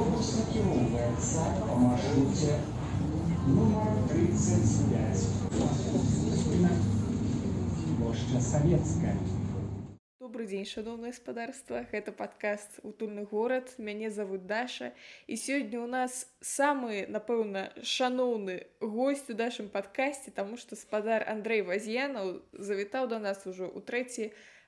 Автобус 0.00 0.28
накіроўваецца 0.32 1.42
па 1.60 1.74
маршруце 1.76 2.54
нумар 3.52 3.88
35. 4.08 5.24
Плошча 7.98 8.40
Савецкая. 8.46 9.12
Добрый 10.24 10.46
дзень 10.46 10.64
шаноўнае 10.70 11.12
гаспадарства 11.12 11.82
гэта 11.90 12.14
падкаст 12.16 12.80
утульны 12.82 13.26
горад 13.28 13.74
мяне 13.76 14.08
зовут 14.08 14.46
Даша 14.46 14.88
і 15.26 15.36
сёння 15.36 15.82
у 15.82 15.88
нас 15.96 16.24
самы 16.40 17.04
напэўна 17.16 17.68
шаноўны 17.84 18.56
гость 18.80 19.28
у 19.28 19.36
нашым 19.36 19.68
падкасці 19.68 20.32
таму 20.32 20.56
што 20.56 20.80
спадар 20.80 21.28
Андрей 21.28 21.60
ваз'янаў 21.60 22.40
завітаў 22.56 23.12
до 23.12 23.20
нас 23.20 23.44
ужо 23.44 23.68
у 23.68 23.84
трэці 23.84 24.32
раз 24.32 24.59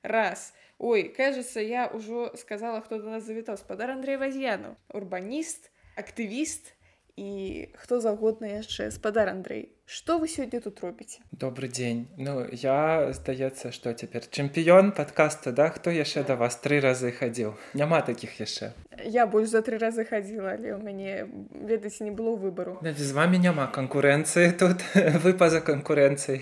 ой 0.79 1.09
кажется 1.15 1.61
я 1.61 1.89
ўжо 1.89 2.33
сказала 2.37 2.81
хто 2.81 2.99
до 2.99 3.11
нас 3.11 3.25
завітаў 3.25 3.57
спадар 3.57 3.91
Андрей 3.95 4.17
ваз'янаў 4.17 4.75
урбаніст 4.91 5.71
актывіст 5.97 6.75
і 7.17 7.71
хто 7.77 8.01
заўгодна 8.01 8.59
яшчэ 8.59 8.91
спадар 8.91 9.29
Андрей 9.29 9.77
Што 9.93 10.17
вы 10.17 10.25
сёння 10.25 10.57
тут 10.65 10.81
робіце 10.81 11.21
добрый 11.37 11.69
дзень 11.69 12.07
ну 12.17 12.49
я 12.49 13.13
здаецца 13.13 13.73
што 13.77 13.93
цяпер 13.93 14.25
чэмпіён 14.25 14.93
падкаста 14.97 15.53
да? 15.53 15.69
Хто 15.69 15.93
яшчэ 15.93 16.25
да 16.25 16.37
вас 16.41 16.57
тры 16.65 16.81
разы 16.81 17.11
хадзіў 17.13 17.53
няма 17.77 18.01
такіх 18.01 18.41
яшчэ 18.41 18.73
я 19.05 19.27
больш 19.27 19.53
за 19.53 19.61
тры 19.61 19.77
разы 19.83 20.07
хадзіла 20.09 20.57
але 20.57 20.73
ў 20.73 20.81
мяне 20.81 21.29
ведаеце 21.69 22.09
не 22.09 22.11
было 22.11 22.33
выбару 22.41 22.81
з 22.81 23.13
вами 23.13 23.37
няма 23.37 23.67
канкурэнцыі 23.69 24.57
тут. 24.57 24.81
Вы 25.25 25.35
па-за 25.37 25.61
канкурэнцыяй 25.61 26.41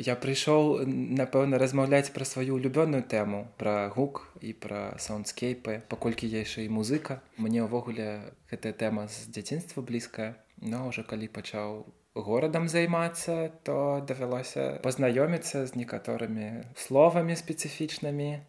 я 0.00 0.16
прыйшоў 0.16 0.88
напэўна 1.20 1.60
размаўляць 1.60 2.16
пра 2.16 2.24
сваю 2.24 2.56
улюбёную 2.56 3.04
тэму 3.04 3.42
пра 3.60 3.92
гук 3.92 4.24
і 4.40 4.56
пра 4.56 4.96
саундскейпы 4.96 5.84
паколькі 5.92 6.32
я 6.32 6.40
яшчэ 6.48 6.64
і 6.64 6.72
музыка. 6.72 7.20
Мне 7.36 7.60
ўвогуле 7.68 8.32
гэтая 8.48 8.72
тэма 8.72 9.04
з 9.12 9.28
дзяцінства 9.28 9.84
блізкая 9.84 10.40
но 10.64 10.88
уже 10.88 11.04
калі 11.04 11.28
пачаў 11.28 11.84
горадам 12.14 12.68
займацца, 12.68 13.50
то 13.66 14.04
давялося 14.06 14.78
пазнаёміцца 14.82 15.66
з 15.66 15.74
некаторымі 15.74 16.62
словамі 16.78 17.34
спецыфічнымі 17.34 18.40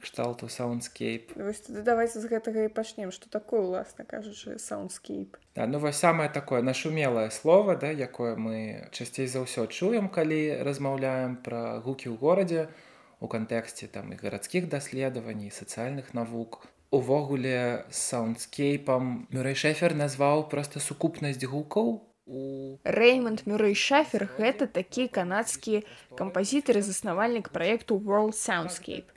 кшталту 0.00 0.48
саундскейп. 0.48 1.32
давайте 1.68 2.20
з 2.20 2.26
гэтага 2.26 2.66
і 2.66 2.68
пачнем, 2.68 3.10
што 3.10 3.30
такое 3.30 3.60
уласна 3.60 4.04
кажучы 4.04 4.58
саундскейп. 4.58 5.36
Да, 5.54 5.66
ну 5.66 5.78
вось 5.78 5.96
самае 5.96 6.28
такое 6.28 6.62
нашумелае 6.62 7.30
слово, 7.30 7.76
да, 7.76 7.90
якое 7.90 8.36
мы 8.36 8.88
часцей 8.90 9.26
за 9.26 9.42
ўсё 9.42 9.66
чуем, 9.66 10.08
калі 10.08 10.62
размаўляем 10.62 11.36
пра 11.42 11.82
гукі 11.82 12.10
ў 12.10 12.16
горадзе 12.18 12.68
у 13.20 13.26
кантэксце 13.26 13.86
там 13.86 14.12
і 14.12 14.16
гарадскіх 14.16 14.68
даследаваній, 14.68 15.50
сацыяльных 15.50 16.14
навук. 16.14 16.66
Увогуле 16.90 17.84
саундскейпам 17.90 19.28
Мюрэй 19.30 19.54
Шэфер 19.54 19.94
назваў 19.94 20.48
проста 20.48 20.80
сукупнасць 20.80 21.44
гукаў 21.44 22.07
Рэймонд 22.28 23.48
Мюрэй 23.48 23.72
Шафер 23.72 24.28
гэта 24.36 24.68
такі 24.68 25.08
канадскі 25.08 25.80
кампазітар 26.12 26.76
і 26.76 26.84
заснавальнік 26.84 27.48
праекту 27.48 27.96
World 27.96 28.36
Soundscape. 28.36 29.08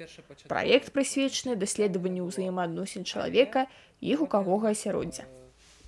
Праект 0.47 0.95
прысвечаны 0.95 1.59
даследаванню 1.59 2.23
ўзаемаадносін 2.31 3.03
чалавека 3.03 3.67
і 3.99 4.15
гукавога 4.15 4.71
асяроддзя. 4.71 5.27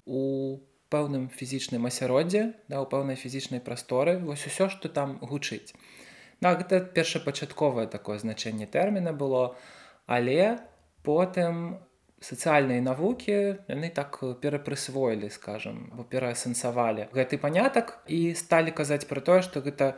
У 0.04 0.60
пэўным 0.92 1.32
фізічным 1.32 1.88
асяроддзе 1.88 2.60
да 2.68 2.84
ў 2.84 2.86
пэўнай 2.92 3.16
фізічнай 3.16 3.64
прасторы 3.64 4.20
вось 4.20 4.44
усё, 4.44 4.68
што 4.68 4.92
там 4.92 5.16
гучыць. 5.24 5.72
Ну, 6.44 6.52
гэта 6.60 6.84
першапачатковае 6.84 7.88
такое 7.88 8.20
значэнне 8.20 8.68
тэрміна 8.68 9.16
было, 9.16 9.56
але 10.12 10.60
потым 11.08 11.80
сацыяльныя 12.24 12.82
навукі 12.82 13.38
яны 13.68 13.92
так 13.94 14.20
перапрысвоілі 14.42 15.30
скажем 15.36 15.92
бо 15.94 16.08
пераасэнсавалі 16.08 17.12
гэты 17.12 17.40
панятак 17.46 18.00
і 18.08 18.34
сталі 18.40 18.72
казаць 18.72 19.06
пра 19.12 19.22
тое 19.22 19.42
што 19.46 19.64
гэта 19.66 19.94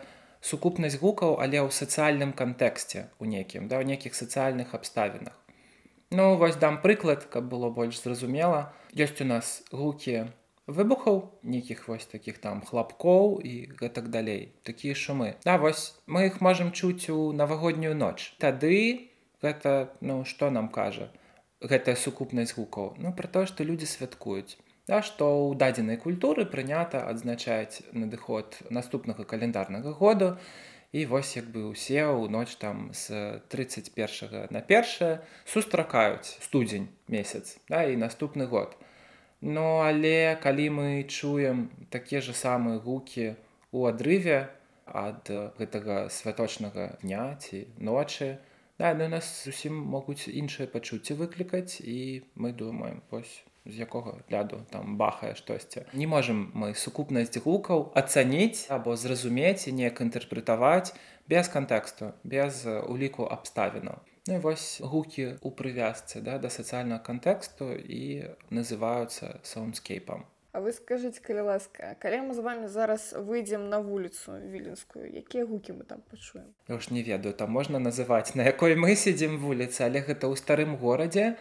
сукупнасць 0.46 0.98
гукаў 1.02 1.38
але 1.42 1.62
ў 1.62 1.70
сацыяльным 1.74 2.34
кантэксце 2.42 3.10
у 3.20 3.30
нейкім 3.30 3.70
да 3.70 3.82
ў 3.82 3.94
нейкіх 3.94 4.18
сацыяльных 4.18 4.74
абставінах. 4.78 5.34
Ну 6.12 6.36
вось 6.38 6.58
дам 6.62 6.82
прыклад 6.82 7.26
каб 7.34 7.50
было 7.50 7.70
больш 7.70 8.02
зразумела. 8.02 8.74
Ёсць 8.94 9.22
у 9.22 9.28
нас 9.30 9.66
гукі 9.72 10.30
выбухаў 10.68 11.18
нейкіх 11.42 11.88
вось 11.90 12.06
такіх 12.06 12.38
там 12.46 12.62
хлапкоў 12.62 13.42
і 13.42 13.54
гэтак 13.82 14.10
далей 14.14 14.54
такія 14.64 14.94
шумы. 14.94 15.34
Да 15.46 15.58
вось 15.58 15.98
мы 16.06 16.30
іх 16.30 16.42
можам 16.42 16.72
чуць 16.72 17.10
у 17.10 17.34
навагоднюю 17.34 17.98
ноч. 17.98 18.34
Тады 18.38 19.10
гэта 19.42 19.94
ну 20.02 20.24
што 20.26 20.54
нам 20.54 20.70
кажа 20.70 21.10
гэтая 21.64 21.96
сукупнасць 21.96 22.56
гукаў 22.58 22.96
ну 23.00 23.12
пра 23.16 23.32
тое 23.32 23.48
што 23.50 23.64
людзі 23.64 23.88
святкуюць. 23.88 24.58
Да 24.88 25.02
што 25.02 25.26
ў 25.26 25.58
дадзенай 25.58 25.98
культуры 25.98 26.46
прынята 26.46 27.06
адзначаць 27.10 27.82
надыход 27.92 28.58
наступнага 28.70 29.24
календарнага 29.24 29.94
году. 29.94 30.38
І 30.96 31.06
вось 31.12 31.36
як 31.36 31.48
бы 31.52 31.76
ўсе 31.76 32.06
ў 32.08 32.30
ноч 32.32 32.56
там 32.56 32.92
з 32.96 33.42
31 33.52 34.52
на 34.54 34.62
першае 34.62 35.26
сустракаюць 35.44 36.38
студзень 36.46 36.88
месяц 37.08 37.58
да 37.70 37.84
і 37.84 37.98
наступны 38.00 38.48
год. 38.48 38.78
Ну 39.42 39.82
але 39.84 40.38
калі 40.40 40.70
мы 40.70 40.90
чуем 41.04 41.70
такія 41.90 42.22
ж 42.22 42.32
самыя 42.32 42.80
гукі 42.80 43.36
у 43.72 43.90
адрыве 43.92 44.48
ад 44.86 45.28
гэтага 45.60 46.08
святочнага 46.14 46.96
дня 47.02 47.36
ці 47.42 47.66
ночы 47.80 48.38
то 48.38 48.55
Да, 48.80 48.94
ну, 48.94 49.08
нас 49.08 49.28
зусім 49.46 49.76
могуць 49.92 50.28
іншыя 50.28 50.68
пачуцці 50.68 51.16
выклікаць 51.16 51.80
і 51.80 52.28
мы 52.36 52.52
думаем 52.52 53.00
вось 53.12 53.44
з 53.66 53.80
якога 53.80 54.20
гляду 54.30 54.60
там 54.70 54.98
бахае 54.98 55.36
штосьці. 55.36 55.86
Не 55.94 56.08
можам 56.08 56.52
мы 56.54 56.74
сукупнасць 56.76 57.40
гукаў 57.40 57.92
ацаніць 57.96 58.68
або 58.70 58.96
зразумець 59.00 59.68
і 59.68 59.76
неяк 59.80 60.04
інтэрпрэтаваць 60.04 60.92
без 61.28 61.48
кантэксту, 61.48 62.12
без 62.24 62.66
уліку 62.68 63.26
абставінаў. 63.38 64.04
Ну, 64.28 64.40
вось 64.44 64.82
гукі 64.82 65.40
ў 65.40 65.50
прывязцы 65.56 66.20
да, 66.20 66.38
да 66.42 66.50
сацыяльнага 66.50 67.00
кантэксту 67.06 67.72
і 67.78 68.36
называюцца 68.50 69.40
саундскейпам. 69.46 70.26
А 70.56 70.62
вы 70.64 70.72
скажыце 70.72 71.20
калі 71.20 71.42
ласка 71.52 71.98
калі 72.00 72.32
мы 72.32 72.34
з 72.34 72.40
вами 72.40 72.68
зараз 72.72 73.12
выйдзем 73.12 73.68
на 73.68 73.80
вуліцу 73.84 74.40
віленскую 74.40 75.04
якія 75.04 75.44
гукі 75.44 75.76
мы 75.76 75.84
там 75.84 76.00
пачуем? 76.08 76.46
Я 76.70 76.80
ж 76.80 76.96
не 76.96 77.04
ведаю 77.04 77.34
там 77.36 77.52
можна 77.52 77.76
называць 77.76 78.40
на 78.40 78.48
якой 78.48 78.80
мы 78.80 78.96
сидзім 78.96 79.36
вуліцы 79.44 79.84
але 79.84 80.00
гэта 80.00 80.32
ў 80.32 80.40
старым 80.40 80.80
горадзе 80.80 81.36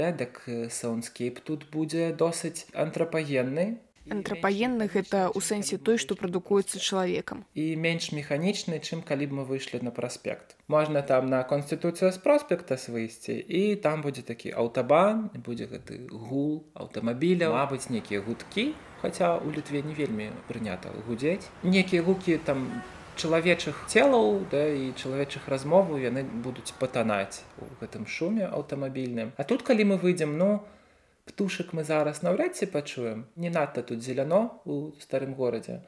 да 0.00 0.16
дак 0.16 0.40
саундскейп 0.48 1.44
тут 1.44 1.68
будзе 1.76 2.16
досыць 2.16 2.64
антрапагенны 2.72 3.84
антрапаенных 4.10 4.92
гэта 4.92 5.32
ў 5.32 5.40
сэнсе 5.40 5.78
той 5.80 5.96
што 5.96 6.16
прадукуецца 6.18 6.80
чалавекам 6.80 7.44
і 7.56 7.64
менш 7.80 8.12
механічны 8.12 8.80
чым 8.84 9.00
калі 9.00 9.28
б 9.30 9.40
мы 9.40 9.44
выйшлі 9.48 9.80
на 9.80 9.92
праспект 9.94 10.56
можна 10.68 11.00
там 11.02 11.30
на 11.32 11.40
конституцыя 11.42 12.12
з 12.12 12.20
проспекта 12.20 12.76
выйсці 12.76 13.38
і 13.40 13.76
там 13.86 14.04
будзе 14.04 14.22
такі 14.22 14.52
аўтабан 14.52 15.30
будзе 15.48 15.70
гэты 15.70 16.04
гул 16.10 16.68
аўтамабіля 16.74 17.48
мабыць 17.56 17.88
нейкія 17.88 18.20
гудкі 18.20 18.74
хаця 19.00 19.40
у 19.40 19.48
літве 19.48 19.80
не 19.80 19.96
вельмі 19.96 20.28
прынята 20.48 20.92
гудзець 21.08 21.48
некія 21.62 22.04
гукі 22.04 22.36
там 22.44 22.84
чалавечых 23.16 23.88
целаў 23.88 24.44
да 24.52 24.68
і 24.68 24.92
чалавечых 25.00 25.48
размоваў 25.48 25.96
яны 26.04 26.28
будуць 26.44 26.76
патанаць 26.76 27.40
у 27.56 27.72
гэтым 27.80 28.04
шуме 28.04 28.44
аўтамабільным 28.44 29.32
а 29.36 29.48
тут 29.48 29.64
калі 29.64 29.92
мы 29.94 29.96
выйдзем 29.96 30.36
ну 30.36 30.60
то 30.60 30.83
птушак 31.24 31.72
мы 31.72 31.84
зараз 31.84 32.22
наўрад 32.22 32.56
ці 32.56 32.66
пачуем. 32.66 33.26
Не 33.36 33.50
надта 33.50 33.82
тут 33.82 34.02
зеляно 34.02 34.60
у 34.64 34.92
старым 35.00 35.34
горадзе 35.34 35.82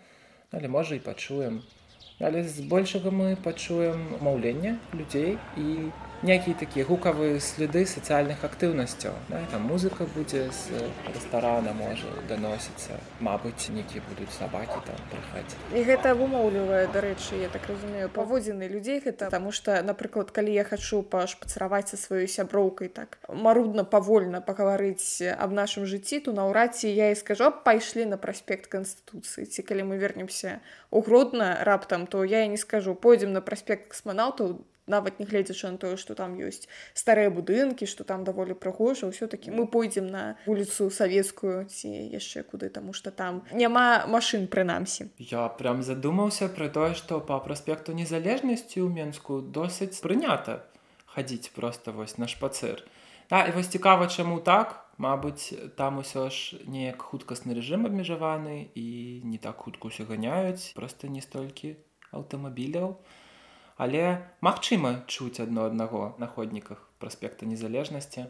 але 0.51 0.69
можа 0.69 0.95
і 0.95 0.99
пачуем. 0.99 1.63
Але 2.21 2.43
збольшага 2.49 3.11
мы 3.13 3.37
пачуем 3.37 4.01
маўленне 4.25 4.79
людзей 4.95 5.37
і 5.57 5.93
нейкія 6.23 6.57
такія 6.57 6.85
гукавыя 6.89 7.41
следы 7.41 7.85
сацыяльных 7.85 8.45
актыўнасцяў 8.45 9.13
да, 9.29 9.43
там 9.53 9.69
музыка 9.69 10.07
будзе 10.17 10.49
з 10.49 10.81
рэстарана 11.13 11.73
можа 11.77 12.09
даносіцца 12.29 12.97
Мабыць 13.21 13.69
нейкія 13.69 14.03
будуць 14.09 14.33
сабакі 14.33 14.81
там 14.87 14.97
прыхаць 15.13 15.53
і 15.77 15.83
гэта 15.85 16.17
абумоўлівае 16.17 16.89
дарэчы 16.95 17.43
я 17.43 17.49
так 17.53 17.69
разумею 17.69 18.09
паводзіны 18.09 18.69
людзей 18.69 19.01
гэта 19.05 19.29
таму 19.29 19.53
што 19.53 19.77
напрыклад 19.83 20.33
калі 20.33 20.57
я 20.57 20.65
хачу 20.65 21.03
пашпацраваць 21.03 21.93
са 21.93 22.01
сваёй 22.01 22.29
сяброўкай 22.29 22.89
так 22.89 23.19
марудна 23.29 23.85
павольна 23.85 24.41
пагаварыць 24.41 25.21
аб 25.37 25.53
нашым 25.53 25.85
жыцці 25.85 26.21
то 26.25 26.33
наўрад 26.33 26.77
ці 26.77 26.89
я 26.89 27.11
і 27.13 27.19
скажу 27.21 27.53
пайшлі 27.65 28.09
на 28.09 28.17
праспект 28.17 28.73
канстытуцыі 28.73 29.45
ці 29.45 29.63
калі 29.63 29.93
мы 29.93 30.01
вернемся 30.01 30.61
у 30.91 31.05
гродна 31.05 31.61
раптам 31.61 32.07
то 32.07 32.25
я 32.25 32.45
і 32.45 32.49
не 32.49 32.57
скажу 32.57 32.95
пойдзем 32.95 33.37
на 33.37 33.45
праспект 33.45 33.93
касманаўтаў 33.93 34.65
нават 34.87 35.21
нягледзячы 35.21 35.71
на 35.71 35.79
тое 35.79 35.97
што 36.01 36.15
там 36.15 36.37
ёсць 36.39 36.69
старыя 36.95 37.31
будынкі 37.31 37.87
што 37.91 38.05
там 38.05 38.25
даволі 38.25 38.55
прыгожа 38.55 39.11
ўсё-такі 39.11 39.51
мы 39.51 39.67
пойдзем 39.67 40.07
на 40.07 40.37
вуліцу 40.47 40.91
савецкую 40.91 41.67
ці 41.67 41.91
яшчэ 41.91 42.47
куды 42.47 42.71
таму 42.71 42.93
што 42.93 43.11
там 43.11 43.43
няма 43.53 44.07
машын 44.07 44.47
прынамсі. 44.47 45.11
Я 45.19 45.49
прям 45.49 45.83
задумаўся 45.83 46.49
пра 46.49 46.69
тое 46.69 46.95
што 46.95 47.21
па 47.21 47.39
праспекту 47.43 47.93
незалежнасці 47.93 48.83
ў 48.83 48.89
менску 48.91 49.41
досыць 49.41 49.99
прынята 50.01 50.63
хадзіць 51.07 51.51
просто 51.57 51.93
вось 51.93 52.19
на 52.19 52.29
шпацыр 52.29 52.85
да, 53.31 53.47
і 53.47 53.53
вось 53.53 53.69
цікава 53.69 54.07
чаму 54.07 54.41
так. 54.41 54.83
Мабыць 54.97 55.53
там 55.77 55.99
усё 56.01 56.31
ж 56.33 56.57
неяк 56.65 57.03
хуткасны 57.05 57.53
рэжым 57.53 57.85
абмежаваны 57.85 58.73
і 58.73 59.21
не 59.29 59.37
так 59.37 59.61
хутка 59.61 59.93
ўсё 59.93 60.09
ганяюць 60.09 60.73
просто 60.73 61.13
не 61.13 61.21
столькі 61.21 61.77
аўтамабіляў 62.17 62.97
але 63.77 64.25
магчыма 64.41 65.05
чуць 65.07 65.41
адно 65.41 65.67
аднаго 65.69 66.15
на 66.19 66.27
ходніках 66.27 66.89
праспекта 66.99 67.47
незалежнасці. 67.47 68.27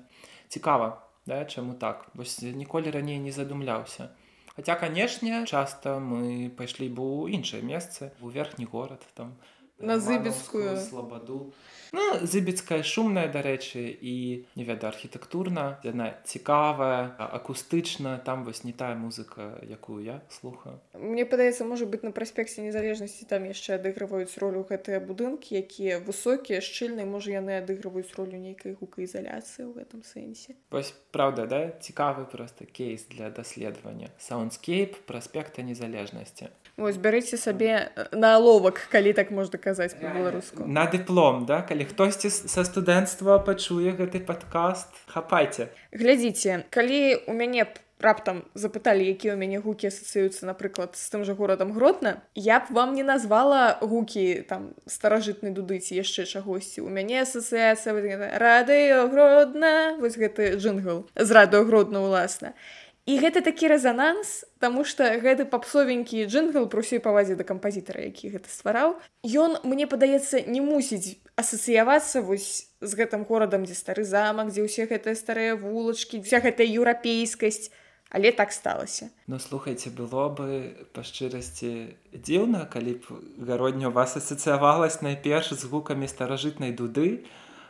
Цікава 0.48 1.02
да 1.26 1.44
чаму 1.44 1.75
так? 1.75 2.06
Вось 2.14 2.43
ніколі 2.43 2.90
раней 2.90 3.19
не 3.19 3.32
задумляўся. 3.32 4.10
Хаця 4.56 4.75
канешне 4.75 5.44
часта 5.44 5.98
мы 6.00 6.48
пайшлі 6.48 6.88
бы 6.88 7.04
ў 7.04 7.37
іншае 7.37 7.60
месцы 7.60 8.10
у 8.25 8.32
верхні 8.32 8.64
горад 8.64 9.04
там 9.14 9.37
На 9.78 10.00
Зыбецкую. 10.00 10.76
слабаду 10.76 11.52
ну 11.93 12.02
зыбецкая 12.26 12.82
шумная 12.82 13.28
дарэчы 13.32 13.81
і 13.88 14.14
не 14.58 14.64
веда 14.64 14.88
архітэктурна 14.88 15.78
яна 15.87 16.12
цікавая 16.25 17.14
акустычна 17.19 18.19
там 18.25 18.44
вось 18.44 18.64
не 18.64 18.73
тая 18.73 18.94
музыка 18.94 19.58
якую 19.62 20.02
я 20.05 20.20
слухаю. 20.28 20.81
Мне 20.94 21.25
падаецца 21.25 21.64
можа 21.64 21.87
быць 21.87 22.02
на 22.02 22.12
праспекце 22.12 22.61
незалежнасці 22.67 23.28
там 23.31 23.46
яшчэ 23.49 23.78
адыгрываюць 23.78 24.37
ролю 24.43 24.67
гэтыя 24.69 25.00
будынкі 25.00 25.56
якія 25.62 26.00
высокія 26.00 26.61
шчыльныя 26.61 27.06
можа 27.06 27.32
яны 27.32 27.61
адыгрываюць 27.62 28.12
ролю 28.19 28.37
нейкай 28.37 28.76
гукаізаляцыі 28.76 29.70
ў 29.70 29.73
гэтым 29.81 30.02
сэнсе. 30.02 30.58
Вось 30.70 30.93
праўда 31.12 31.46
да 31.46 31.61
цікавы 31.81 32.26
просто 32.26 32.67
кейс 32.67 33.06
для 33.08 33.31
даследавання 33.31 34.11
саундскейп 34.19 35.06
праспекта 35.06 35.62
незалежнасці 35.62 36.50
Вось 36.76 36.96
бярыце 37.00 37.38
сабе 37.40 37.88
э, 37.88 38.05
на 38.12 38.37
аловак 38.37 38.81
калі 38.93 39.17
так 39.17 39.31
можна 39.32 39.56
казаць 39.56 39.96
па-беларуску 39.96 40.69
на 40.69 40.84
дыплом 40.93 41.46
да? 41.49 41.62
Калі 41.64 41.88
хтосьці 41.88 42.28
са 42.28 42.64
студэнцтва 42.69 43.40
пачуе 43.40 43.96
гэты 43.96 44.20
падкаст 44.20 44.93
хапайце. 45.08 45.73
Глядзіце 45.96 46.69
калі 46.69 47.25
у 47.25 47.32
мяне 47.32 47.64
раптам 47.96 48.44
запыталі 48.52 49.08
якія 49.08 49.32
ў 49.32 49.40
мяне 49.40 49.56
гукі 49.64 49.88
асацыююцца 49.88 50.44
напрыклад 50.44 51.00
з 51.00 51.08
тым 51.08 51.25
жа 51.25 51.32
горадам 51.32 51.73
гротна 51.73 52.20
я 52.37 52.61
б 52.61 52.69
вам 52.76 52.93
не 52.93 53.00
назвала 53.00 53.81
гукі 53.81 54.44
там 54.44 54.76
старажытнай 54.84 55.56
дуды 55.56 55.81
ці 55.81 55.96
яшчэ 55.96 56.28
чагосьці. 56.28 56.84
У 56.84 56.93
мяне 56.93 57.25
асацыяцыя 57.25 57.96
радыё 58.37 59.08
гродна 59.08 59.96
вось 59.96 60.20
гэты 60.20 60.61
джингл 60.61 61.08
з 61.17 61.28
радыё 61.32 61.64
гродна 61.64 62.05
уласна. 62.05 62.52
і 62.52 62.86
гэта 63.06 63.41
такі 63.47 63.70
рэзананс 63.70 64.43
Таму 64.58 64.82
што 64.82 65.06
гэты 65.23 65.47
папсовенькі 65.47 66.26
джингл 66.26 66.67
пры 66.67 66.82
ўсёй 66.82 66.99
павазе 66.99 67.38
да 67.38 67.47
кампазітара 67.47 68.03
які 68.03 68.35
гэта 68.35 68.50
ствараў 68.50 68.99
ён 69.23 69.62
мне 69.62 69.87
падаецца 69.87 70.43
не 70.50 70.58
мусіць 70.58 71.23
асацыявацца 71.38 72.25
вось 72.26 72.73
з 72.81 72.93
гэтым 72.99 73.25
горадам 73.29 73.64
дзе 73.69 73.76
стары 73.79 74.03
замак 74.03 74.50
дзе 74.50 74.67
ўсе 74.67 74.91
гэтыя 74.91 75.14
старыя 75.14 75.53
вулачкі 75.55 76.25
вся 76.25 76.41
гэтая 76.41 76.67
еўрапейскасць. 76.67 77.70
Але 78.11 78.31
так 78.31 78.53
сталася. 78.53 79.11
Ну 79.26 79.38
слухайце 79.43 79.91
было 79.91 80.31
бы 80.31 80.87
па 80.94 81.02
шчырасці 81.02 81.99
дзіўна 82.14 82.70
калі 82.70 83.02
б 83.02 83.19
гародня 83.43 83.91
у 83.91 83.94
вас 83.97 84.14
асацыявалась 84.17 85.02
найперш 85.02 85.50
з 85.59 85.67
гукамі 85.67 86.06
старажытнай 86.06 86.70
дуды 86.70 87.26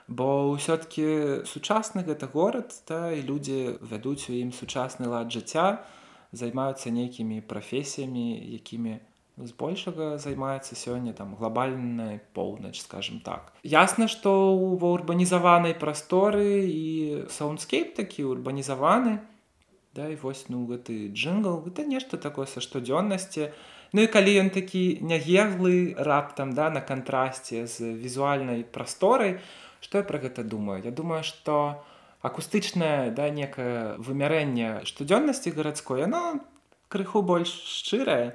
бо 0.08 0.55
ўсё-ткі 0.55 1.43
сучасны 1.50 2.06
гэта 2.06 2.31
горад 2.31 2.70
та 2.87 3.11
і 3.11 3.26
людзі 3.26 3.82
вядуць 3.82 4.31
у 4.31 4.38
ім 4.38 4.55
сучасны 4.55 5.11
лад 5.11 5.35
жыцця 5.35 5.82
займаюцца 6.31 6.94
нейкімі 6.94 7.43
прафесіямі 7.43 8.38
якімі 8.62 9.03
збольшага 9.37 10.17
займаецца 10.17 10.79
сёння 10.79 11.12
там 11.12 11.35
глобальная 11.37 12.20
поўнач 12.32 12.81
скажем 12.81 13.20
так. 13.20 13.53
Ясна 13.62 14.08
што 14.08 14.56
ва 14.56 14.97
урбанізаванай 14.97 15.76
прасторы 15.76 16.64
і 16.64 17.26
саундскейп 17.29 17.94
такі 17.99 18.25
урбанізаваны 18.32 19.20
да 19.93 20.08
і 20.08 20.17
вось 20.23 20.47
ну 20.49 20.64
гэты 20.70 21.12
джингл 21.12 21.61
гэта 21.67 21.85
нешта 21.85 22.17
такое 22.17 22.47
са 22.47 22.61
штодзённасці. 22.61 23.53
Ну 23.93 24.03
і 24.03 24.08
калі 24.12 24.32
ён 24.41 24.49
такі 24.50 25.00
нягеглы 25.00 25.94
раптам 25.97 26.53
да 26.56 26.70
на 26.70 26.81
кантрасце 26.81 27.67
з 27.67 27.93
візуальнай 27.93 28.64
прасторай 28.64 29.41
што 29.87 30.03
я 30.03 30.05
пра 30.06 30.19
гэта 30.19 30.43
думаю? 30.43 30.83
Я 30.83 30.91
думаю 30.91 31.23
што 31.23 31.79
акустычнае 32.27 33.15
да 33.15 33.31
некае 33.31 33.94
вымярэнне 34.03 34.83
штодзённасці 34.88 35.55
гарадской 35.55 36.03
яно 36.03 36.43
крыху 36.91 37.23
больш 37.23 37.53
шчырае 37.71 38.35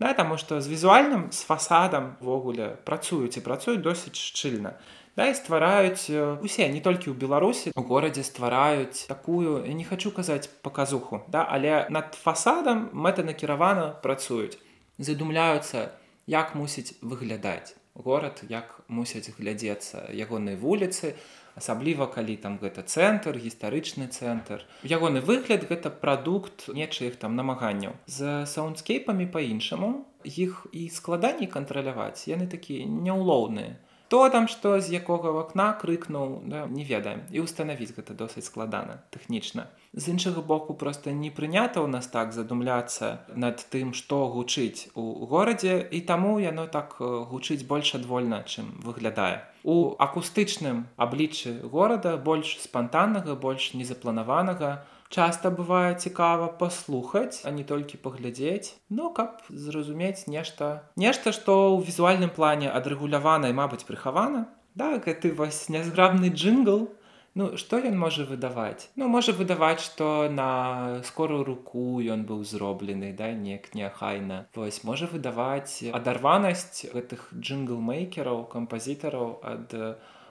да 0.00 0.12
таму 0.16 0.40
што 0.40 0.60
з 0.60 0.72
візуальным 0.72 1.28
з 1.32 1.44
фасадам 1.48 2.14
увогуле 2.20 2.76
працуюць 2.88 3.36
і 3.36 3.44
працуюць 3.44 3.84
досыць 3.84 4.16
шчыльна 4.16 4.76
да 5.16 5.28
і 5.28 5.36
ствараюць 5.36 6.08
э, 6.12 6.36
усе 6.44 6.68
не 6.72 6.80
толькі 6.84 7.12
ў 7.12 7.16
беларусі 7.16 7.72
у 7.76 7.82
горадзе 7.92 8.24
ствараюць 8.24 9.08
такую 9.12 9.64
не 9.68 9.84
хочу 9.84 10.12
казаць 10.16 10.48
паказуху 10.64 11.24
да 11.28 11.44
але 11.44 11.86
над 11.92 12.16
фасадам 12.16 12.88
мэтанакіравана 12.92 13.88
працуюць 14.04 14.60
задумляюцца 14.98 15.90
як 16.26 16.54
мусіць 16.54 16.96
выглядаць 17.00 17.76
горад 18.04 18.42
як 18.48 18.80
мусяць 18.88 19.30
глядзецца 19.38 20.12
ягонай 20.12 20.56
вуліцы 20.56 21.14
асабліва 21.56 22.06
калі 22.12 22.36
там 22.36 22.58
гэта 22.60 22.84
цэнтр 22.84 23.40
гістарычны 23.40 24.08
цэнтр. 24.12 24.64
Ягоны 24.84 25.24
выгляд 25.24 25.64
гэта 25.68 25.88
прадукт 25.88 26.68
нечых 26.68 27.16
там 27.16 27.36
намаганняў. 27.36 27.96
З 28.06 28.44
саундскейпамі 28.44 29.26
па-іншаму 29.32 30.04
іх 30.24 30.66
і 30.72 30.88
складаней 30.92 31.48
кантраляваць. 31.48 32.28
Яны 32.28 32.46
такія 32.46 32.84
няўлоўныя 32.84 33.80
то 34.08 34.28
там 34.30 34.46
што 34.48 34.78
з 34.80 34.92
якога 34.94 35.32
вакна 35.34 35.72
крыкнуў 35.74 36.46
да, 36.46 36.66
не 36.66 36.84
ведаем. 36.86 37.26
І 37.34 37.42
ўстанавіць 37.42 37.94
гэта 37.96 38.14
досыць 38.14 38.46
складана 38.46 39.02
тэхнічна. 39.10 39.66
З 39.92 40.14
іншага 40.14 40.42
боку 40.42 40.74
просто 40.74 41.10
не 41.10 41.30
прынята 41.30 41.82
ў 41.82 41.90
нас 41.90 42.06
так 42.06 42.30
задумляцца 42.32 43.26
над 43.34 43.66
тым 43.72 43.90
што 43.96 44.28
гучыць 44.30 44.92
у 44.94 45.26
горадзе 45.26 45.82
і 45.90 46.00
таму 46.06 46.38
яно 46.38 46.66
так 46.66 47.00
э, 47.00 47.06
гучыць 47.30 47.66
больш 47.66 47.94
адвольна 47.98 48.44
чым 48.46 48.70
выглядае. 48.86 49.42
У 49.66 49.98
акустычным 49.98 50.86
абліччы 50.96 51.58
горада 51.66 52.16
больш 52.16 52.58
спантаннага 52.62 53.34
больш 53.34 53.74
незапланаванага 53.74 54.86
часта 55.10 55.50
бывае 55.50 55.94
цікава 55.94 56.48
паслухаць 56.60 57.42
а 57.44 57.50
не 57.54 57.64
толькі 57.64 58.02
паглядзець 58.02 58.74
ну 58.88 59.10
каб 59.10 59.42
зразумець 59.48 60.26
нешта 60.26 60.88
нешта 60.96 61.32
што 61.32 61.78
ў 61.78 61.86
візуальным 61.86 62.30
плане 62.30 62.70
адрэгулявана 62.70 63.50
і 63.50 63.58
мабыць 63.58 63.86
прыхавана. 63.88 64.46
Да 64.76 64.98
гэты 65.00 65.32
вось 65.32 65.68
нязграбны 65.72 66.28
джингл 66.28 66.88
Ну 67.36 67.46
што 67.60 67.76
ён 67.84 67.98
можа 68.00 68.24
выдаваць? 68.24 68.88
Ну 68.96 69.10
можа 69.12 69.34
выдаваць 69.36 69.84
што 69.84 70.06
на 70.32 71.04
скорую 71.04 71.44
руку 71.44 72.00
ён 72.00 72.24
быў 72.24 72.40
зроблены 72.48 73.12
да 73.12 73.28
неяк 73.36 73.74
неахайна. 73.76 74.38
Вось 74.56 74.80
можа 74.88 75.04
выдаваць 75.04 75.84
адарванасць 75.92 76.88
гэтых 76.96 77.28
джинглмейкераў 77.36 78.40
кампазітараў 78.54 79.36
ад 79.52 79.76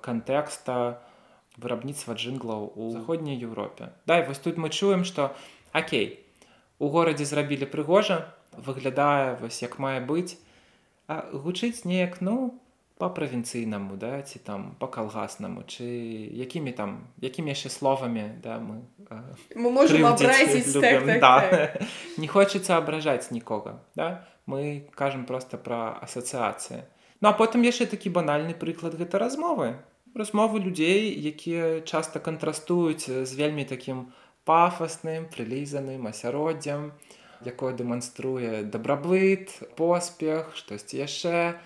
кантэкста 0.02 0.80
вырабніцтва 1.58 2.16
джинглаў 2.16 2.72
у 2.76 2.92
заходняй 2.92 3.38
Еўропе 3.38 3.92
Дай 4.06 4.26
вось 4.28 4.40
тут 4.40 4.58
мы 4.58 4.70
чуем 4.70 5.06
што 5.06 5.36
Окей 5.74 6.26
у 6.80 6.90
горадзе 6.90 7.26
зрабілі 7.26 7.66
прыгожа 7.72 8.36
выглядае 8.52 9.36
вось 9.40 9.62
як 9.64 9.80
мае 9.80 10.00
быць 10.04 10.38
а 11.08 11.24
гучыць 11.32 11.86
неяк 11.86 12.22
ну 12.22 12.60
по 12.98 13.10
правінцыйнаму 13.10 13.98
да 14.00 14.22
ці 14.22 14.40
там 14.40 14.76
по 14.80 14.88
калгаснаму 14.88 15.64
чи 15.68 15.84
якімі 16.32 16.72
там 16.72 17.08
якімі 17.22 17.52
яшчэ 17.52 17.70
словамі 17.70 18.40
да 18.44 18.60
мы 18.60 18.88
э, 19.10 19.20
мы 19.56 19.72
можем 19.72 20.06
абразіць 20.06 20.72
так, 20.74 21.04
любім, 21.04 21.20
так, 21.20 21.20
да. 21.20 21.68
так. 21.68 21.82
не 22.18 22.28
хочацца 22.28 22.78
абражаць 22.78 23.32
нікога 23.32 23.80
да. 23.96 24.28
Мы 24.46 24.86
кажам 24.94 25.26
просто 25.26 25.58
пра 25.58 25.98
асацыяцыі 26.06 26.84
ну 27.20 27.30
а 27.30 27.34
потым 27.34 27.68
яшчэ 27.68 27.86
такі 27.92 28.10
банальны 28.10 28.54
прыклад 28.54 28.96
гэта 28.96 29.20
размовы 29.20 29.76
размовы 30.16 30.64
людзей 30.64 31.12
якія 31.12 31.82
часта 31.82 32.20
кантрастуюць 32.20 33.06
з 33.06 33.32
вельмі 33.36 33.68
такім 33.68 34.12
пафасным 34.48 35.28
прылізаным 35.28 36.08
асяроддзям 36.08 36.92
якое 37.44 37.76
дэманструе 37.76 38.64
дабрабыт 38.64 39.52
поспех 39.76 40.56
штосьці 40.56 41.04
яшчэ 41.04 41.60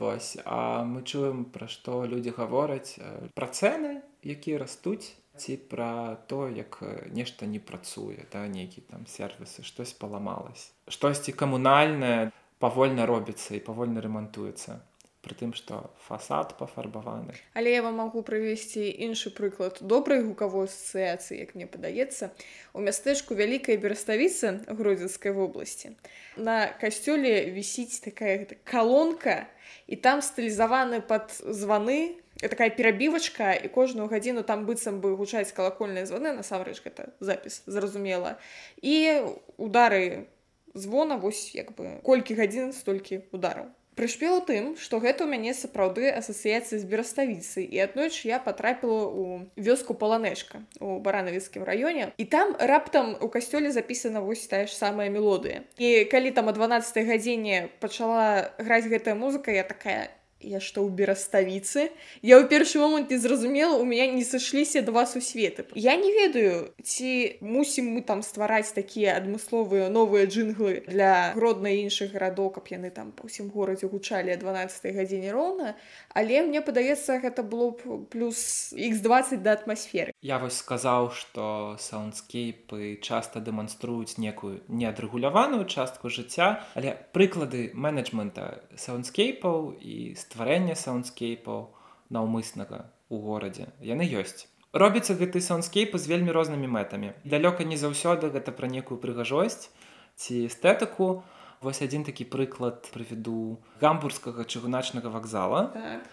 вось. 0.00 0.38
А 0.44 0.82
мы 0.82 1.04
чуем 1.04 1.44
пра 1.44 1.68
што 1.68 2.08
людзі 2.08 2.32
гавораць 2.32 2.96
пра 3.36 3.46
цэны 3.52 4.00
якія 4.24 4.56
растуць 4.64 5.12
ці 5.36 5.56
пра 5.68 6.16
то 6.26 6.48
як 6.48 6.80
нешта 7.12 7.44
не 7.44 7.60
працуе 7.60 8.24
да 8.32 8.48
нейкі 8.48 8.80
там 8.88 9.04
сервісы 9.04 9.62
штось 9.62 9.92
паламалась 9.92 10.72
штосьці 10.88 11.36
камунальнае 11.36 12.32
павольна 12.58 13.04
робіцца 13.04 13.56
і 13.56 13.64
павольна 13.64 14.00
рамантуецца 14.00 14.80
пры 15.20 15.36
тым 15.36 15.52
што 15.52 15.92
фасад 16.06 16.56
пафарбаваны. 16.56 17.36
Але 17.54 17.72
я 17.72 17.82
вам 17.84 18.00
магу 18.00 18.22
прывесці 18.24 18.88
іншы 18.88 19.32
прыклад 19.36 19.80
добрай 19.80 20.24
гукавой 20.24 20.68
асацыяцыі 20.68 21.40
як 21.44 21.52
мне 21.54 21.68
падаецца 21.68 22.32
у 22.72 22.80
мястэчку 22.80 23.36
вялікай 23.36 23.76
бераставіцы 23.76 24.64
гродзенскай 24.68 25.36
вобласці. 25.36 25.92
На 26.36 26.72
касцёле 26.80 27.52
вісіць 27.52 28.00
такая 28.00 28.48
калонка 28.64 29.44
і 29.86 29.96
там 30.00 30.24
стылізаваны 30.24 31.04
пад 31.04 31.36
званы 31.44 32.16
такая 32.40 32.70
перабівачка 32.70 33.52
і 33.52 33.68
кожную 33.68 34.08
гадзіну 34.08 34.42
там 34.42 34.64
быццам 34.64 35.04
бы 35.04 35.12
гучаць 35.16 35.52
калакольныя 35.52 36.08
званы 36.08 36.32
насамрэч 36.32 36.80
гэта 36.80 37.12
запіс 37.20 37.62
зразумела. 37.66 38.38
І 38.80 39.20
удары 39.60 40.32
звона 40.72 41.20
вось 41.20 41.52
як 41.54 41.76
бы 41.76 42.00
колькі 42.00 42.40
гадзін 42.40 42.72
столькі 42.72 43.20
удараў 43.36 43.68
прышпела 43.96 44.40
тым 44.40 44.76
што 44.76 45.00
гэта 45.02 45.24
ў 45.24 45.28
мяне 45.32 45.52
сапраўды 45.56 46.10
асацыяцыі 46.12 46.78
з 46.78 46.86
бераставіцы 46.86 47.64
і 47.64 47.76
аднойчы 47.86 48.30
я 48.30 48.38
патрапіла 48.38 49.08
ў 49.10 49.50
вёску 49.56 49.96
паланэшка 49.98 50.62
у 50.80 51.00
баранавіцкім 51.00 51.66
раёне. 51.66 52.12
І 52.16 52.24
там 52.24 52.54
раптам 52.58 53.16
у 53.20 53.28
касцёле 53.28 53.74
запісана 53.74 54.20
вось 54.20 54.46
тая 54.46 54.66
ж 54.66 54.76
самая 54.76 55.10
мелодыя. 55.10 55.66
І 55.78 56.04
калі 56.06 56.30
там 56.30 56.48
о 56.48 56.52
12 56.52 57.06
гадзіне 57.06 57.68
пачала 57.80 58.54
граць 58.58 58.86
гэтая 58.86 59.14
музыка 59.14 59.50
я 59.50 59.64
такая 59.64 60.10
я 60.40 60.60
што 60.60 60.80
ў 60.80 60.90
бераставіцы 60.96 61.92
я 62.24 62.40
ў 62.40 62.48
першы 62.48 62.80
момант 62.80 63.10
не 63.12 63.18
зразумела 63.20 63.76
у 63.76 63.84
меня 63.84 64.08
не 64.08 64.24
сышліся 64.24 64.80
два 64.82 65.04
сусветы 65.04 65.68
я 65.76 65.96
не 65.96 66.12
ведаю 66.12 66.72
ці 66.82 67.36
мусім 67.40 67.92
мы 67.92 68.00
там 68.00 68.24
ствараць 68.24 68.72
такія 68.72 69.20
адмысловыя 69.20 69.92
новыя 69.92 70.24
джинглы 70.24 70.84
для 70.88 71.36
роднай 71.36 71.84
іншых 71.84 72.16
гарадоў 72.16 72.56
каб 72.56 72.72
яны 72.72 72.88
там 72.90 73.12
па 73.12 73.28
ўсім 73.28 73.52
горадзе 73.52 73.92
гучалі 73.92 74.32
12 74.32 74.96
гадзіне 74.96 75.30
роўна 75.32 75.76
але 76.16 76.40
мне 76.48 76.64
падаецца 76.64 77.20
гэта 77.20 77.44
было 77.44 77.76
б 77.76 78.08
плюс 78.08 78.72
x20 78.72 79.44
да 79.44 79.52
атмасферы. 79.52 80.16
Я 80.24 80.38
вось 80.40 80.56
сказаў 80.64 81.12
што 81.12 81.76
саундскейпы 81.78 82.98
часта 83.04 83.40
дэманструюць 83.44 84.16
некую 84.16 84.64
неадрэгуляваную 84.68 85.68
частку 85.68 86.08
жыцця 86.08 86.64
але 86.74 86.96
прыклады 87.12 87.70
менеджмента 87.74 88.64
саундскейпаў 88.76 89.76
і 89.80 90.16
з 90.16 90.29
стварэння 90.30 90.78
саундскейпаў 90.78 91.74
наўмыснага 92.14 92.86
у 93.10 93.18
горадзе. 93.18 93.66
Яны 93.82 94.06
ёсць. 94.06 94.46
Робіцца 94.70 95.18
гэты 95.18 95.42
саундскейп 95.42 95.98
з 95.98 96.06
вельмі 96.06 96.30
рознымі 96.30 96.70
мэтамі. 96.70 97.10
Далёка 97.26 97.66
не 97.66 97.74
заўсёды 97.74 98.30
гэта 98.30 98.54
пра 98.54 98.70
некую 98.70 99.02
прыгажосць 99.02 99.74
ці 100.14 100.46
эстэтыку. 100.46 101.26
Вось 101.66 101.82
адзін 101.82 102.06
такі 102.06 102.30
прыклад 102.30 102.86
прывяду 102.94 103.58
гамбургскага 103.82 104.46
чыгуначнага 104.46 105.10
вакзала. 105.10 105.74
Так. 105.74 106.06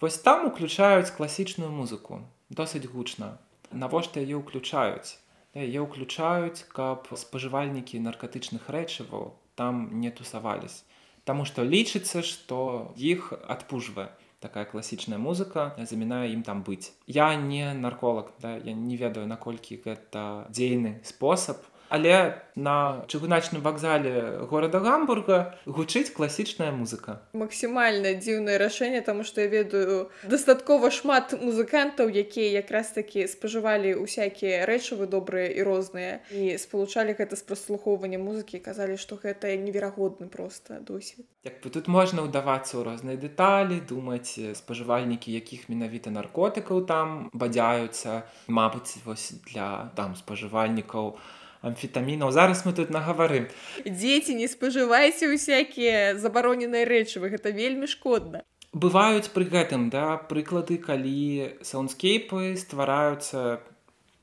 вось 0.00 0.16
там 0.16 0.48
уключаюць 0.48 1.12
класічную 1.12 1.68
музыку 1.70 2.24
досыць 2.48 2.88
гучна. 2.88 3.36
Навошта 3.70 4.24
яе 4.24 4.40
ўключаюць? 4.40 5.20
Яе 5.52 5.84
ўключаюць 5.84 6.64
каб 6.72 7.12
спажывальнікі 7.12 8.00
наркатычных 8.00 8.72
рэчываў 8.72 9.36
там 9.60 10.00
не 10.00 10.08
тусавались 10.08 10.80
Таму 11.29 11.45
што 11.45 11.63
лічыцца, 11.65 12.21
што 12.21 12.93
іх 12.95 13.33
адпужвае 13.33 14.09
такая 14.45 14.65
класічная 14.69 15.17
музыка 15.17 15.73
замінае 15.81 16.29
ім 16.33 16.43
там 16.45 16.61
быць. 16.61 16.93
Я 17.07 17.33
не 17.35 17.73
нарколог, 17.73 18.29
да? 18.41 18.57
я 18.57 18.73
не 18.73 18.97
ведаю, 18.97 19.25
наколькі 19.25 19.81
гэта 19.85 20.45
дзейны 20.53 21.01
спосаб 21.03 21.65
але 21.90 22.38
на 22.54 23.04
чыгуначным 23.08 23.62
вакзале 23.62 24.46
горада 24.46 24.78
гамбурга 24.78 25.58
гучыць 25.66 26.14
класічная 26.14 26.70
музыка. 26.70 27.18
Максімальна 27.34 28.14
дзіўнае 28.14 28.58
рашэнне 28.62 29.02
таму 29.02 29.26
што 29.26 29.42
я 29.42 29.50
ведаю 29.50 30.06
дастаткова 30.22 30.90
шмат 30.94 31.34
музыкантаў 31.34 32.14
якія 32.14 32.62
якраз 32.62 32.94
такі 32.94 33.26
спажывалі 33.26 33.98
усякія 33.98 34.62
рэчывы 34.70 35.10
добрыя 35.10 35.50
і 35.50 35.66
розныя 35.66 36.22
і 36.30 36.54
спалучалі 36.62 37.18
гэта 37.18 37.34
з 37.34 37.42
праслухоўвання 37.50 38.22
музыкі 38.22 38.62
казалі 38.62 38.94
што 38.94 39.18
гэта 39.18 39.50
неверагодны 39.58 40.30
просто 40.30 40.78
досвед. 40.80 41.26
Як 41.42 41.58
бы 41.64 41.74
тут 41.74 41.90
можна 41.90 42.22
ўдавацца 42.22 42.78
ў 42.78 42.86
розныя 42.86 43.18
дэталі 43.18 43.82
думаць 43.82 44.38
спажывальнікі 44.38 45.34
якіх 45.34 45.66
менавіта 45.66 46.14
наркотыкаў 46.14 46.86
там 46.86 47.30
бадзяюцца. 47.34 48.22
Мабыць 48.46 49.02
вось 49.02 49.34
для 49.50 49.90
там 49.96 50.14
спажывальнікаў 50.14 51.18
у 51.18 51.39
амфетамінаў 51.62 52.30
зараз 52.32 52.64
мы 52.66 52.72
тут 52.76 52.92
нагаварым 52.94 53.48
дзеці 53.84 54.36
не 54.36 54.48
спажывайце 54.50 55.32
усякія 55.32 56.14
забароненыя 56.20 56.86
рэчывы 56.88 57.32
гэта 57.34 57.50
вельмі 57.50 57.90
шкодна. 57.90 58.44
Бываюць 58.72 59.34
пры 59.34 59.50
гэтым 59.50 59.90
да 59.90 60.16
прыклады 60.30 60.78
калі 60.78 61.58
саундскейпы 61.66 62.54
ствараюцца 62.56 63.60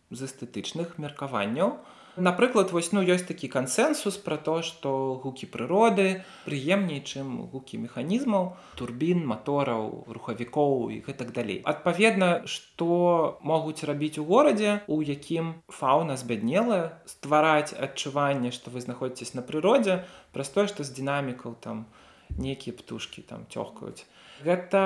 з 0.09 0.19
эстэтычных 0.23 0.95
меркаванняў. 0.97 1.75
то 1.75 1.96
напрыклад 2.17 2.71
вось 2.71 2.91
ну 2.91 3.01
ёсць 3.01 3.25
такі 3.27 3.47
кансенсус 3.47 4.17
про 4.17 4.37
то 4.37 4.61
что 4.61 5.19
гукі 5.23 5.47
прыроды 5.53 6.23
прыемней 6.45 7.01
чым 7.05 7.47
гукі 7.53 7.77
механізмаў 7.83 8.57
турбін 8.75 9.25
мотораў 9.25 10.09
рухавікоў 10.09 10.89
і 10.91 11.01
гэтак 11.05 11.31
далей. 11.31 11.61
Адпаведна 11.63 12.43
что 12.45 13.39
могуць 13.41 13.83
рабіць 13.83 14.17
у 14.17 14.25
горадзе 14.25 14.81
у 14.87 15.01
якім 15.01 15.61
фауна 15.69 16.17
збяднелая 16.17 16.99
ствараць 17.05 17.73
адчуванне 17.73 18.51
что 18.51 18.71
вы 18.71 18.81
знаходзіцесь 18.81 19.33
на 19.33 19.41
прыродзе 19.41 20.03
праз 20.33 20.49
тое 20.49 20.67
што 20.67 20.83
з 20.83 20.91
дынамікаў 20.97 21.55
там 21.61 21.85
некія 22.37 22.75
птушки 22.75 23.21
там 23.21 23.45
цёхкаюць 23.49 24.05
гэта 24.43 24.81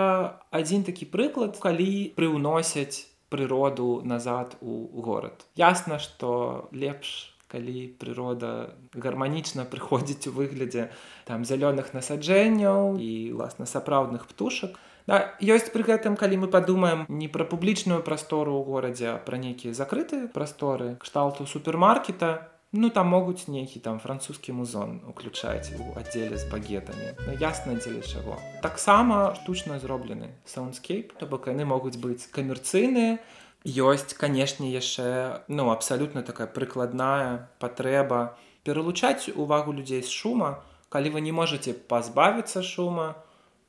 адзін 0.52 0.84
такі 0.88 1.08
прыклад 1.12 1.58
калі 1.60 2.14
прыўносяць 2.16 3.11
прыроду 3.32 4.02
назад 4.04 4.58
у 4.60 5.02
горад. 5.02 5.48
Ясна, 5.56 5.98
што 6.04 6.68
лепш, 6.76 7.32
калі 7.52 7.96
прырода 8.00 8.76
гарманічна 8.96 9.66
прыходзіць 9.68 10.28
у 10.32 10.36
выглядзе 10.36 10.92
там 11.28 11.44
зялёных 11.48 11.92
насаджэнняў 11.96 12.96
і 13.00 13.12
власна 13.36 13.68
сапраўдных 13.68 14.28
птушак. 14.28 14.80
Да, 15.10 15.34
ёсць 15.42 15.72
пры 15.74 15.84
гэтым, 15.84 16.16
калі 16.16 16.46
мы 16.46 16.48
падумаем 16.48 17.04
не 17.10 17.28
пра 17.28 17.44
публічную 17.44 18.04
прастору 18.06 18.54
ў 18.60 18.64
горадзе, 18.68 19.08
а 19.16 19.18
пра 19.18 19.40
нейкія 19.42 19.74
закрытыя 19.74 20.30
прасторы 20.30 20.96
кшталту 21.02 21.48
супермаркета, 21.50 22.51
Ну 22.74 22.90
там 22.90 23.08
могуць 23.12 23.52
нейкі 23.52 23.84
там 23.84 24.00
французскі 24.00 24.56
музон 24.56 25.02
уключаць 25.04 25.76
у 25.76 25.92
аддзеле 26.00 26.38
з 26.40 26.48
багетамі. 26.48 27.10
Ну, 27.28 27.36
ясна 27.36 27.76
дзеля 27.76 28.00
чаго. 28.00 28.40
Таксама 28.64 29.36
штучна 29.36 29.80
зроблены 29.80 30.32
саундскейп, 30.48 31.12
то 31.20 31.28
бок 31.28 31.52
яны 31.52 31.68
могуць 31.68 32.00
быць 32.00 32.32
камерцыйныя. 32.32 33.20
Ёсць, 33.68 34.16
канешне, 34.16 34.72
яшчэ 34.72 35.44
ну 35.52 35.68
абсалютна 35.76 36.24
такая 36.24 36.48
прыкладная 36.48 37.52
патрэба 37.60 38.40
пералучаць 38.64 39.28
увагу 39.36 39.76
людзей 39.76 40.02
з 40.02 40.10
шума. 40.10 40.64
Калі 40.88 41.12
вы 41.12 41.20
не 41.28 41.36
можете 41.36 41.76
пазбавіцца 41.76 42.64
шума, 42.64 43.20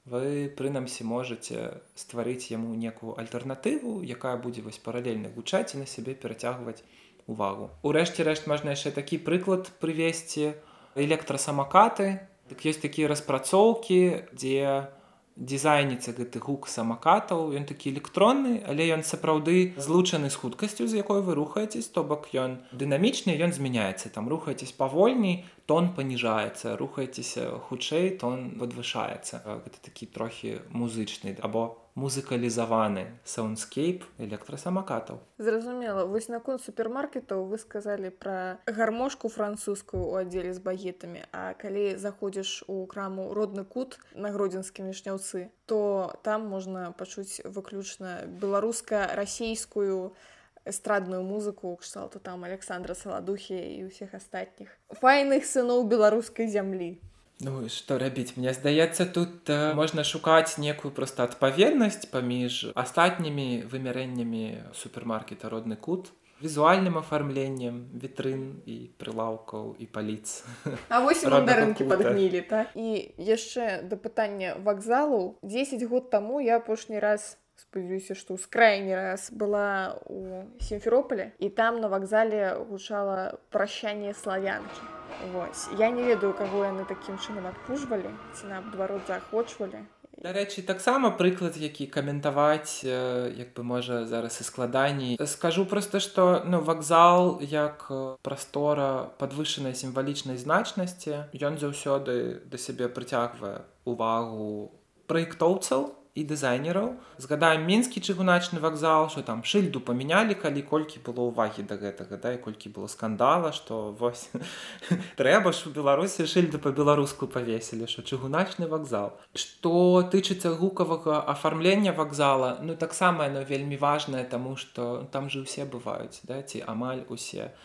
вы 0.07 0.47
прынамсі 0.47 1.03
можете 1.03 1.83
стварыць 1.99 2.55
яму 2.55 2.75
некую 2.79 3.19
альтэрнатыву, 3.19 3.99
якая 4.03 4.39
будзе 4.39 4.63
вось 4.63 4.79
паралельна 4.79 5.31
гучаць 5.35 5.75
і 5.75 5.83
на 5.83 5.87
сябе 5.87 6.15
перацягваць 6.15 6.87
увагу. 7.27 7.71
Урэшце 7.83 8.27
рэшт 8.27 8.47
можна 8.47 8.75
яшчэ 8.75 8.93
такі 8.93 9.19
прыклад 9.23 9.71
прывесці 9.83 10.55
электрасамакаты. 10.97 12.27
Так 12.51 12.67
ёсць 12.69 12.83
такія 12.83 13.09
распрацоўкі, 13.09 14.29
дзе 14.37 14.91
дызайніца 15.37 16.13
гэты 16.13 16.39
гук 16.45 16.69
самакатаў, 16.69 17.57
ён 17.57 17.65
такі 17.65 17.91
электронны, 17.91 18.61
але 18.69 18.85
ён 18.93 19.01
сапраўды 19.01 19.73
злучаны 19.81 20.29
з 20.29 20.37
хуткасцю, 20.37 20.87
з 20.87 21.01
якой 21.01 21.23
вы 21.23 21.35
рухаецесь, 21.35 21.89
то 21.89 22.05
бок 22.05 22.29
ён 22.37 22.61
дынамічны, 22.73 23.33
ён 23.41 23.53
змяняецца 23.53 24.13
там 24.13 24.29
рухаецесь 24.29 24.77
павольней, 24.77 25.47
тон 25.65 25.95
паніжаецца, 25.97 26.77
рухаецеся 26.77 27.49
хутчэй, 27.69 28.19
тон 28.21 28.61
падвышаецца. 28.61 29.41
Гэта 29.65 29.79
такі 29.81 30.07
трохі 30.07 30.61
музычны 30.69 31.33
або 31.41 31.82
музыкалізаваны 31.95 33.07
саундскейп 33.25 34.05
электрасамакатаў. 34.19 35.21
Зразумела, 35.39 36.05
вось 36.09 36.29
наконт 36.33 36.63
супермаркетаў 36.65 37.45
вы 37.51 37.59
сказалі 37.61 38.09
пра 38.11 38.59
гармошку 38.67 39.29
французскую 39.29 40.01
ў 40.01 40.25
аддзеле 40.25 40.53
з 40.57 40.61
багетамі. 40.65 41.29
А 41.33 41.53
калі 41.55 41.97
заходзіш 42.01 42.65
у 42.67 42.87
краму 42.87 43.33
родны 43.37 43.65
кут 43.65 44.01
на 44.15 44.33
гродзенскім 44.33 44.89
вішняўцы, 44.89 45.53
то 45.67 46.17
там 46.23 46.49
можна 46.49 46.93
пачуць 46.97 47.45
выключна 47.45 48.25
беларуска-расійскую 48.27 50.17
эстрадную 50.65 51.23
музыку 51.23 51.77
кшталту 51.77 52.21
там 52.21 52.45
Александра 52.45 52.95
Саладухі 52.95 53.59
і 53.59 53.91
ўсіх 53.91 54.15
астатніх. 54.15 54.71
Файных 55.03 55.45
сыноў 55.45 55.85
беларускай 55.91 56.47
зямлі. 56.47 57.03
Ну 57.41 57.69
што 57.69 57.99
рабіць 57.99 58.37
мне 58.37 58.53
здаецца 58.55 59.07
тут 59.07 59.51
э, 59.51 59.75
можна 59.75 60.05
шукаць 60.05 60.59
некую 60.59 60.93
проста 60.95 61.25
адпаведнасць 61.25 62.07
паміж 62.13 62.73
астатнімі 62.75 63.65
вымярэннямі 63.73 64.75
супермаркета 64.75 65.49
родны 65.49 65.77
кут 65.77 66.13
візуальным 66.43 66.99
афармленнем 66.99 67.87
вітрын 67.95 68.63
і 68.67 68.77
прылаўкаў 68.99 69.77
і 69.79 69.87
паліц 69.87 70.43
А 70.91 71.01
вось 71.07 71.23
рынкі 71.25 71.87
падгнілі 71.87 72.43
так? 72.51 72.75
І 72.75 73.15
яшчэ 73.17 73.87
да 73.87 73.97
пытання 73.97 74.59
вакзалу 74.59 75.39
10 75.43 75.83
год 75.87 76.11
таму 76.11 76.43
я 76.43 76.59
апошні 76.59 76.99
раз 76.99 77.39
спадзяюся 77.57 78.15
што 78.15 78.35
ў 78.35 78.39
скрайні 78.41 78.95
раз 78.95 79.29
была 79.31 79.99
у 80.07 80.47
сімферополе 80.61 81.33
і 81.39 81.51
там 81.51 81.81
на 81.81 81.89
вакзале 81.93 82.57
гучала 82.71 83.39
пращанне 83.51 84.15
славянкі 84.15 84.93
Вось. 85.33 85.69
Я 85.79 85.91
не 85.91 86.03
ведаю, 86.03 86.33
каго 86.35 86.65
яны 86.65 86.85
такім 86.89 87.19
чынам 87.21 87.47
адпужвалі, 87.47 88.11
ці 88.35 88.49
наадварот 88.49 89.07
заахвочвалі. 89.07 89.85
Дарэчы, 90.23 90.63
таксама 90.63 91.11
прыклад, 91.11 91.57
які 91.57 91.87
каментаваць 91.87 92.85
як 92.85 93.55
бы 93.57 93.63
можа 93.63 94.07
зараз 94.07 94.41
і 94.41 94.45
складаней. 94.45 95.19
Скажу 95.27 95.65
проста, 95.67 96.01
што 96.01 96.43
ну, 96.47 96.61
вакзал 96.61 97.41
як 97.41 97.91
прастора 98.23 99.11
падвышанай 99.19 99.75
сімвалічнай 99.75 100.37
значнасці, 100.37 101.27
ён 101.35 101.59
заўсёды 101.59 102.45
да 102.47 102.59
сябе 102.59 102.87
прыцягвае 102.87 103.67
увагу 103.85 104.71
праектоўцаў 105.07 106.02
і 106.15 106.25
дызайнераў. 106.29 107.01
Згадаем 107.17 107.65
мінскі 107.65 108.01
чыгуначны 108.05 108.61
вакзал 108.61 109.09
що 109.09 109.23
там 109.25 109.41
шыльду 109.49 109.81
памянялі 109.81 110.37
калі 110.37 110.61
колькі 110.63 111.01
было 111.01 111.33
ўвагі 111.33 111.65
да 111.65 111.81
гэтага 111.81 112.21
да 112.21 112.37
і 112.37 112.43
колькі 112.45 112.69
было 112.69 112.85
скандала 112.85 113.53
што 113.57 113.97
вось 113.97 114.29
трэба 115.21 115.57
ж 115.57 115.69
у 115.69 115.73
беларусі 115.73 116.29
шыльду 116.29 116.61
па-беларуску 116.61 117.27
павесілі 117.33 117.89
що 117.89 118.05
чыгуначны 118.05 118.69
вакзал. 118.69 119.17
Што 119.33 120.05
тычыцца 120.13 120.53
гукавага 120.53 121.25
афармлення 121.33 121.97
вакзала 121.97 122.61
ну 122.61 122.77
таксама 122.77 123.33
яно 123.33 123.45
вельмі 123.49 123.81
важнае 123.81 124.29
таму 124.29 124.57
што 124.61 125.09
там 125.13 125.33
же 125.33 125.49
ўсе 125.49 125.65
бываюць 125.65 126.21
да 126.29 126.45
ці 126.45 126.61
амаль 126.69 127.09
усе. 127.09 127.57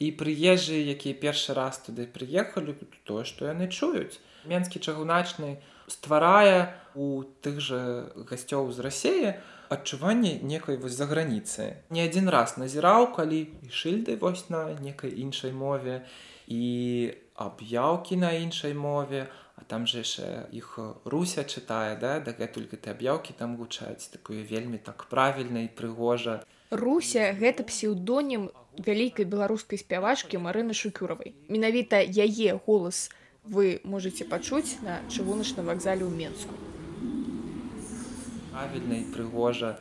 І 0.00 0.16
прыезжы 0.16 0.80
якія 0.80 1.12
першы 1.12 1.52
раз 1.52 1.76
туды 1.84 2.08
прыехалі 2.08 2.72
тое 3.04 3.28
што 3.28 3.52
яны 3.52 3.68
чуюць. 3.68 4.16
Менскі 4.48 4.80
чыгуначны 4.80 5.60
стварае 5.88 6.74
у 6.94 7.24
тых 7.44 7.60
жа 7.60 8.12
гасцёў 8.28 8.72
з 8.72 8.84
рассеі 8.86 9.34
адчуванне 9.72 10.38
некай 10.42 10.76
вось 10.76 10.96
за 10.98 11.08
граніцы 11.08 11.84
не 11.90 12.04
адзін 12.04 12.28
раз 12.28 12.56
назіраў 12.60 13.12
калі 13.16 13.40
і 13.66 13.72
шыльды 13.72 14.18
вось 14.20 14.48
на 14.52 14.64
некай 14.80 15.16
іншай 15.24 15.52
мове 15.52 16.02
і 16.46 17.14
аб'яўкі 17.34 18.20
на 18.20 18.32
іншай 18.36 18.74
мове 18.74 19.28
а 19.56 19.64
там 19.64 19.86
же 19.86 20.02
яшчэ 20.02 20.48
іх 20.52 20.78
руся 21.04 21.44
чытае 21.44 21.94
да 22.00 22.18
дагэтуль 22.20 22.66
гэты 22.72 22.92
аб'яўкі 22.92 23.36
там 23.38 23.56
гучаць 23.56 24.10
такое 24.10 24.42
вельмі 24.42 24.78
так 24.78 25.06
правільна 25.12 25.62
і 25.66 25.70
прыгожа. 25.70 26.42
Руся 26.70 27.30
гэта 27.38 27.62
псеўдонім 27.68 28.50
вялікай 28.78 29.28
беларускай 29.28 29.78
спявачкі 29.78 30.40
марыны 30.42 30.74
шукюравай. 30.74 31.36
Менавіта 31.48 32.00
яе 32.00 32.58
голас 32.66 33.10
вы 33.44 33.80
можете 33.84 34.24
пачуць 34.24 34.78
на 34.82 35.02
чыгуначным 35.10 35.66
вакзале 35.66 36.06
ў 36.06 36.12
Менску. 36.14 36.54
Правільна 38.52 39.02
і 39.02 39.06
прыгожа 39.10 39.78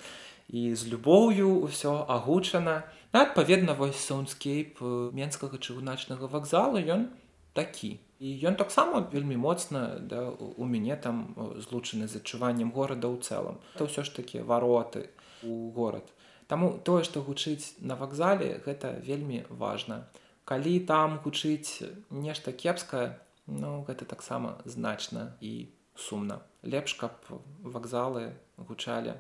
і 0.50 0.74
з 0.76 0.88
любоўю 0.90 1.68
ўсё 1.68 2.04
агучана. 2.10 2.84
Адпаведна 3.12 3.76
вось 3.76 4.00
саундскейп 4.00 4.82
менскага 5.12 5.60
чыгуначнага 5.60 6.28
вакзала 6.28 6.82
ён 6.82 7.12
такі. 7.54 8.00
І 8.22 8.38
ён 8.46 8.56
таксама 8.56 9.10
вельмі 9.12 9.38
моцна 9.38 9.98
да, 10.00 10.30
у 10.32 10.66
мяне 10.66 10.96
там 10.96 11.34
злучаны 11.58 12.08
з 12.08 12.22
адчуваннем 12.22 12.72
горада 12.72 13.10
ў 13.10 13.22
цэлым. 13.22 13.58
Это 13.76 13.86
ўсё 13.86 14.06
ж 14.06 14.16
такі 14.16 14.42
вароты 14.46 15.10
у 15.44 15.72
горад. 15.74 16.06
Таму 16.48 16.80
тое, 16.84 17.04
што 17.04 17.22
гучыць 17.24 17.80
на 17.80 17.96
вакзале, 17.96 18.60
гэта 18.66 19.00
вельмі 19.00 19.46
важна. 19.50 20.08
Калі 20.46 20.80
там 20.84 21.20
гучыць 21.24 21.84
нешта 22.12 22.52
кепскае, 22.52 23.18
Ну 23.52 23.84
гэта 23.84 24.08
таксама 24.08 24.56
значна 24.66 25.36
і 25.44 25.68
сумна. 25.96 26.40
Лепш, 26.64 26.96
каб 26.96 27.20
вакзалы 27.60 28.32
гучалі 28.56 29.20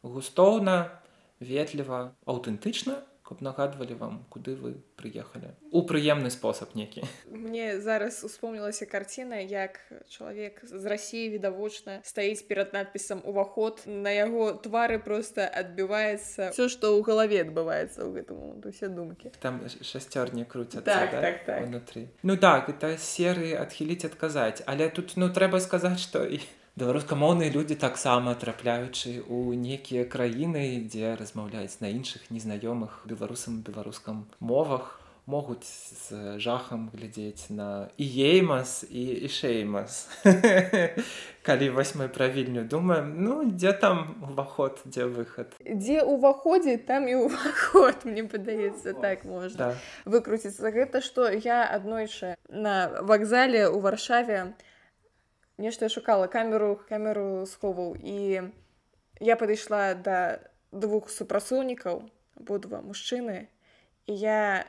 густоўна, 0.00 0.96
ветліва, 1.40 2.16
аўтэнтычна, 2.24 3.02
каб 3.26 3.42
нагадвалі 3.42 3.98
вам 3.98 4.24
куды 4.30 4.54
вы 4.54 4.78
прыехалі. 4.94 5.50
У 5.74 5.82
прыемны 5.82 6.30
спосаб 6.30 6.78
некі 6.78 7.02
мне 7.26 7.80
зараз 7.80 8.24
успомнілася 8.24 8.86
карціна 8.86 9.36
як 9.42 9.80
чалавек 10.08 10.62
з 10.62 10.84
рассіі 10.86 11.30
відавочна 11.34 12.00
стаіць 12.02 12.42
перад 12.42 12.72
надпісам 12.72 13.22
уваход 13.24 13.82
на 13.86 14.10
яго 14.10 14.52
твары 14.52 14.98
просто 14.98 15.42
адбіваецца 15.42 16.50
все 16.54 16.68
што 16.70 16.94
ў 16.94 17.02
галаве 17.02 17.42
адбываецца 17.42 18.06
ў 18.06 18.10
гэтым 18.14 18.62
усе 18.62 18.88
думкі. 18.88 19.34
Там 19.42 19.60
шасцёрні 19.66 20.46
круця 20.46 20.80
так, 20.80 21.10
да? 21.10 21.20
так, 21.20 21.44
так. 21.44 21.66
внутри 21.66 22.08
ну 22.22 22.36
так 22.36 22.68
это 22.68 22.94
серыі 22.98 23.58
адхіліць 23.58 24.06
адказаць 24.06 24.62
але 24.66 24.88
тут 24.88 25.16
ну 25.16 25.28
трэба 25.28 25.60
сказаць 25.60 25.98
што 26.00 26.24
і 26.24 26.40
беларускамоўныя 26.76 27.48
людзі 27.50 27.74
таксама 27.80 28.36
трапляючы 28.36 29.24
ў 29.24 29.56
некія 29.56 30.04
краіны 30.04 30.84
дзе 30.84 31.16
размаўляюць 31.16 31.80
на 31.80 31.88
іншых 31.88 32.28
незнаёмых 32.28 33.00
беларусам 33.08 33.64
беларускам 33.64 34.28
мовах. 34.40 35.00
Могуць 35.26 35.66
з 35.66 36.38
жахам 36.38 36.86
глядзець 36.94 37.50
на 37.50 37.88
іеймас 37.98 38.86
і 38.86 39.26
ішеймас 39.26 40.06
калі 41.48 41.70
вось 41.74 41.96
мы 41.98 42.06
пра 42.06 42.28
вільню 42.30 42.62
думаем 42.62 43.10
ну 43.24 43.42
дзе 43.50 43.72
там 43.72 44.22
уваход 44.22 44.78
дзе 44.84 45.08
выхад? 45.10 45.50
Дзе 45.66 46.06
ўваходзе 46.06 46.76
там 46.78 47.10
і 47.10 47.26
ўваход 47.26 48.06
мне 48.06 48.22
падаецца 48.22 48.94
так 48.94 49.26
можна 49.26 49.58
да. 49.58 49.74
выкруціцца. 50.04 50.70
Гэта 50.70 51.02
што 51.02 51.26
я 51.32 51.66
аднойчы 51.66 52.38
на 52.46 53.02
вакзале 53.02 53.66
ў 53.66 53.82
варшаве 53.82 54.54
нешта 55.58 55.88
шукала 55.88 56.26
камеру 56.26 56.80
камеру 56.88 57.46
сховаў 57.46 57.96
і 58.00 58.52
я 59.20 59.36
падышла 59.36 59.94
да 59.94 60.40
двух 60.72 61.08
супрацоўнікаў 61.10 62.04
абодва 62.36 62.82
мужчыны 62.84 63.48
і 64.06 64.12
я 64.12 64.66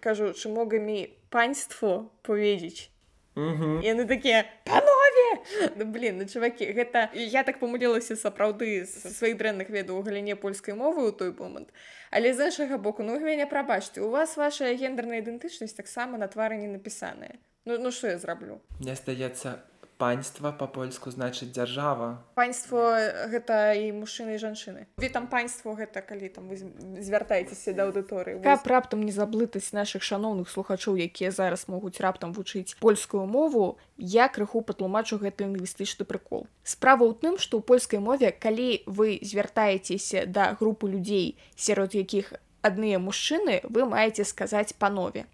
кажу 0.00 0.32
чы 0.32 0.48
могамі 0.48 1.12
паньство 1.30 2.10
поведзіць 2.22 2.94
яны 3.36 4.06
такія 4.06 4.46
панове! 4.64 5.42
Ну, 5.76 5.84
блин 5.84 6.18
ну 6.18 6.24
чувакі 6.24 6.70
гэта 6.72 7.10
я 7.12 7.42
так 7.42 7.58
памылілася 7.58 8.16
сапраўды 8.16 8.86
з 8.86 9.10
сваіх 9.10 9.36
дрэнных 9.36 9.68
ведаў 9.68 9.98
у 9.98 10.02
галіне 10.06 10.36
польскай 10.36 10.74
мовы 10.74 11.10
ў 11.10 11.12
той 11.12 11.34
момант. 11.34 11.68
Але 12.10 12.32
з 12.32 12.46
іншага 12.46 12.78
боку 12.78 13.02
ну 13.02 13.18
мяне 13.18 13.46
прабачце 13.46 14.00
у 14.00 14.08
вас 14.10 14.36
ваша 14.36 14.70
гендерная 14.72 15.18
ідэнтычнасць 15.18 15.74
таксама 15.74 16.18
на 16.18 16.30
твары 16.30 16.56
не 16.56 16.68
напісаная. 16.70 17.34
Ну 17.64 17.78
ну 17.78 17.90
що 17.90 18.06
я 18.06 18.18
зраблю? 18.18 18.60
Мне 18.78 18.94
здаецца 18.94 19.66
паньства 19.98 20.50
па-польску 20.52 21.10
значыць 21.10 21.52
дзяржава. 21.52 22.22
Паньство 22.34 22.96
гэта 23.30 23.74
і 23.78 23.92
мужчыны 23.94 24.34
і 24.34 24.42
жанчыны. 24.42 24.86
Вы 24.98 25.08
там 25.08 25.26
паньство 25.26 25.74
гэта 25.74 26.02
калі 26.02 26.28
там 26.28 26.48
вы 26.48 26.58
звяртаецеся 27.00 27.72
да 27.72 27.86
аўдыторыі 27.88 28.42
каб 28.42 28.66
раптам 28.66 29.02
не 29.02 29.12
заблытаць 29.12 29.72
наших 29.72 30.02
шаноўных 30.02 30.50
слухачоў 30.50 30.98
якія 30.98 31.30
зараз 31.30 31.68
могуць 31.68 32.00
раптам 32.00 32.32
вучыць 32.32 32.76
польскую 32.80 33.26
мову 33.26 33.78
я 33.96 34.28
крыху 34.28 34.62
патлумачу 34.62 35.18
гэты 35.18 35.46
лінгвістычны 35.46 36.04
прыкол. 36.04 36.46
Справа 36.64 37.06
ў 37.06 37.14
тым 37.14 37.34
што 37.38 37.58
ў 37.58 37.62
польскай 37.62 38.02
мове 38.02 38.34
калі 38.34 38.82
вы 38.86 39.18
звяртаецеся 39.22 40.26
да 40.26 40.54
групы 40.58 40.90
людзей 40.90 41.38
сярод 41.56 41.94
якіх 41.94 42.34
адныя 42.62 42.98
мужчыны 42.98 43.60
вы 43.68 43.86
маеце 43.86 44.24
сказаць 44.24 44.74
панове. 44.74 45.26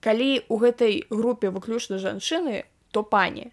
Калі 0.00 0.44
у 0.48 0.56
гэтай 0.60 1.04
групе 1.08 1.48
выключна 1.48 1.98
жанчыны 1.98 2.64
то 2.90 3.02
пані 3.02 3.52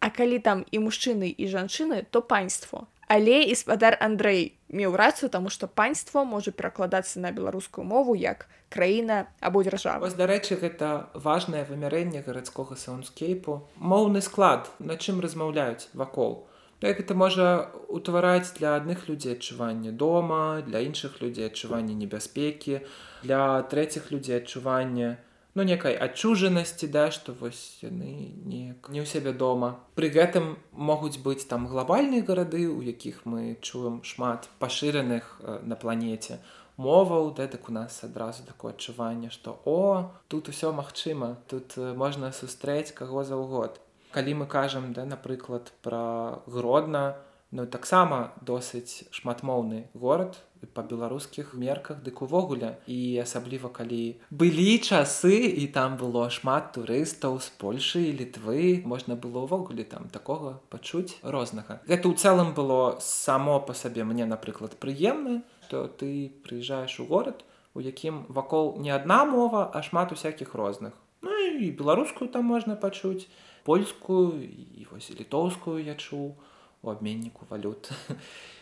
А 0.00 0.08
калі 0.10 0.38
там 0.40 0.64
і 0.72 0.80
мужчыны 0.80 1.28
і 1.28 1.44
жанчыны, 1.46 2.04
то 2.10 2.22
паньство. 2.22 2.88
Але 3.10 3.42
і 3.42 3.54
спадар 3.58 3.98
Андрэй 4.00 4.54
меў 4.70 4.94
рацыю, 4.94 5.28
таму 5.28 5.50
што 5.50 5.66
паньство 5.66 6.22
можа 6.24 6.54
перакладацца 6.54 7.20
на 7.20 7.32
беларускую 7.34 7.84
мову 7.84 8.14
як 8.14 8.46
краіна 8.70 9.26
або 9.40 9.62
дзяржава. 9.66 9.98
Вось 9.98 10.14
дарэчы, 10.14 10.56
гэта 10.56 11.10
важнае 11.12 11.66
вымярэнне 11.66 12.22
гарадскога 12.22 12.78
саундскейпу. 12.78 13.66
Моўны 13.76 14.22
склад, 14.22 14.70
на 14.78 14.94
чым 14.94 15.18
размаўляюць 15.20 15.90
вакол. 15.92 16.46
Так 16.80 16.96
гэта 16.96 17.12
можа 17.12 17.68
ўтвараць 17.92 18.56
для 18.56 18.78
адных 18.78 19.04
людзей 19.10 19.36
адчуванне 19.36 19.92
дома, 19.92 20.62
для 20.64 20.80
іншых 20.80 21.20
людзей 21.20 21.50
адчуванне 21.50 21.92
небяспекі, 21.92 22.80
для 23.26 23.60
трэціх 23.68 24.08
людзей 24.14 24.40
адчуванне, 24.40 25.18
ну 25.60 25.64
некай 25.68 25.92
адчужанасці 25.92 26.88
да 26.88 27.10
што 27.12 27.36
вось 27.36 27.84
яны 27.84 28.32
не 28.48 28.72
не 28.88 29.00
ў 29.00 29.04
сябе 29.04 29.36
дома. 29.36 29.76
Пры 29.92 30.08
гэтым 30.08 30.56
могуць 30.72 31.20
быць 31.20 31.44
там 31.44 31.68
глобальныя 31.68 32.24
гарады 32.24 32.64
у 32.64 32.80
якіх 32.80 33.28
мы 33.28 33.60
чуем 33.60 34.00
шмат 34.00 34.48
пашыраных 34.56 35.36
э, 35.44 35.60
на 35.60 35.76
планеце 35.76 36.40
моваў 36.80 37.36
да 37.36 37.44
так 37.44 37.68
у 37.68 37.76
нас 37.76 38.00
адразу 38.08 38.48
такое 38.48 38.72
адчуванне 38.72 39.28
што 39.28 39.60
о 39.68 40.16
тут 40.32 40.48
усё 40.48 40.72
магчыма 40.72 41.36
тут 41.52 41.76
э, 41.76 41.92
можна 41.92 42.32
сустрэць 42.32 42.96
каго 42.96 43.20
заўгод 43.20 43.76
калі 44.16 44.40
мы 44.40 44.46
кажам 44.48 44.94
да 44.96 45.04
напрыклад 45.04 45.76
пра 45.84 46.40
гродна 46.48 47.20
ну 47.50 47.66
таксама 47.66 48.32
досыць 48.40 49.04
шматмоўны 49.12 49.92
горад 49.92 50.40
па 50.74 50.82
беларускіх 50.82 51.54
мерках 51.54 52.02
дык 52.04 52.22
увогуле. 52.22 52.76
І 52.86 53.18
асабліва 53.22 53.70
калі 53.72 54.20
былі 54.30 54.78
часы 54.78 55.50
і 55.62 55.66
там 55.72 55.96
было 55.96 56.28
шмат 56.30 56.72
турыстаў 56.76 57.40
з 57.40 57.48
польльшы 57.60 58.04
і 58.10 58.16
літвы 58.20 58.82
можна 58.84 59.16
было 59.16 59.44
ўвогуле 59.46 59.84
там 59.84 60.08
такога 60.12 60.60
пачуць 60.68 61.16
рознага. 61.22 61.80
Гэта 61.88 62.08
ў 62.08 62.14
цэлым 62.14 62.54
было 62.54 63.00
само 63.00 63.60
па 63.60 63.74
сабе 63.74 64.04
мне 64.04 64.26
напрыклад 64.26 64.76
прыемна 64.76 65.42
што 65.66 65.86
ты 65.86 66.30
прыязджаеш 66.44 67.00
у 67.00 67.06
горад 67.06 67.44
у 67.74 67.80
якім 67.80 68.26
вакол 68.28 68.76
не 68.78 68.90
адна 68.90 69.24
мова 69.24 69.70
а 69.72 69.82
шмат 69.82 70.12
усякіх 70.12 70.54
розных. 70.54 70.92
Ну 71.22 71.30
і 71.36 71.70
беларускую 71.70 72.28
там 72.28 72.44
можна 72.44 72.76
пачуць 72.76 73.28
польскую 73.64 74.42
і 74.44 74.86
вось 74.90 75.10
літоўскую 75.10 75.78
я 75.84 75.94
чуў 75.94 76.34
у 76.82 76.90
абменніку 76.90 77.46
валют. 77.50 77.92
і 78.08 78.14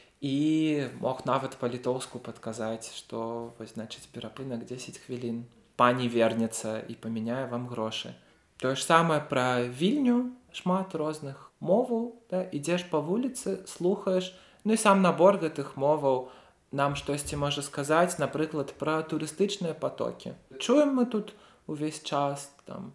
мог 1.00 1.22
нават 1.26 1.56
па-літоўску 1.60 2.18
падказаць 2.18 2.90
што 2.90 3.54
вось 3.58 3.74
значыць 3.74 4.10
перапынак 4.10 4.66
10 4.66 4.98
хвілін 4.98 5.44
пані 5.76 6.08
вернецца 6.10 6.82
і 6.90 6.94
памяняе 6.98 7.46
вам 7.46 7.68
грошы 7.70 8.14
тое 8.58 8.74
ж 8.74 8.82
самае 8.82 9.20
пра 9.30 9.62
вільню 9.62 10.34
шмат 10.50 10.98
розных 10.98 11.52
моваў 11.60 12.18
да 12.30 12.42
ідзеш 12.50 12.90
па 12.90 12.98
вуліцы 12.98 13.62
слухаеш 13.70 14.34
ну 14.64 14.74
і 14.74 14.82
сам 14.82 15.06
набор 15.06 15.38
гэтых 15.38 15.78
моваў 15.78 16.26
нам 16.72 16.98
штосьці 16.98 17.38
можа 17.38 17.62
сказаць 17.62 18.18
напрыклад 18.18 18.74
пра 18.82 18.98
турыстычныя 19.06 19.78
потокі 19.86 20.34
чуем 20.58 20.98
мы 20.98 21.06
тут 21.06 21.34
увесь 21.70 22.02
час 22.02 22.50
там 22.66 22.90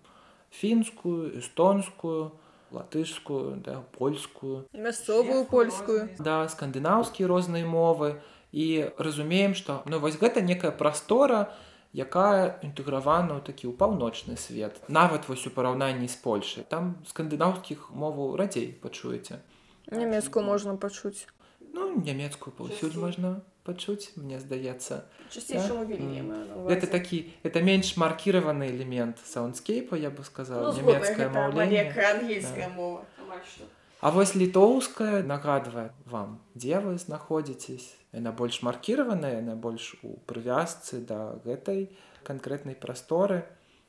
фінскую 0.52 1.40
эстонскую 1.40 2.36
латышскую 2.74 3.62
да 3.64 3.84
польскую. 3.98 4.68
Мясцовую 4.74 5.46
польскую. 5.46 6.10
да 6.20 6.50
скандынаўскія 6.50 7.28
розныя 7.28 7.66
мовы. 7.66 8.22
І 8.54 8.94
разумеем 8.98 9.56
што 9.56 9.82
ну 9.86 10.00
вось 10.00 10.18
гэта 10.18 10.42
некая 10.42 10.72
прастора 10.72 11.54
якая 11.94 12.60
інтэгравана 12.66 13.38
ў 13.38 13.42
такі 13.46 13.70
ў 13.70 13.78
паўночны 13.78 14.38
свет. 14.38 14.82
Нават 14.90 15.30
вось 15.30 15.46
у 15.46 15.54
параўнанні 15.54 16.10
з 16.10 16.18
польшай. 16.18 16.66
Там 16.66 16.98
скандынаўскіх 17.06 17.94
моваў 17.94 18.36
радзей 18.36 18.74
пачуеце. 18.82 19.42
Нямецкую 19.90 20.46
можна 20.46 20.76
пачуць. 20.78 21.30
Ну 21.74 22.02
нямецкую 22.02 22.54
паўсюль 22.54 22.98
можна 22.98 23.42
пачуць 23.63 24.12
мне 24.15 24.39
здаецца 24.39 25.04
Часцейшаму 25.32 25.86
Да? 25.86 26.56
ўвазе. 26.56 26.88
такі 26.88 27.17
это 27.43 27.62
менш 27.62 27.95
маркіраваны 27.97 28.67
элемент 28.69 29.17
саундскейпа 29.26 29.95
я 29.95 30.10
бы 30.10 30.19
Ну, 30.19 30.23
сказала 30.23 30.71
гэта 30.71 31.30
маўленне 31.30 31.88
як 31.88 31.97
ангельская 31.97 32.69
мова 32.69 33.06
амаль 33.19 33.41
што. 33.47 33.63
А 34.04 34.12
вось 34.12 34.36
літоўская 34.36 35.23
нагадвае 35.23 35.91
вам 36.06 36.39
дзе 36.56 36.80
вы 36.84 36.97
знаходзіцесь 36.99 37.95
яна 38.12 38.32
больш 38.32 38.62
маркіраваная 38.62 39.39
яна 39.39 39.56
больш 39.56 39.95
у 40.04 40.19
прывязцы 40.28 40.99
да 40.99 41.39
гэтай 41.45 41.89
канкрэтнай 42.23 42.76
прасторы 42.76 43.43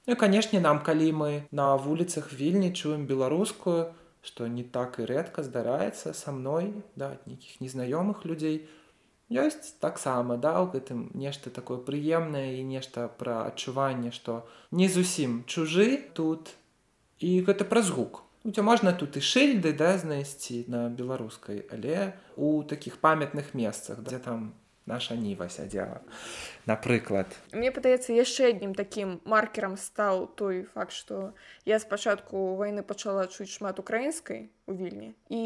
Ну 0.07 0.17
канешне 0.17 0.61
нам 0.61 0.81
калі 0.85 1.13
мы 1.13 1.31
на 1.51 1.75
вуліцах 1.77 2.33
вільні 2.33 2.73
чуем 2.73 3.07
беларускую 3.11 3.91
што 4.23 4.47
не 4.47 4.63
так 4.63 4.99
і 5.01 5.05
рэдка 5.11 5.43
здараецца 5.43 6.15
са 6.15 6.33
мной 6.33 6.73
да 6.97 7.17
ад 7.17 7.27
нейкіх 7.27 7.61
незнаёмых 7.61 8.25
людзей 8.25 8.69
ёсць 9.31 9.77
таксама 9.81 10.37
да 10.37 10.61
у 10.61 10.69
гэтым 10.69 11.09
нешта 11.15 11.51
такое 11.51 11.79
прыемнае 11.79 12.61
і 12.61 12.65
нешта 12.65 13.09
пра 13.09 13.47
адчуванне 13.49 14.13
што 14.13 14.45
не 14.71 14.89
зусім 14.89 15.45
чужы 15.47 16.05
тут 16.13 16.53
і 17.21 17.41
гэта 17.49 17.65
праз 17.65 17.91
гук 17.91 18.23
Уця 18.45 18.61
можна 18.61 18.93
тут 18.93 19.17
і 19.17 19.25
шыльды 19.25 19.73
да 19.73 19.97
знайсці 19.97 20.69
на 20.69 20.89
беларускай 20.93 21.65
але 21.73 22.13
у 22.37 22.63
такіх 22.63 23.01
памятных 23.01 23.55
месцах 23.55 24.05
дзе 24.05 24.21
там 24.21 24.53
наша 24.87 25.17
ніва 25.17 25.49
сядзела 25.49 26.05
напрыклад 26.69 27.33
Мне 27.57 27.73
падаецца 27.73 28.13
яшчэ 28.13 28.53
аднім 28.53 28.77
такім 28.77 29.21
маркерам 29.25 29.81
стаў 29.81 30.29
той 30.37 30.69
факт 30.77 30.93
што 30.93 31.33
я 31.65 31.81
спачатку 31.81 32.53
вайны 32.61 32.85
пачала 32.85 33.25
чуць 33.33 33.49
шмат 33.49 33.81
украінскай 33.81 34.51
у 34.69 34.77
вільні 34.77 35.15
і 35.33 35.43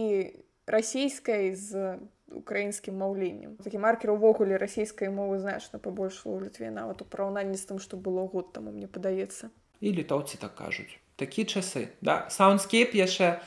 расійскай 0.68 1.54
з 1.56 1.98
украінскім 2.28 3.00
маўленнем 3.00 3.56
такі 3.64 3.80
маркер 3.80 4.12
увогуле 4.12 4.60
расійскай 4.60 5.08
мовы 5.08 5.40
значна 5.40 5.80
пабольшала 5.80 6.36
ў 6.36 6.48
літве 6.48 6.70
нават 6.70 7.02
у 7.02 7.08
параўнанні 7.08 7.56
з 7.56 7.64
тым 7.72 7.78
што 7.80 7.96
было 7.96 8.28
год 8.28 8.52
таму 8.52 8.72
мне 8.72 8.86
падаецца 8.86 9.50
і 9.80 9.92
літоўцы 9.96 10.36
так 10.36 10.54
кажуць 10.54 11.00
такі 11.18 11.44
часы. 11.44 11.88
Да 12.00 12.28
саундскейп 12.30 12.94
яшчэ 12.94 13.40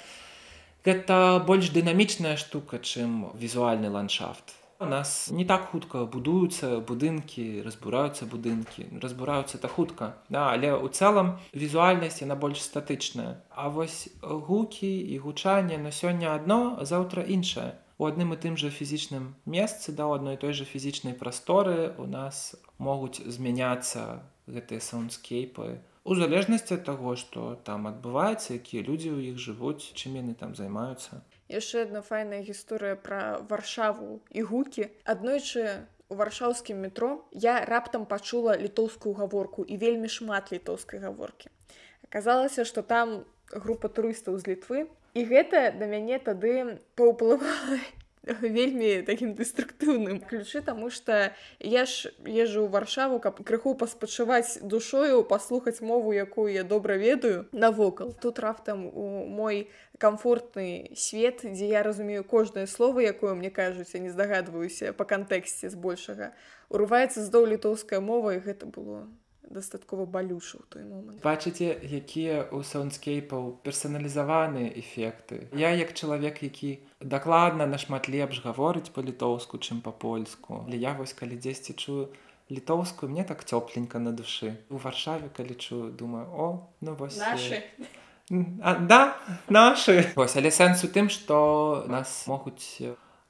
гэта 0.85 1.39
больш 1.47 1.69
дынамічная 1.71 2.35
штука 2.41 2.81
чым 2.81 3.31
візуальны 3.37 3.93
ландшафт 3.93 4.57
у 4.81 4.85
нас 4.85 5.29
не 5.31 5.45
так 5.45 5.69
хутка 5.69 6.05
будуюцца 6.09 6.79
будынкі 6.81 7.61
разбураюцца 7.65 8.25
будынкі 8.25 8.85
разбураюцца 9.03 9.61
так 9.61 9.75
хутка 9.77 10.07
да, 10.33 10.49
але 10.53 10.73
ў 10.73 10.89
цэлым 10.89 11.37
візуальнасць 11.53 12.25
яна 12.25 12.35
больш 12.35 12.65
статычная. 12.65 13.37
А 13.53 13.69
вось 13.69 14.09
гукі 14.21 14.89
і 14.89 15.21
гучанне 15.21 15.77
на 15.77 15.93
сёння 15.93 16.33
адно 16.33 16.81
заўтра 16.81 17.21
іншае. 17.21 17.77
У 18.01 18.09
адным 18.09 18.33
і 18.33 18.41
тым 18.41 18.57
жа 18.57 18.73
фізічным 18.73 19.37
месцы 19.45 19.93
да 19.93 20.09
у 20.09 20.17
адной 20.17 20.41
той 20.41 20.57
жа 20.57 20.65
фізічнай 20.65 21.13
прасторы 21.13 21.93
у 22.01 22.09
нас 22.09 22.57
могуць 22.81 23.21
змяняцца 23.21 24.25
гэтыя 24.49 24.81
саундскейпы. 24.81 25.77
У 26.09 26.17
залежнасці 26.17 26.81
ад 26.81 26.89
таго 26.89 27.13
што 27.13 27.53
там 27.69 27.85
адбываецца 27.85 28.57
якія 28.57 28.81
людзі 28.81 29.13
ў 29.13 29.29
іх 29.29 29.37
жывуць 29.37 29.93
чым 29.93 30.17
яны 30.17 30.33
там 30.33 30.57
займаюцца 30.57 31.21
яшчэ 31.51 31.83
адна 31.87 32.01
файная 32.01 32.41
гісторыя 32.47 32.95
пра 32.95 33.43
варшаву 33.49 34.21
і 34.31 34.41
гукі. 34.47 34.87
Аднойчы 35.03 35.85
варшаўскім 36.09 36.79
метро 36.87 37.23
я 37.31 37.59
раптам 37.65 38.05
пачула 38.05 38.57
літоўскую 38.57 39.13
гаворку 39.15 39.63
і 39.63 39.77
вельмі 39.77 40.09
шмат 40.09 40.51
літоўскай 40.51 40.99
гаворкі. 40.99 41.51
Аказалася 42.07 42.65
што 42.65 42.81
там 42.81 43.23
група 43.51 43.87
турыстаў 43.87 44.39
з 44.39 44.55
літвы 44.55 44.87
і 45.13 45.21
гэта 45.27 45.71
да 45.75 45.87
мяне 45.87 46.19
тады 46.19 46.79
паўплывала 46.95 47.79
вельмі 48.41 49.01
такім 49.01 49.33
дэструктыўным 49.33 50.21
ключы 50.21 50.61
таму 50.61 50.89
што 50.93 51.33
я 51.57 51.85
ж 51.89 52.13
езжу 52.21 52.65
ў 52.65 52.69
варшаву 52.69 53.17
каб 53.17 53.41
крыху 53.41 53.73
паспачываць 53.73 54.61
душою 54.61 55.23
паслухаць 55.25 55.81
мову 55.81 56.13
якую 56.13 56.53
я 56.53 56.63
добра 56.63 56.97
ведаю 57.01 57.47
навокал 57.51 58.13
тут 58.13 58.37
раптам 58.37 58.85
у 58.93 59.25
мой 59.25 59.69
камфортны 59.97 60.93
свет 60.95 61.41
дзе 61.41 61.73
я 61.73 61.81
разумею 61.81 62.23
кожнае 62.23 62.67
слово 62.67 63.01
якое 63.01 63.33
мне 63.33 63.49
кажуць 63.49 63.93
я 63.93 63.99
не 64.05 64.13
здагадваюся 64.13 64.93
па 64.93 65.05
кантэксце 65.05 65.73
збольшага 65.73 66.33
урываецца 66.69 67.25
здоў 67.25 67.49
літоўская 67.57 68.05
мова 68.05 68.37
і 68.37 68.45
гэта 68.45 68.69
было 68.69 69.09
дастаткова 69.51 70.05
балюша 70.05 70.57
ў 70.57 70.65
той 70.71 70.83
момант. 70.87 71.19
Бачыце 71.21 71.75
якія 71.75 72.47
у 72.55 72.63
саундскейпаў 72.63 73.61
персаналізаваныя 73.67 74.71
эфекты. 74.71 75.51
Я 75.53 75.75
як 75.75 75.93
чалавек 75.93 76.41
які 76.43 76.79
дакладна 76.99 77.67
нашмат 77.67 78.07
лепш 78.07 78.41
гаворыць 78.41 78.89
па-літоўску 78.95 79.59
чым 79.59 79.83
па-польску 79.83 80.63
але 80.65 80.79
я 80.79 80.95
вось 80.95 81.13
калі 81.13 81.35
дзесьці 81.35 81.75
чую 81.75 82.09
літоўскую 82.51 83.11
мне 83.11 83.23
так 83.23 83.43
цёпленька 83.43 83.99
на 83.99 84.11
душы. 84.11 84.55
У 84.69 84.77
варшаве 84.77 85.29
калі 85.29 85.55
чую 85.55 85.91
думаю 85.91 86.27
о 86.31 86.47
ну 86.81 86.95
вось 86.95 87.17
нашы. 87.17 87.63
А, 88.61 88.75
да 88.75 89.17
нашы. 89.49 90.07
Вось 90.15 90.35
але 90.35 90.51
сэнс 90.51 90.83
у 90.83 90.89
тым 90.91 91.11
што 91.11 91.85
нас 91.87 92.27
могуць 92.27 92.79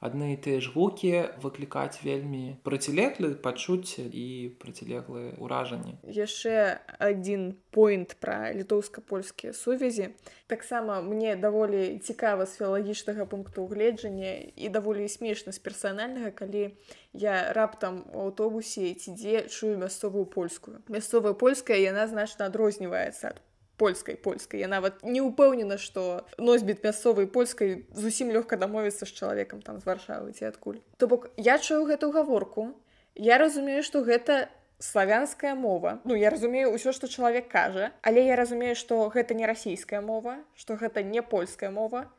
адны 0.02 0.34
і 0.34 0.38
тыя 0.42 0.58
ж 0.58 0.74
гукі 0.74 1.30
выклікаць 1.38 2.02
вельмі 2.02 2.58
процілеглы 2.66 3.38
пачуцці 3.38 4.02
і 4.10 4.26
процілеглыя 4.58 5.38
ўражанні. 5.38 5.94
Яшчэ 6.02 6.82
адзін 6.98 7.54
поінт 7.70 8.18
пра 8.18 8.50
літоўска-польскія 8.50 9.54
сувязі. 9.54 10.10
Таксама 10.50 11.00
мне 11.00 11.36
даволі 11.36 12.02
цікава 12.02 12.46
з 12.50 12.58
філагічнага 12.58 13.24
пункту 13.30 13.64
ўгледжання 13.64 14.52
і 14.58 14.68
даволі 14.68 15.06
смешна 15.08 15.54
з 15.54 15.62
персанальнага 15.62 16.34
калі 16.34 16.74
я 17.14 17.54
раптам 17.54 18.02
у 18.10 18.26
аўтобусе 18.26 18.92
ці 18.98 19.14
дзе 19.14 19.46
чую 19.46 19.78
мясцовую 19.78 20.26
польскую. 20.26 20.82
Мясцовая 20.90 21.32
польская 21.32 21.78
яна 21.78 22.10
значна 22.10 22.50
адрозніваецца 22.50 23.32
ад 23.32 23.40
польскай 23.76 24.16
польскай 24.16 24.60
я 24.60 24.68
нават 24.68 25.02
не 25.02 25.20
ўпэўнена 25.24 25.78
што 25.78 26.24
носьбіт 26.38 26.84
мясцовай 26.84 27.26
польскай 27.26 27.84
зусім 27.92 28.32
лёгка 28.32 28.56
дамовіцца 28.56 29.06
з 29.06 29.12
чалавекам 29.12 29.62
там 29.62 29.80
з 29.80 29.86
варшавы 29.86 30.32
ці 30.32 30.48
адкуль. 30.50 30.80
То 30.98 31.08
бок 31.08 31.30
я 31.36 31.58
чую 31.58 31.84
гэту 31.86 32.12
гаворку 32.12 32.72
я 33.14 33.38
разумею 33.38 33.82
што 33.82 34.02
гэта 34.02 34.48
славянская 34.82 35.54
мова. 35.54 36.00
Ну 36.04 36.14
я 36.18 36.30
разумею 36.30 36.74
ўсё 36.74 36.92
што 36.92 37.06
чалавек 37.06 37.48
кажа 37.48 37.92
але 38.02 38.26
я 38.26 38.36
разумею 38.36 38.74
што 38.74 39.08
гэта 39.08 39.34
не 39.34 39.46
расійская 39.46 40.00
мова 40.00 40.38
што 40.54 40.76
гэта 40.76 41.02
не 41.02 41.22
польская 41.22 41.70
мова 41.70 42.10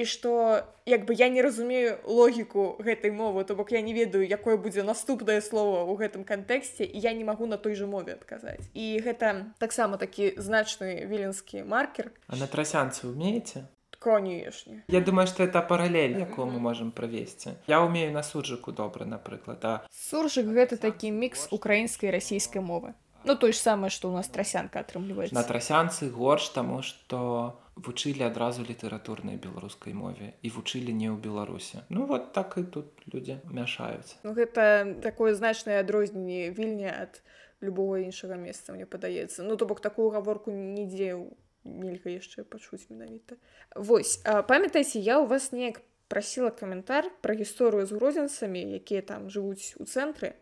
і 0.00 0.04
што 0.08 0.64
як 0.88 1.04
бы 1.04 1.12
я 1.12 1.28
не 1.28 1.42
разумею 1.44 2.00
логіку 2.08 2.80
гэтай 2.80 3.12
мовы 3.12 3.44
то 3.44 3.54
бок 3.54 3.72
я 3.72 3.82
не 3.84 3.92
ведаю 3.92 4.24
якое 4.24 4.56
будзе 4.56 4.82
наступнае 4.82 5.40
слово 5.44 5.84
ў 5.84 5.92
гэтым 6.00 6.24
кантэксце 6.24 6.88
і 6.88 6.96
я 6.96 7.12
не 7.12 7.24
магу 7.24 7.44
на 7.44 7.60
той 7.60 7.76
жа 7.76 7.84
мове 7.84 8.16
адказаць. 8.16 8.64
І 8.72 8.96
гэта 9.04 9.52
таксама 9.60 10.00
такі 10.00 10.32
значны 10.40 11.04
віленскі 11.04 11.68
маркер. 11.68 12.12
А 12.32 12.40
на 12.40 12.48
трасянцы 12.48 13.04
умееце? 13.12 13.68
Канешне 14.00 14.80
Я 14.88 15.04
думаю 15.04 15.28
што 15.28 15.44
это 15.44 15.60
паралель 15.60 16.16
якую 16.16 16.48
мы 16.48 16.58
можемм 16.58 16.90
правесці. 16.90 17.60
Я 17.68 17.84
умею 17.84 18.12
на 18.16 18.24
суджыку 18.24 18.72
добра 18.72 19.04
напрыклад 19.04 19.60
а 19.68 19.74
суржык 19.92 20.48
гэта 20.48 20.80
такі 20.80 21.12
мікс 21.12 21.52
украінскай 21.52 22.08
і 22.08 22.16
расійскай 22.16 22.64
мовы. 22.64 22.96
Ну 23.24 23.36
той 23.36 23.52
ж 23.52 23.60
самае 23.60 23.92
што 23.92 24.08
у 24.08 24.16
нас 24.16 24.32
трасянка 24.32 24.80
на 24.80 24.84
атрымліваецца 24.88 25.44
трасянцы 25.44 26.08
горш 26.08 26.48
таму 26.56 26.80
што 26.80 27.60
вучылі 27.86 28.22
адразу 28.28 28.62
літаратурнай 28.62 29.36
беларускай 29.36 29.94
мове 29.96 30.34
і 30.42 30.52
вучылі 30.52 30.92
не 30.92 31.08
ў 31.08 31.16
беларусе 31.16 31.84
ну 31.88 32.06
вот 32.06 32.32
так 32.32 32.56
і 32.60 32.64
тут 32.64 32.92
людзі 33.12 33.40
мяшаюць. 33.48 34.16
Ну, 34.22 34.32
гэта 34.36 34.96
такое 35.02 35.34
значнае 35.34 35.80
адрозненне 35.80 36.50
вільня 36.50 36.92
ад 36.92 37.22
любого 37.60 38.00
іншага 38.00 38.36
месца 38.36 38.72
мне 38.72 38.86
падаецца. 38.86 39.42
Ну 39.42 39.56
то 39.56 39.66
бок 39.66 39.80
такую 39.80 40.10
гаворку 40.10 40.52
нідзе 40.52 41.16
нельга 41.64 42.10
яшчэ 42.10 42.44
пачуць 42.44 42.88
менавіта. 42.88 43.36
Вось 43.76 44.20
а, 44.24 44.42
памятаеце 44.42 44.98
я 44.98 45.20
у 45.20 45.26
вас 45.26 45.52
неяк 45.52 45.82
прасіла 46.08 46.50
каментар 46.50 47.06
пра 47.22 47.36
гісторыю 47.38 47.86
з 47.86 47.94
грозенцамі 47.94 48.60
якія 48.76 49.02
там 49.06 49.30
жывуць 49.30 49.78
у 49.78 49.86
цэнтры 49.86 50.34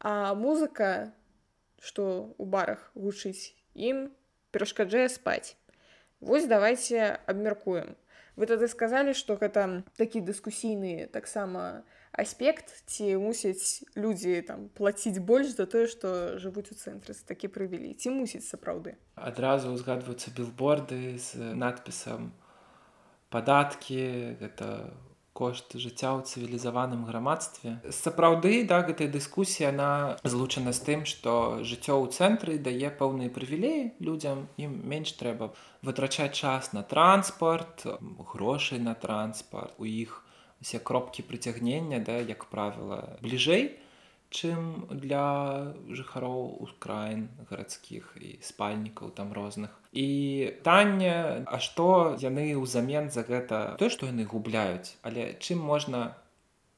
а 0.00 0.32
музыка 0.34 1.12
што 1.84 2.32
у 2.40 2.44
барах 2.48 2.88
гучыць 2.96 3.52
ім 3.76 4.08
перашкаджае 4.54 5.10
спаць 5.12 5.60
Вось 6.24 6.48
давайте 6.48 7.20
абмяркуем 7.28 7.94
вы 8.36 8.46
тады 8.50 8.66
сказалі 8.68 9.14
што 9.14 9.36
гэта 9.38 9.84
такі 9.98 10.22
дыскусійны 10.24 11.06
таксама 11.14 11.84
аспект 12.10 12.70
ці 12.86 13.18
мусяць 13.22 13.86
людзі 13.94 14.42
там 14.46 14.68
плаціць 14.74 15.18
больш 15.18 15.54
за 15.54 15.66
тое 15.70 15.86
што 15.90 16.38
жывуць 16.38 16.70
у 16.70 16.76
цэнтры. 16.78 17.14
Такі 17.14 17.50
прывілі. 17.50 17.94
Ці 17.94 18.14
мусіць 18.14 18.46
сапраўды? 18.46 18.98
Адразу 19.14 19.74
узгадваюцца 19.74 20.34
білборды 20.34 21.18
з 21.18 21.54
надпісам 21.54 22.32
падаткі 23.30 24.38
гэта 24.42 24.94
кошт 25.34 25.74
жыцця 25.74 26.14
ў 26.14 26.22
цывілізаваным 26.22 27.02
грамадстве. 27.10 27.82
Сапраўды 27.90 28.62
да 28.70 28.80
гэтая 28.86 29.10
дыскусія 29.10 29.74
она 29.74 30.16
злучана 30.22 30.70
з 30.70 30.80
тым 30.86 31.00
што 31.10 31.60
жыццё 31.66 31.98
ў 31.98 32.06
цэнтры 32.14 32.56
дае 32.62 32.94
пэўныя 32.94 33.34
прывілеі 33.34 33.98
людзям 33.98 34.46
ім 34.56 34.78
менш 34.86 35.12
трэба 35.18 35.50
вытрачаць 35.82 36.38
час 36.38 36.70
на 36.72 36.86
транспарт 36.86 37.82
грошы 38.32 38.78
на 38.78 38.94
транспарт. 38.94 39.74
У 39.82 39.90
іх 39.90 40.22
усе 40.62 40.78
кропкі 40.78 41.26
прыцягнення 41.26 41.98
да 41.98 42.22
як 42.22 42.46
правіла 42.46 43.18
бліжэй 43.20 43.74
чым 44.34 44.90
для 44.90 45.26
жыхароў 45.94 46.58
ускраін 46.66 47.28
гарадскіх 47.50 48.18
і 48.18 48.30
спальнікаў 48.42 49.14
там 49.14 49.30
розных. 49.30 49.70
І 49.94 50.08
танне 50.66 51.46
А 51.46 51.60
што 51.62 52.18
яны 52.18 52.50
ўзамен 52.58 53.10
за 53.14 53.22
гэта? 53.22 53.78
Тое 53.78 53.90
што 53.94 54.10
яны 54.10 54.26
губляюць. 54.26 54.98
Але 55.06 55.38
чым 55.38 55.62
можна 55.62 56.18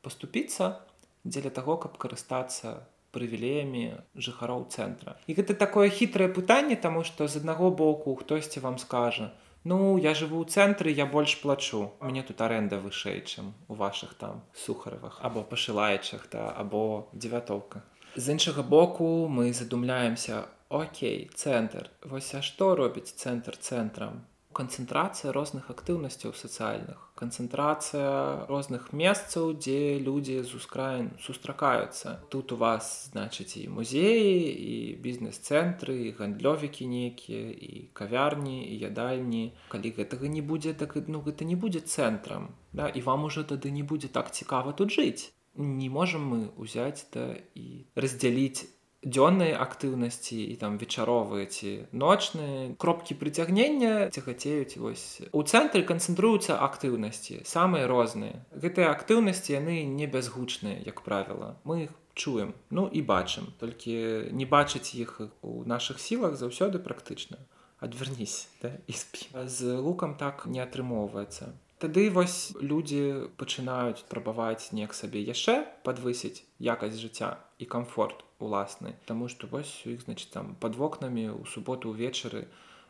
поступіцца 0.05 0.85
дзеля 1.25 1.51
таго 1.51 1.81
каб 1.81 1.97
карыстацца 1.97 2.85
прывілеямі 3.17 4.05
жыхароў 4.21 4.69
цэнтра? 4.69 5.17
І 5.25 5.41
гэта 5.41 5.57
такое 5.57 5.89
хітрае 5.89 6.29
пытанне 6.29 6.77
таму 6.77 7.03
што 7.09 7.25
з 7.25 7.41
аднаго 7.41 7.73
боку 7.73 8.15
хтосьці 8.21 8.61
вам 8.61 8.77
скажа 8.77 9.33
ну 9.67 9.99
я 9.99 10.15
жыву 10.15 10.43
ў 10.43 10.47
цэнтры 10.47 10.95
я 10.95 11.07
больш 11.07 11.37
плачу. 11.43 11.91
Мне 12.01 12.23
тут 12.23 12.41
аренда 12.41 12.79
вышэй 12.79 13.21
чым 13.27 13.53
у 13.69 13.75
ваших 13.75 14.15
там 14.15 14.43
сухаровых 14.55 15.19
або 15.23 15.43
пашылаечах 15.43 16.29
да 16.31 16.51
або 16.51 17.09
дзевятоўка 17.13 17.83
з 18.15 18.33
іншага 18.33 18.63
боку 18.63 19.29
мы 19.29 19.53
задумляемся 19.53 20.45
Окей 20.69 21.31
цэнтр 21.35 21.91
вось 22.03 22.35
а 22.35 22.43
што 22.43 22.75
робіць 22.79 23.15
цэнтр 23.15 23.57
цэнтрам 23.57 24.23
канцэнтрацыя 24.57 25.33
розных 25.37 25.69
актыўнасцяў 25.73 26.33
сацыяльных 26.33 27.03
канцэнтрацыя 27.21 28.47
розных 28.49 28.93
месцаў 28.93 29.53
дзе 29.57 29.99
людзі 30.07 30.37
з 30.49 30.61
ускраін 30.61 31.11
сустракаюцца 31.27 32.17
тут 32.33 32.53
у 32.57 32.61
вас 32.61 33.09
значыць 33.13 33.57
і 33.61 33.69
музеі 33.77 34.37
і 34.69 34.77
бізнес-цэнтры 35.07 35.97
гандлёвікі 36.19 36.89
нейкія 36.93 37.53
і 37.53 37.73
кавярні 37.93 38.59
і 38.69 38.75
ядальні 38.85 39.45
калі 39.73 39.93
гэтага 40.01 40.33
не 40.37 40.45
будзе 40.53 40.77
так 40.85 40.97
ну 41.09 41.25
гэта 41.25 41.49
не 41.49 41.57
будзе 41.57 41.81
цэнтрам 41.81 42.53
да 42.77 42.89
і 42.89 43.01
вам 43.01 43.25
ужо 43.25 43.45
тады 43.45 43.73
не 43.73 43.83
будзе 43.83 44.09
так 44.09 44.31
цікава 44.31 44.73
тут 44.73 44.93
жыць. 44.93 45.33
Не 45.57 45.89
можам 45.89 46.29
мы 46.29 46.41
ўзяць 46.61 47.09
да 47.13 47.33
і 47.57 47.89
раздзяліць 47.97 48.69
дзённыя 49.07 49.55
актыўнасці 49.63 50.39
і 50.51 50.55
там 50.59 50.79
вечаровыя 50.83 51.47
ці 51.47 51.87
ночныя 51.95 52.75
кропкі 52.75 53.15
прыцягнення 53.15 54.11
цягацеюць 54.11 54.83
вось. 54.83 55.23
У 55.31 55.47
цэнтры 55.47 55.87
канцэнтруюцца 55.87 56.59
актыўнасці 56.59 57.47
самыя 57.47 57.87
розныя 57.87 58.43
гэтыя 58.51 58.91
актыўнасці 58.91 59.55
яны 59.55 59.87
не 59.87 60.11
бязгучныя 60.11 60.83
як 60.83 61.07
правіла. 61.07 61.55
Мы 61.63 61.87
их 61.87 61.95
чуем 62.19 62.55
ну 62.71 62.91
і 62.91 63.03
бачым. 63.07 63.55
Толькі 63.63 64.35
не 64.35 64.45
бачыць 64.45 64.99
іх 64.99 65.23
у 65.43 65.63
наших 65.63 66.03
сілах 66.03 66.35
заўсёды 66.35 66.83
практычна. 66.83 67.39
Адвярнись 67.79 68.49
да? 68.63 68.75
і 68.87 68.93
спі. 68.93 69.31
З 69.47 69.79
лукам 69.79 70.19
так 70.19 70.51
не 70.51 70.59
атрымоўваецца. 70.59 71.55
Тады 71.79 72.09
вось 72.11 72.57
людзі 72.59 73.29
пачынаюць 73.37 74.09
прабаваць 74.11 74.73
неяк 74.73 74.97
сабе 74.97 75.21
яшчэ 75.21 75.63
падвысіць 75.85 76.43
якасць 76.59 76.97
жыцця 76.97 77.37
і 77.61 77.69
камфорт 77.69 78.26
уласны 78.39 78.95
Таму 79.07 79.29
што 79.29 79.47
вось 79.47 79.83
у 79.87 79.91
іх 79.91 80.03
значит 80.03 80.31
там 80.31 80.57
под 80.61 80.77
вокнамі 80.77 81.29
у 81.37 81.45
суботу 81.45 81.93
ўвечары 81.95 82.47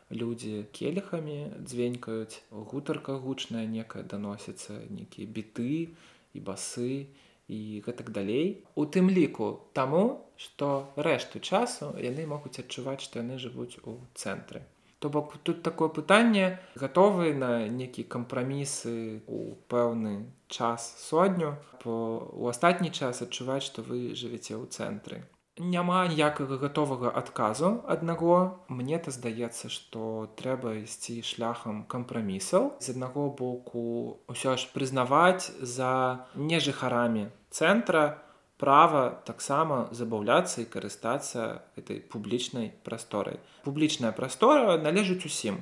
людзі 0.09 0.65
келехамі 0.71 1.37
дзвенькаюць 1.59 2.43
гутарка 2.51 3.17
гучная 3.19 3.65
некая 3.67 4.03
даносіцца 4.03 4.87
нейкія 4.89 5.27
біты 5.27 5.91
і 6.33 6.39
басы 6.39 7.07
і 7.47 7.59
гэтак 7.83 8.11
далей. 8.11 8.63
У 8.75 8.85
тым 8.85 9.11
ліку 9.11 9.67
таму 9.73 10.23
што 10.35 10.87
рэшту 10.95 11.39
часу 11.39 11.91
яны 11.99 12.27
могуць 12.27 12.59
адчуваць 12.59 13.03
што 13.03 13.23
яны 13.23 13.39
жывуць 13.39 13.79
у 13.83 13.99
цэнтры. 14.15 14.63
То 14.99 15.09
бок 15.09 15.37
тут 15.43 15.61
такое 15.61 15.89
пытанне 15.89 16.59
гатовы 16.75 17.33
на 17.33 17.67
некі 17.69 18.03
кампрамісы 18.03 19.21
у 19.27 19.55
пэўны 19.69 20.25
час 20.47 20.95
сотню 20.97 21.55
по 21.83 21.95
у 22.33 22.47
астатні 22.47 22.91
час 22.91 23.21
адчуваць 23.21 23.63
што 23.63 23.83
вы 23.83 24.15
жывеце 24.15 24.57
ў 24.57 24.65
цэнтры 24.67 25.23
няма 25.59 26.07
ніякага 26.07 26.57
гатовага 26.57 27.09
адказу 27.09 27.83
аднаго. 27.87 28.61
Мне 28.69 28.99
то 28.99 29.11
здаецца 29.11 29.69
што 29.73 30.29
трэба 30.37 30.77
ісці 30.83 31.21
шляхам 31.25 31.83
кампрамісаў. 31.89 32.77
З 32.79 32.87
аднаго 32.93 33.29
боку 33.33 34.21
ўсё 34.29 34.55
ж 34.57 34.69
прызнаваць 34.73 35.49
за 35.61 36.25
нежыхарамі 36.35 37.33
цэнтра 37.49 38.21
права 38.57 39.21
таксама 39.25 39.89
забаўляцца 39.91 40.61
і 40.61 40.69
карыстацца 40.69 41.65
этой 41.77 42.01
публічнай 42.01 42.73
прасторай. 42.85 43.41
Публічная 43.65 44.11
прастора 44.11 44.77
належыць 44.77 45.25
усім. 45.25 45.61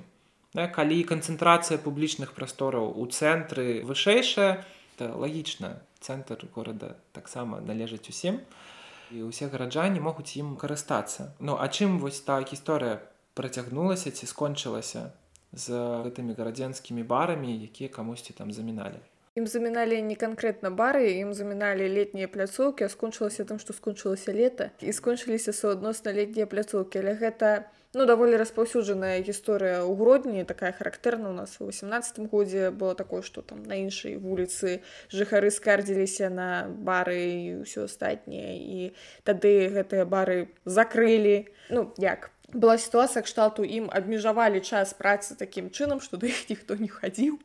Да, 0.55 0.67
калі 0.71 1.03
канцэнтрацыя 1.03 1.79
публічных 1.79 2.31
прастораў 2.31 2.95
у 2.95 3.03
цэнтры 3.07 3.83
вышэйшая 3.83 4.63
то 4.95 5.11
лагічна 5.19 5.83
цэнтр 5.99 6.47
горада 6.55 6.95
таксама 7.11 7.59
належыць 7.59 8.07
усім. 8.07 8.39
то 8.39 8.74
і 9.11 9.27
ўсе 9.29 9.49
гараджане 9.51 10.01
могуць 10.01 10.37
ім 10.39 10.55
карыстацца. 10.55 11.33
Ну 11.39 11.57
а 11.59 11.67
чым 11.67 11.99
вось 11.99 12.21
так 12.21 12.49
гісторыя 12.49 13.01
працягнулася 13.33 14.11
ці 14.11 14.25
скончылася 14.25 15.11
з 15.51 15.71
гэтымі 16.05 16.35
гарадзенскімі 16.39 17.03
барамі 17.03 17.51
якія 17.67 17.89
камусьці 17.89 18.33
там 18.37 18.51
заміналі? 18.51 18.99
Ім 19.35 19.47
заміналі 19.51 19.99
не 20.01 20.15
канкрэтна 20.15 20.71
бары 20.71 21.11
ім 21.19 21.33
заміналі 21.35 21.87
летнія 21.91 22.27
пляцоўкі 22.31 22.87
скончылася 22.87 23.43
тым 23.43 23.59
што 23.59 23.75
скончылася 23.75 24.31
лета. 24.31 24.71
І 24.79 24.95
скончыліся 24.95 25.51
суадносна 25.51 26.15
летнія 26.15 26.47
пляцоўкі. 26.47 27.03
Але 27.03 27.19
гэта 27.19 27.67
ну 27.95 28.03
даволі 28.05 28.35
распаўсюджаная 28.35 29.23
гісторыя 29.23 29.79
ў 29.87 29.95
гродні 29.95 30.43
такая 30.43 30.75
характэрна 30.75 31.31
у 31.31 31.33
нас. 31.33 31.55
У 31.63 31.71
восемнадцатым 31.71 32.27
годзе 32.27 32.69
было 32.69 32.91
такое 32.91 33.23
што 33.23 33.39
там 33.41 33.63
на 33.63 33.79
іншай 33.79 34.19
вуліцы 34.19 34.83
жыхары 35.07 35.47
скардзіліся 35.47 36.27
на 36.27 36.67
бары 36.67 37.23
і 37.23 37.63
ўсё 37.63 37.87
астатняе 37.87 38.59
і 38.59 38.91
тады 39.23 39.71
гэтыя 39.71 40.03
бары 40.03 40.51
закрылі 40.67 41.47
ну 41.71 41.87
як 41.95 42.35
была 42.51 42.75
сітуацыя 42.75 43.23
кшталту 43.23 43.63
ім 43.63 43.87
абмежавалі 43.87 44.59
час 44.59 44.91
працы 44.91 45.39
такім 45.39 45.71
чынам 45.71 46.03
што 46.03 46.19
да 46.19 46.27
іх 46.27 46.51
ніхто 46.51 46.75
не 46.75 46.91
хадзіў 46.91 47.39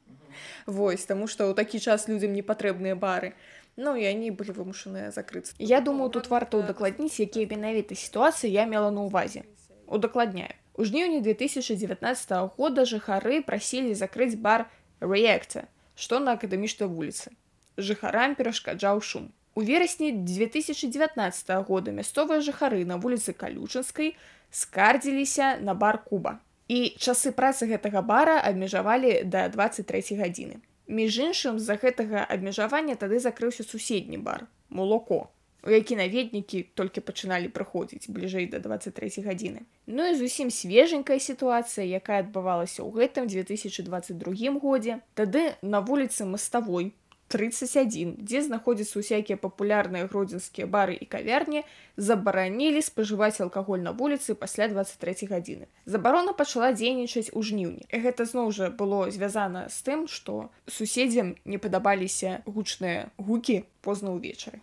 Вось 0.67 1.07
таму 1.07 1.31
што 1.31 1.47
ў 1.47 1.55
такі 1.55 1.79
час 1.79 2.11
людзям 2.11 2.35
не 2.35 2.43
патрэбныя 2.43 2.99
бары. 2.99 3.35
Ну 3.77 3.95
і 3.95 4.03
они 4.07 4.31
былі 4.35 4.51
вымушаныя 4.51 5.15
закрыцца 5.15 5.55
Я 5.59 5.81
думаю 5.81 6.11
тут 6.11 6.27
варта 6.27 6.59
ўдакладніць 6.59 7.23
якія 7.23 7.47
менавіта 7.47 7.95
сітуацыі 7.95 8.51
я 8.51 8.67
мела 8.67 8.91
на 8.91 9.07
ўвазе 9.07 9.47
удакладняю. 9.91 10.55
У 10.75 10.85
жніўні 10.85 11.21
2019 11.21 12.57
года 12.57 12.87
жыхары 12.89 13.43
прасілі 13.43 13.95
закрыць 13.95 14.39
бар 14.39 14.71
Реакта, 15.01 15.67
што 15.95 16.21
на 16.21 16.39
акадэмічнай 16.39 16.89
вуліцы. 16.89 17.35
Жыхарам 17.77 18.35
перашкаджаў 18.39 19.03
шум. 19.03 19.29
У 19.55 19.63
верасні 19.67 20.13
2019 20.13 21.51
года 21.67 21.93
мясцовыя 21.93 22.41
жыхары 22.41 22.87
на 22.87 22.97
вуліцы 22.97 23.35
калючынскай 23.35 24.15
скардзіліся 24.51 25.59
на 25.61 25.75
бар 25.75 26.01
куба. 26.07 26.39
І 26.71 26.95
часы 26.97 27.35
працы 27.35 27.67
гэтага 27.67 28.01
бара 28.07 28.39
абмежавалі 28.39 29.27
да 29.27 29.49
23 29.51 30.17
гадзіны. 30.23 30.63
Між 30.87 31.19
іншым 31.19 31.59
з-за 31.59 31.75
гэтага 31.83 32.23
абмежавання 32.25 32.95
тады 32.95 33.19
закрыўся 33.19 33.67
суседні 33.67 34.19
бар 34.19 34.47
молоко 34.71 35.29
які 35.69 35.97
наведнікі 35.97 36.63
толькі 36.75 37.05
пачыналі 37.05 37.53
прыходзіць 37.53 38.09
бліжэй 38.09 38.49
да 38.49 38.63
23 38.65 39.27
гадзіны. 39.27 39.67
Ну 39.87 40.07
і 40.07 40.15
зусім 40.17 40.49
свеженькая 40.49 41.19
сітуацыя, 41.19 41.85
якая 41.85 42.25
адбывалася 42.25 42.81
ў 42.81 42.91
гэтым 42.97 43.29
2022 43.29 44.57
годзе. 44.57 45.05
Тады 45.15 45.59
на 45.61 45.85
вуліцы 45.85 46.25
маставой 46.25 46.95
31, 47.31 48.17
дзе 48.19 48.43
знаходзяцца 48.43 48.99
ўсякія 48.99 49.39
папулярныя 49.39 50.11
гродзенскія 50.11 50.67
бары 50.67 50.99
і 50.99 51.07
кавярні, 51.07 51.63
забаранілі 51.95 52.83
спажываць 52.83 53.39
алкаголь 53.39 53.87
на 53.87 53.95
вуліцы 53.95 54.35
пасля 54.35 54.67
23 54.67 55.31
гадзіны. 55.31 55.71
Забарона 55.87 56.35
пачала 56.35 56.73
дзейнічаць 56.75 57.31
у 57.31 57.45
жніўні. 57.47 57.87
Гэта 57.95 58.27
зноў 58.27 58.51
жа 58.51 58.73
было 58.75 59.07
звязана 59.15 59.69
з 59.71 59.79
тым, 59.87 60.09
што 60.11 60.51
суседзям 60.67 61.37
не 61.45 61.63
падабаліся 61.63 62.43
гучныя 62.51 63.15
гукі 63.15 63.63
позна 63.87 64.11
ўвечары 64.11 64.59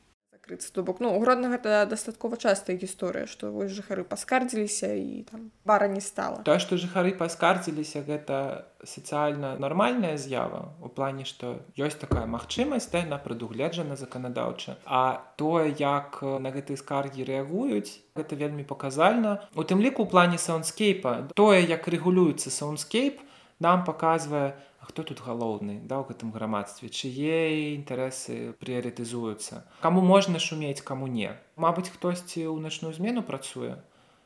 закрыцца 0.48 0.74
то 0.74 0.84
бок. 0.84 1.00
Ну 1.00 1.18
гродна 1.20 1.50
гэта 1.50 1.86
дастаткова 1.86 2.38
частая 2.38 2.78
гісторыя 2.78 3.28
што 3.28 3.52
вось 3.52 3.72
жыхары 3.72 4.04
паскардзіліся 4.04 4.94
і 4.96 5.28
там 5.30 5.52
бара 5.66 5.88
не 5.88 6.00
стала. 6.02 6.42
Тое 6.44 6.60
што 6.60 6.78
жыхары 6.78 7.12
паскардзіліся 7.12 8.04
гэта 8.08 8.66
сацыяльна 8.84 9.58
нармальная 9.60 10.18
з'ява 10.18 10.74
у 10.82 10.88
плане 10.88 11.26
што 11.26 11.60
ёсць 11.76 12.00
такая 12.00 12.26
магчымасць 12.26 12.92
да 12.92 13.04
яна 13.04 13.18
прадугледжана 13.18 13.96
заканадаўча. 13.96 14.78
А 14.86 15.20
тое 15.36 15.76
як 15.76 16.22
на 16.24 16.50
гэтай 16.52 16.78
скаргі 16.78 17.28
рэагуюць 17.28 18.00
гэта 18.16 18.36
вельмі 18.36 18.64
паказальна. 18.64 19.44
У 19.56 19.64
тым 19.64 19.84
ліку 19.84 20.08
ў 20.08 20.10
плане 20.10 20.38
саундскейпа 20.40 21.36
тое 21.36 21.68
як 21.68 21.88
рэгулюецца 21.88 22.50
саундскейп 22.50 23.20
нам 23.60 23.84
паказвае 23.84 24.56
хто 24.88 25.04
тут 25.04 25.20
галоўны 25.20 25.84
да 25.84 26.00
ў 26.00 26.08
гэтым 26.10 26.32
грамадстве? 26.32 26.88
Чые 26.88 27.76
інтарэсы 27.76 28.56
прыярытызуюцца? 28.64 29.68
Каму 29.84 30.00
можна 30.00 30.40
шумець 30.40 30.80
каму 30.80 31.12
не? 31.12 31.36
Мабыць 31.60 31.92
хтосьці 31.92 32.48
ў 32.48 32.58
начную 32.64 32.96
змену 32.96 33.24
працуе? 33.28 33.76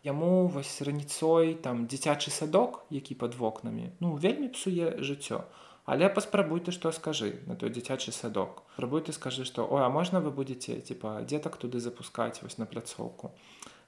Яму 0.05 0.45
вось 0.53 0.81
раніцой 0.85 1.57
там 1.65 1.85
дзіцячы 1.89 2.29
садок 2.29 2.85
які 2.93 3.17
пад 3.17 3.33
вокнамі. 3.33 3.89
Ну 3.99 4.13
вельмі 4.13 4.53
псуе 4.53 5.01
жыццё 5.01 5.45
але 5.85 6.09
паспрабуй 6.09 6.59
ты 6.59 6.71
што 6.71 6.91
скажы 6.91 7.39
на 7.47 7.55
той 7.55 7.69
дзіцячы 7.69 8.11
садок. 8.11 8.63
Спрабуй 8.73 9.01
ты 9.01 9.13
скажы 9.13 9.45
што 9.45 9.65
о 9.65 9.81
а 9.85 9.89
можна 9.89 10.19
вы 10.19 10.31
будетеце 10.31 10.81
типа 10.81 11.21
дзетак 11.23 11.57
туды 11.57 11.79
запускаць 11.79 12.41
вось 12.41 12.57
на 12.57 12.65
пляцоўку 12.65 13.31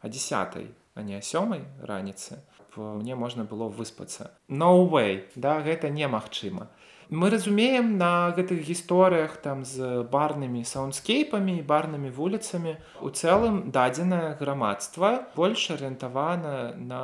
а 0.01 0.09
десятой 0.09 0.71
а 0.95 1.01
не 1.01 1.21
сёмай 1.21 1.61
раніцы 1.81 2.39
мне 2.75 3.15
можна 3.15 3.43
было 3.43 3.69
выспацца 3.69 4.31
no 4.49 4.89
way! 4.89 5.29
Да 5.35 5.61
гэта 5.61 5.89
немагчыма 5.89 6.69
мы 7.09 7.29
разумеем 7.29 7.97
на 7.97 8.33
гэтых 8.35 8.65
гісторыях 8.65 9.37
там 9.37 9.63
з 9.65 10.03
барнымі 10.09 10.63
саундскейпамі 10.65 11.59
і 11.59 11.65
барнымі 11.67 12.09
вуліцамі 12.09 12.77
у 13.01 13.09
цэлым 13.09 13.69
дадзенае 13.71 14.35
грамадства 14.39 15.29
больш 15.35 15.69
арыентавана 15.71 16.73
на 16.73 17.03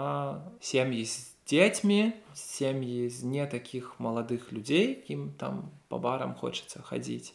сем'і 0.59 1.05
з 1.05 1.28
дзецьмі 1.49 1.99
сем'і 2.37 3.09
з 3.09 3.29
не 3.35 3.45
такіх 3.49 3.91
маладых 3.99 4.49
людзей 4.55 4.87
ім 5.15 5.29
там 5.43 5.61
по 5.89 5.99
барам 5.99 6.33
хочацца 6.41 6.85
хадзіць 6.85 7.33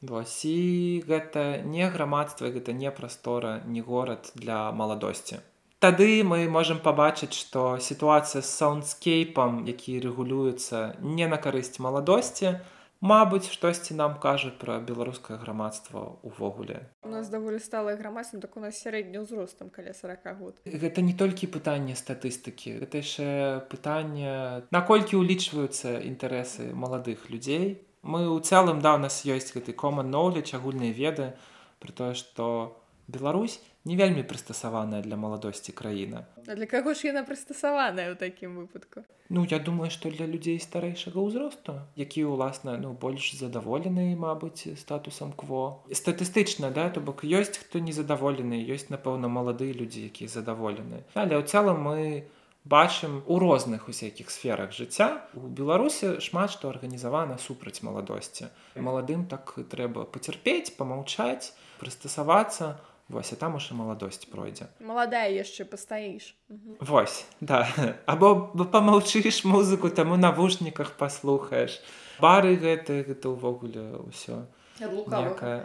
Вось 0.00 0.44
і 0.46 1.02
гэта 1.10 1.44
не 1.66 1.88
грамадства 1.90 2.52
гэта 2.54 2.72
не 2.72 2.90
прастора 2.94 3.60
не 3.66 3.80
горад 3.82 4.30
для 4.34 4.70
маладосці 4.70 5.40
Тады 5.78 6.24
мы 6.26 6.48
можемм 6.50 6.80
пабачыць, 6.82 7.34
што 7.38 7.78
сітуацыя 7.78 8.42
з 8.42 8.50
саундскейпам, 8.50 9.60
які 9.66 10.00
рэгулюецца 10.02 10.80
не 11.18 11.28
на 11.30 11.38
карысць 11.38 11.78
маладосці, 11.78 12.58
Мабыць, 13.00 13.46
штосьці 13.46 13.94
нам 13.94 14.18
кажа 14.18 14.50
пра 14.50 14.80
беларускае 14.82 15.38
грамадства 15.38 16.18
ўвогуле. 16.26 16.90
У 17.06 17.10
нас 17.12 17.30
даволі 17.30 17.62
сталае 17.62 17.94
грамадствам 17.94 18.42
так 18.42 18.56
у 18.58 18.60
нас 18.60 18.74
сярэдні 18.74 19.22
ўзростам 19.22 19.70
каля 19.70 19.94
40 19.94 20.26
год. 20.38 20.58
Гэта 20.66 20.98
не 21.06 21.14
толькі 21.14 21.46
пытанне 21.46 21.94
статыстыкі, 21.94 22.82
гэта 22.82 22.98
яшчэ 22.98 23.26
пытанне, 23.70 24.66
наколькі 24.74 25.22
ўлічваюцца 25.22 26.02
інтарэсы 26.02 26.74
маладых 26.74 27.30
людзей. 27.30 27.86
Мы 28.02 28.26
ў 28.26 28.42
цэлым 28.42 28.82
да 28.82 28.98
у 28.98 29.02
нас 29.02 29.22
ёсць 29.22 29.54
гэты 29.54 29.78
common 29.78 30.10
knowledge, 30.10 30.58
агульныя 30.58 30.90
веды, 30.90 31.38
пры 31.78 31.94
тое, 31.94 32.18
што 32.18 32.82
Беларусь 33.06 33.62
не 33.84 33.96
вельмі 33.96 34.22
прыстасаваная 34.22 35.02
для 35.02 35.16
маладосці 35.16 35.72
краіна. 35.72 36.26
А 36.46 36.54
для 36.54 36.66
каго 36.66 36.94
ж 36.94 37.08
яна 37.08 37.22
прыстасаваная 37.22 38.12
ў 38.12 38.16
такім 38.18 38.58
выпадку? 38.58 39.04
Ну 39.28 39.44
я 39.44 39.58
думаю, 39.58 39.90
што 39.90 40.10
для 40.10 40.26
людзей 40.26 40.58
старэйшага 40.60 41.20
ўзросту, 41.20 41.84
якія 41.96 42.26
ўласна 42.28 42.76
ну, 42.80 42.92
больш 42.96 43.36
задаволены, 43.36 44.16
мабыць, 44.16 44.72
статусам 44.80 45.32
кво. 45.32 45.84
Статыстычна 45.92 46.72
да, 46.72 46.88
то 46.90 47.00
бок 47.00 47.24
ёсць 47.24 47.60
хто 47.60 47.78
незадаволены, 47.78 48.56
ёсць, 48.64 48.88
напэўна, 48.88 49.28
маладыя 49.28 49.72
людзі, 49.76 50.08
якія 50.08 50.32
задаволены. 50.32 51.04
Але 51.14 51.36
ў 51.36 51.44
цэлым 51.44 51.76
мы 51.76 52.28
бачым 52.68 53.22
у 53.26 53.38
розных 53.38 53.88
усякіх 53.88 54.30
сферах 54.30 54.72
жыцця. 54.72 55.24
У 55.32 55.48
Беларусі 55.48 56.20
шмат 56.20 56.52
што 56.52 56.68
арганізавана 56.68 57.38
супраць 57.38 57.80
маладосці. 57.82 58.52
Маладым 58.76 59.24
так 59.28 59.56
трэба 59.56 60.04
пацярпець, 60.04 60.76
памаўчаць, 60.76 61.52
прыстасавацца, 61.80 62.76
Вось, 63.08 63.32
а 63.32 63.36
там 63.36 63.54
уж 63.56 63.70
і 63.72 63.74
маладосць 63.74 64.28
пройдзе. 64.28 64.68
Маладая 64.84 65.32
яшчэ 65.32 65.64
пастаіш. 65.64 66.36
Вось, 66.80 67.24
да. 67.40 67.64
Або 68.04 68.52
памаўчыш 68.52 69.44
музыку, 69.48 69.88
таму 69.88 70.20
навушніках 70.20 70.92
паслухаеш. 71.00 71.80
Бары 72.20 72.52
гэты 72.60 73.08
гэта 73.08 73.32
ўвогуле 73.32 74.04
ўсё 74.12 74.44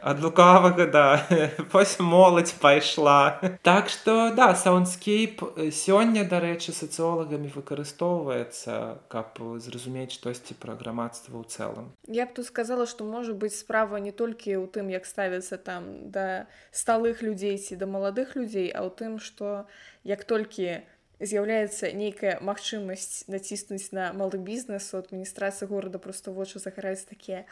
ад 0.02 0.22
лукавага 0.22 0.86
да. 0.88 1.26
Вось 1.74 2.00
моладзь 2.00 2.54
пайшла 2.54 3.40
так 3.62 3.90
что 3.90 4.32
да 4.36 4.56
саундскейп 4.56 5.44
сёння 5.72 6.24
дарэчы 6.24 6.74
сацыолагамі 6.74 7.52
выкарыстоўваецца 7.54 9.04
каб 9.10 9.38
зразумець 9.60 10.14
штосьці 10.16 10.58
пра 10.60 10.76
грамадства 10.80 11.38
ў 11.38 11.46
цэлым 11.48 11.92
я 12.08 12.26
б 12.26 12.34
тут 12.34 12.48
сказала 12.48 12.86
што 12.86 13.04
можа 13.04 13.34
быць 13.34 13.58
справа 13.58 13.98
не 13.98 14.12
толькі 14.12 14.58
ў 14.58 14.66
тым 14.70 14.90
як 14.90 15.06
ставіцца 15.06 15.58
там 15.58 16.10
да 16.12 16.48
сталых 16.72 17.22
людзей 17.22 17.58
ці 17.58 17.78
да 17.78 17.86
маладых 17.86 18.36
людзей 18.36 18.70
а 18.70 18.86
ў 18.86 18.90
тым 18.94 19.20
што 19.20 19.66
як 20.04 20.24
толькі 20.24 20.84
у 20.84 20.93
з'яўляецца 21.20 21.92
нейкая 21.94 22.40
магчымасць 22.42 23.28
націснуць 23.28 23.92
на 23.92 24.14
малы 24.14 24.40
бізнес 24.40 24.94
у 24.94 25.02
адміністрацыі 25.04 25.68
горада 25.68 26.00
просто 26.00 26.32
вочы 26.32 26.60
загараюць 26.60 27.06
такія 27.10 27.46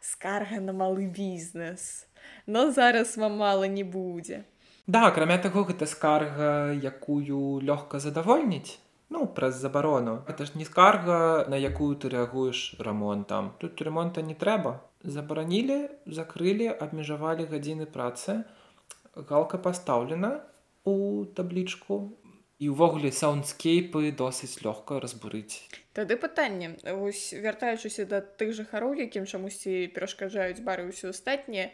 скарга 0.00 0.60
на 0.60 0.72
малы 0.72 1.06
бізнес 1.06 2.06
но 2.46 2.70
зараз 2.72 3.16
вам 3.16 3.36
мала 3.36 3.68
не 3.68 3.84
будзе. 3.84 4.44
Да 4.86 5.06
акрамя 5.06 5.38
таго 5.38 5.66
гэта 5.66 5.86
скарга 5.86 6.72
якую 6.72 7.60
лёгка 7.62 7.98
задавольніць 7.98 8.78
ну 9.10 9.26
праз 9.26 9.54
забарону. 9.54 10.22
Это 10.28 10.46
ж 10.46 10.54
не 10.54 10.64
скарга 10.64 11.46
на 11.48 11.56
якую 11.56 11.96
ты 11.96 12.08
рэагуеш 12.08 12.76
рамонтам. 12.78 13.52
Тут 13.58 13.82
ремонта 13.82 14.22
не 14.22 14.34
трэба. 14.34 14.80
Забаранілі 15.02 15.88
закрылі 16.06 16.70
абмежавалі 16.70 17.46
гадзіны 17.46 17.86
працы. 17.86 18.44
Галка 19.14 19.58
пастаўлена 19.58 20.42
у 20.84 21.24
таблічку 21.24 22.12
і 22.58 22.72
ўвогуле 22.72 23.12
саундскейпы 23.12 24.16
досыць 24.16 24.64
лёгка 24.64 25.00
разбурыць. 25.02 25.68
Тады 25.92 26.16
пытанне. 26.16 26.76
Вось 26.96 27.32
вяртаючыся 27.36 28.08
да 28.08 28.20
тых 28.20 28.56
жыхароў 28.56 28.96
якім 28.96 29.28
чамусьці 29.28 29.92
перашкаджаюць 29.92 30.64
бары 30.64 30.88
ўсё 30.88 31.12
астатняе 31.12 31.72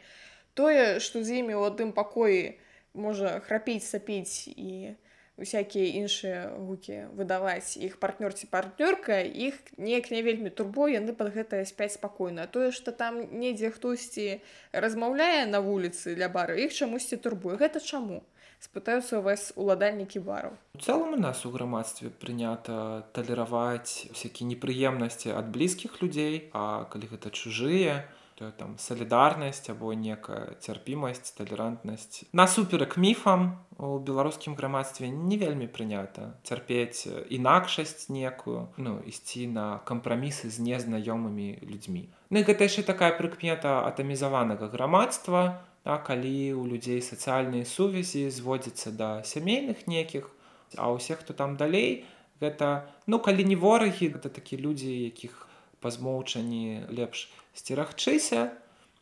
тое 0.55 0.99
што 0.99 1.23
з 1.23 1.41
імі 1.43 1.55
ў 1.55 1.71
адным 1.71 1.95
пакоі 1.97 2.59
можа 2.95 3.39
храпіць 3.47 3.87
сапіць 3.87 4.51
і 4.51 4.99
усякія 5.41 6.03
іншыя 6.03 6.41
гукі 6.61 6.99
выдаваць 7.17 7.79
іх 7.81 7.97
партнёр 8.03 8.37
ці 8.37 8.51
партнёрка 8.53 9.23
іх 9.25 9.57
неяк 9.79 10.11
не 10.13 10.21
вельмі 10.27 10.51
турбо 10.51 10.91
яны 10.93 11.15
пад 11.17 11.33
гэтае 11.33 11.65
спяць 11.65 11.95
спакойна. 11.95 12.47
Тое 12.47 12.75
што 12.75 12.93
там 12.93 13.23
недзе 13.31 13.71
хтосьці 13.71 14.43
размаўляе 14.75 15.47
на 15.47 15.63
вуліцы 15.65 16.19
для 16.19 16.29
бары 16.29 16.61
іх 16.67 16.75
чамусьці 16.75 17.17
турбуе. 17.17 17.57
Гэта 17.57 17.81
чаму 17.81 18.21
спытаюцца 18.63 19.19
у 19.19 19.23
вас 19.27 19.51
уладальнікі 19.59 20.23
бараў. 20.23 20.55
У 20.75 20.81
цэлым 20.81 21.19
у 21.19 21.21
нас 21.21 21.43
у 21.45 21.51
грамадстве 21.51 22.09
прынята 22.09 23.05
талераваць 23.13 24.07
всякие 24.15 24.47
непрыемнасці 24.55 25.35
ад 25.35 25.51
блізкіх 25.51 25.99
людзей 26.03 26.49
а 26.55 26.87
калі 26.87 27.11
гэта 27.11 27.35
чужыя 27.35 28.07
то 28.39 28.51
там 28.51 28.79
салідарнасць 28.79 29.69
або 29.71 29.93
некая 29.95 30.57
цярпімасць 30.61 31.35
талерантнасць. 31.37 32.25
Насуперак 32.33 32.97
міфам 32.97 33.59
у 33.79 33.99
беларускім 33.99 34.55
грамадстве 34.55 35.11
не 35.11 35.37
вельмі 35.37 35.67
прынята 35.67 36.33
цярпець 36.43 37.07
інакшасць 37.31 38.09
некую 38.09 38.69
ну 38.77 38.99
ісці 39.07 39.47
на 39.47 39.67
кампрамісы 39.85 40.51
з 40.51 40.59
незнаёмымі 40.59 41.61
людзьмі. 41.63 42.09
Ну 42.31 42.41
гэта 42.41 42.71
яшчэ 42.71 42.83
такая 42.89 43.13
прыкмета 43.19 43.85
атамізаванага 43.87 44.73
грамадства 44.73 45.61
да, 45.85 45.99
калі 45.99 46.55
у 46.55 46.67
людзей 46.67 47.03
сацыяльныя 47.03 47.67
сувязі 47.67 48.31
зводзяцца 48.31 48.95
да 48.95 49.23
сямейных 49.27 49.87
нейкіх 49.87 50.31
а 50.79 50.89
ўсе 50.95 51.19
хто 51.19 51.35
там 51.35 51.57
далей 51.57 52.05
гэта 52.41 52.89
ну 53.07 53.19
калі 53.19 53.45
не 53.45 53.57
ворагі 53.57 54.15
гэта 54.15 54.31
такі 54.31 54.57
людзі 54.63 54.89
якіх 54.89 55.49
пазмоўчані 55.83 56.87
лепш 56.89 57.29
сцерагчыся 57.55 58.55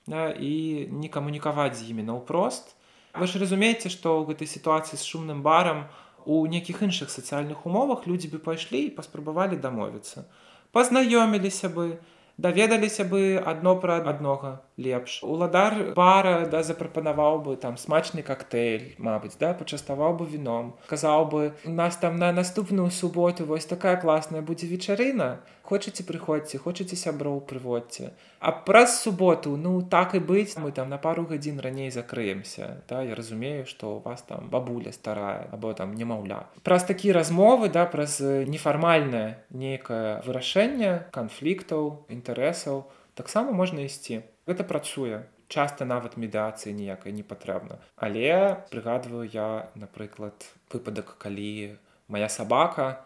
да, 0.06 0.30
і 0.30 0.86
не 0.90 1.08
камунікаваць 1.08 1.76
з 1.78 1.90
імі 1.90 2.02
наўпрост. 2.02 2.74
Вы 3.14 3.26
ж 3.26 3.38
разумееце 3.42 3.90
што 3.92 4.16
ў 4.22 4.32
гэтай 4.32 4.48
сітуацыі 4.48 4.96
з 4.96 5.04
шумным 5.04 5.42
барам 5.42 5.86
у 6.24 6.46
нейкіх 6.46 6.82
іншых 6.86 7.10
сацыяльных 7.10 7.66
умовах 7.66 8.06
людзі 8.06 8.30
бы 8.32 8.38
пайшлі 8.38 8.86
і 8.86 8.94
паспрабавалі 8.96 9.60
дамовіцца. 9.60 10.26
Пазнаёміліся 10.72 11.70
бы 11.74 11.98
даведаліся 12.38 13.04
бы 13.04 13.38
адно 13.38 13.76
пра 13.76 14.00
аднога 14.02 14.62
лепш. 14.80 15.20
Уладар 15.22 15.92
бара 15.94 16.48
да 16.50 16.62
запрапанаваў 16.64 17.44
бы 17.44 17.56
там 17.56 17.76
смачны 17.76 18.24
коктейль 18.24 18.96
Мабыць 18.98 19.36
да 19.38 19.52
пачаставаў 19.54 20.16
бы 20.16 20.26
віном. 20.26 20.74
Казаў 20.88 21.28
бы 21.28 21.42
у 21.64 21.74
нас 21.76 21.96
там 21.96 22.16
на 22.16 22.32
наступную 22.32 22.90
суботу 22.90 23.44
вось 23.44 23.66
такая 23.66 23.96
класная 24.00 24.42
будзе 24.42 24.66
вечарына. 24.66 25.40
Хочаце 25.62 26.02
прыходзьце 26.02 26.58
хочаце 26.58 26.96
сяброў 26.96 27.40
прыводзьце 27.46 28.10
а 28.40 28.52
праз 28.52 29.02
суботу 29.02 29.56
ну 29.56 29.82
так 29.82 30.14
і 30.16 30.18
быць 30.18 30.56
мы 30.56 30.72
там 30.72 30.88
на 30.88 30.96
пару 30.98 31.26
гадзін 31.28 31.60
раней 31.60 31.90
закрыемся 31.90 32.82
да 32.88 33.02
я 33.02 33.14
разумею 33.14 33.66
што 33.66 33.96
у 33.96 33.98
вас 34.00 34.22
там 34.22 34.48
бабуля 34.48 34.92
старая 34.92 35.46
або 35.52 35.72
там 35.74 35.94
немаўля. 35.94 36.48
Праз 36.64 36.84
такі 36.88 37.12
размовы 37.12 37.68
да 37.68 37.84
праз 37.84 38.18
нефармальнае 38.20 39.44
нейкае 39.52 40.24
вырашэнне 40.24 41.12
канфліктаў 41.12 42.08
інтарэсаў 42.08 42.88
таксама 43.14 43.52
можна 43.52 43.84
ісці 43.84 44.24
гэта 44.50 44.66
працуе. 44.66 45.22
Часта 45.50 45.86
нават 45.86 46.14
медыацыі 46.14 46.74
ніякай 46.74 47.14
не 47.14 47.22
патрэбна. 47.26 47.78
Але 47.96 48.58
прыгадваю 48.70 49.26
я 49.26 49.70
напрыклад 49.74 50.46
выпадак 50.70 51.16
калі 51.18 51.78
моя 52.06 52.28
сабака 52.28 53.02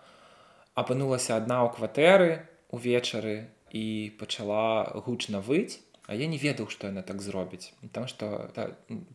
апынулася 0.74 1.36
адна 1.40 1.64
ў 1.64 1.72
кватэры 1.76 2.30
увечары 2.74 3.48
і 3.72 4.12
пачала 4.20 4.92
гучна 5.06 5.40
выць 5.40 5.80
а 6.06 6.14
я 6.14 6.26
не 6.28 6.36
ведаў 6.36 6.68
што 6.68 6.92
яна 6.92 7.02
так 7.02 7.22
зробіць. 7.24 7.72
Там 7.92 8.08
што 8.08 8.52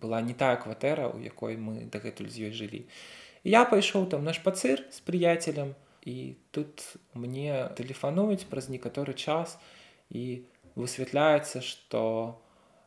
была 0.02 0.22
не 0.26 0.34
тая 0.34 0.58
кватэра 0.58 1.10
у 1.14 1.22
якой 1.22 1.58
мы 1.58 1.86
дагэтуль 1.86 2.34
з 2.34 2.50
ёй 2.50 2.54
жылі. 2.54 2.82
Я 3.46 3.66
пайшоў 3.66 4.10
там 4.10 4.26
наш 4.26 4.42
пацыр 4.42 4.82
з 4.90 5.00
прыяцелем 5.06 5.78
і 6.02 6.36
тут 6.52 6.82
мне 7.14 7.70
тэлефануюць 7.78 8.50
праз 8.50 8.74
некаторы 8.74 9.14
час 9.14 9.60
і 10.10 10.42
высвятляецца 10.76 11.62
што 11.66 12.02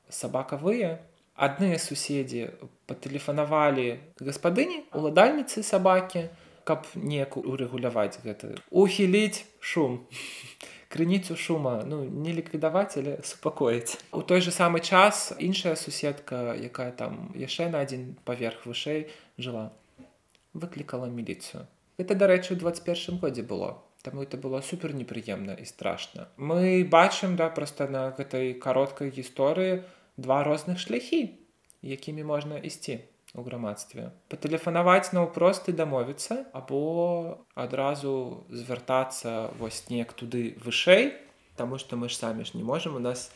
сабака 0.08 0.56
вые 0.60 1.00
адныя 1.34 1.80
суседзі 1.80 2.52
патэлефанавалі 2.86 3.88
гаспадыні 4.20 4.84
уладальніцы 4.92 5.64
сабакі 5.64 6.28
каб 6.64 6.86
неяк 6.94 7.36
урэгуляваць 7.36 8.22
гэта. 8.22 8.54
Ухіліць 8.70 9.44
шум 9.58 10.06
крыніцу 10.92 11.36
шума 11.36 11.82
ну 11.88 12.04
не 12.04 12.32
ліквідаваць 12.36 12.96
але 13.00 13.18
супакоіць. 13.24 13.98
У 14.12 14.22
той 14.22 14.40
же 14.40 14.52
самы 14.52 14.80
час 14.80 15.32
іншая 15.38 15.74
суседка 15.76 16.54
якая 16.54 16.92
там 16.92 17.32
яшчэ 17.34 17.70
на 17.72 17.82
адзін 17.82 18.14
паверх 18.24 18.66
вышэй 18.66 19.08
жыла 19.38 19.72
выклікала 20.52 21.08
міліцыю. 21.08 21.66
Это 21.96 22.14
дарэчы 22.14 22.54
у 22.54 22.56
21 22.60 23.18
годзе 23.18 23.42
было 23.42 23.80
Таму 24.02 24.22
это 24.22 24.36
было 24.36 24.60
супер 24.60 24.94
непрыемна 24.94 25.54
і 25.54 25.64
страшна. 25.64 26.28
Мы 26.36 26.84
бачым 26.84 27.36
да 27.36 27.48
проста 27.48 27.86
на 27.86 28.10
гэтай 28.10 28.54
кароткай 28.54 29.10
гісторыі 29.14 29.82
два 30.16 30.42
розных 30.42 30.78
шляхі, 30.82 31.38
якімі 31.82 32.24
можна 32.24 32.58
ісці 32.58 33.00
у 33.34 33.42
грамадстве. 33.42 34.10
Патэлефанаваць 34.28 35.14
наўпрост 35.14 35.70
і 35.70 35.76
дамовіцца 35.78 36.44
або 36.52 37.46
адразу 37.54 38.44
звяртацца 38.50 39.54
вось 39.58 39.86
неяк 39.88 40.12
туды 40.12 40.58
вышэй, 40.58 41.14
Таму 41.56 41.78
што 41.78 41.96
мы 41.96 42.08
ж 42.08 42.16
самі 42.16 42.44
ж 42.48 42.56
не 42.56 42.64
можам 42.64 42.96
у 42.96 42.98
нас 42.98 43.30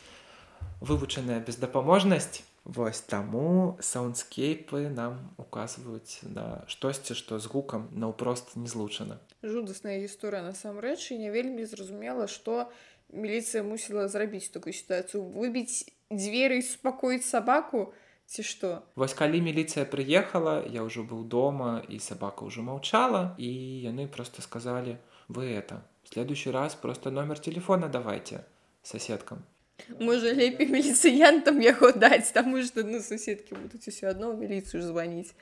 вывучаная 0.81 1.39
бездапаможнасць 1.39 2.41
Вось 2.67 2.99
таму 2.99 3.79
саундскейпы 3.79 4.89
нам 4.91 5.31
указваюць 5.39 6.19
на 6.27 6.67
штосьці, 6.67 7.15
што 7.15 7.39
з 7.39 7.47
гукам 7.47 7.87
наўпрост 7.95 8.57
не 8.59 8.67
злучана. 8.67 9.23
Жудасная 9.39 9.95
гісторыя 10.03 10.43
насамрэч 10.43 11.15
і 11.15 11.19
не 11.23 11.31
вельмі 11.31 11.63
зразумела, 11.63 12.27
што 12.27 12.67
міліцыя 13.07 13.63
мусіла 13.63 14.11
зрабіць 14.11 14.51
такую 14.51 14.75
сітуацыю 14.75 15.23
выбіць 15.23 15.87
дзверы 16.11 16.59
супакоіць 16.59 17.23
сабаку 17.23 17.95
ці 18.27 18.43
што. 18.43 18.83
Вось 18.99 19.15
калі 19.15 19.39
міліцыя 19.47 19.87
прыехала, 19.87 20.59
я 20.67 20.83
ўжо 20.83 21.07
быў 21.07 21.23
дома 21.23 21.79
і 21.87 22.03
сабака 22.03 22.43
ўжо 22.43 22.67
маўчала 22.67 23.31
і 23.39 23.47
яны 23.87 24.11
проста 24.11 24.43
сказалі: 24.43 24.99
вы 25.31 25.55
это 25.55 25.87
следующий 26.03 26.51
раз 26.51 26.75
просто 26.75 27.11
номер 27.11 27.39
телефона 27.39 27.87
давайте 27.87 28.43
соседкам 28.83 29.47
Можа 29.99 30.33
лепей 30.33 30.67
міліцыянтам 30.75 31.59
яго 31.63 31.91
даць 31.95 32.33
таму 32.35 32.61
што 32.65 32.83
ну 32.83 32.99
суседкі 33.01 33.57
будуць 33.57 33.87
усё 33.91 34.09
адно 34.11 34.33
міліцыю 34.37 34.81
званіць 34.83 35.33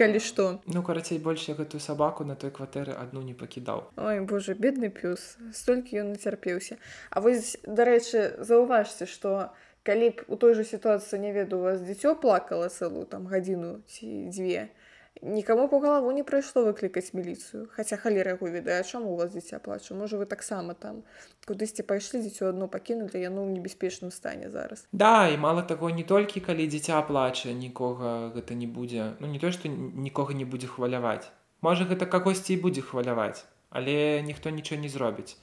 калі 0.00 0.20
што 0.20 0.46
ну 0.66 0.82
карацей 0.88 1.18
больш 1.26 1.46
я 1.48 1.54
гэтую 1.58 1.80
сабаку 1.80 2.26
на 2.28 2.36
той 2.36 2.52
кватэры 2.58 2.96
адну 3.02 3.22
не 3.26 3.34
пакідаў 3.34 3.86
ой 3.96 4.20
боже 4.32 4.54
бедны 4.54 4.90
пёс. 4.90 5.36
Столькі 5.52 6.02
ён 6.02 6.12
нацярпеўся 6.16 6.76
А 7.10 7.22
вось 7.24 7.56
дарэчы 7.64 8.42
заўважце 8.42 9.06
што 9.06 9.54
калі 9.86 10.10
б 10.18 10.26
у 10.28 10.36
той 10.36 10.58
жа 10.58 10.66
сітуацыі 10.66 11.22
не 11.22 11.32
веду 11.32 11.62
вас 11.62 11.80
дзіцё 11.80 12.18
плакала 12.18 12.68
цэлую 12.68 13.06
там 13.06 13.30
гадзіну 13.30 13.80
ці 13.86 14.28
дзве 14.34 14.68
то 14.68 14.85
Нікаму 15.22 15.68
по 15.68 15.80
галаву 15.80 16.12
не 16.12 16.22
прайшло 16.22 16.62
выклікаць 16.64 17.16
міліцыю 17.16 17.66
хаця 17.72 17.96
халера 17.96 18.36
яго 18.36 18.52
ведае 18.52 18.82
чаму 18.84 19.12
у 19.12 19.16
вас 19.16 19.32
дзіця 19.32 19.58
плача 19.58 19.96
можа 19.96 20.20
вы 20.20 20.26
таксама 20.28 20.74
там 20.74 21.02
кудысьці 21.48 21.86
пайшлі 21.88 22.20
дзіцё 22.20 22.52
адно 22.52 22.68
пакінулі 22.68 23.16
яно 23.16 23.48
ў 23.48 23.56
небяспечным 23.56 24.12
стане 24.12 24.50
зараз. 24.52 24.84
Да 24.92 25.28
і 25.32 25.40
мала 25.40 25.62
таго 25.62 25.88
не 25.90 26.04
толькі 26.04 26.44
калі 26.44 26.68
дзіця 26.68 27.00
плача 27.08 27.56
нікога 27.56 28.32
гэта 28.36 28.52
не 28.52 28.68
будзе 28.68 29.16
ну 29.20 29.26
не 29.26 29.40
то 29.40 29.50
што 29.50 29.72
нікога 29.72 30.36
не 30.36 30.44
будзе 30.44 30.68
хваляваць 30.68 31.32
можа 31.64 31.88
гэта 31.88 32.04
кагосьці 32.04 32.52
і 32.54 32.60
будзе 32.60 32.84
хваляваць 32.84 33.44
але 33.70 34.20
ніхто 34.22 34.50
нічого 34.50 34.80
не 34.80 34.92
зробіць 34.92 35.40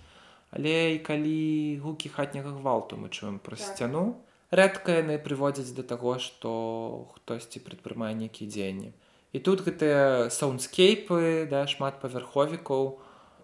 але 0.52 0.94
і 0.96 1.00
калі 1.00 1.82
гукі 1.82 2.14
хатняга 2.14 2.54
гвалту 2.54 2.98
мы 2.98 3.10
чуем 3.10 3.40
пра 3.40 3.58
так. 3.58 3.66
сцяну 3.66 4.22
рэдка 4.54 5.02
яны 5.02 5.18
прыводзяць 5.18 5.74
да 5.74 5.82
таго 5.82 6.22
што 6.22 6.54
хтосьці 7.18 7.64
прадпрымае 7.66 8.14
нейкія 8.14 8.50
дзеянні 8.50 8.94
і 9.34 9.40
тут 9.42 9.66
гэтыя 9.66 10.30
саундскейпы 10.30 11.50
да 11.50 11.66
шмат 11.68 11.98
павярховікаў. 12.00 13.02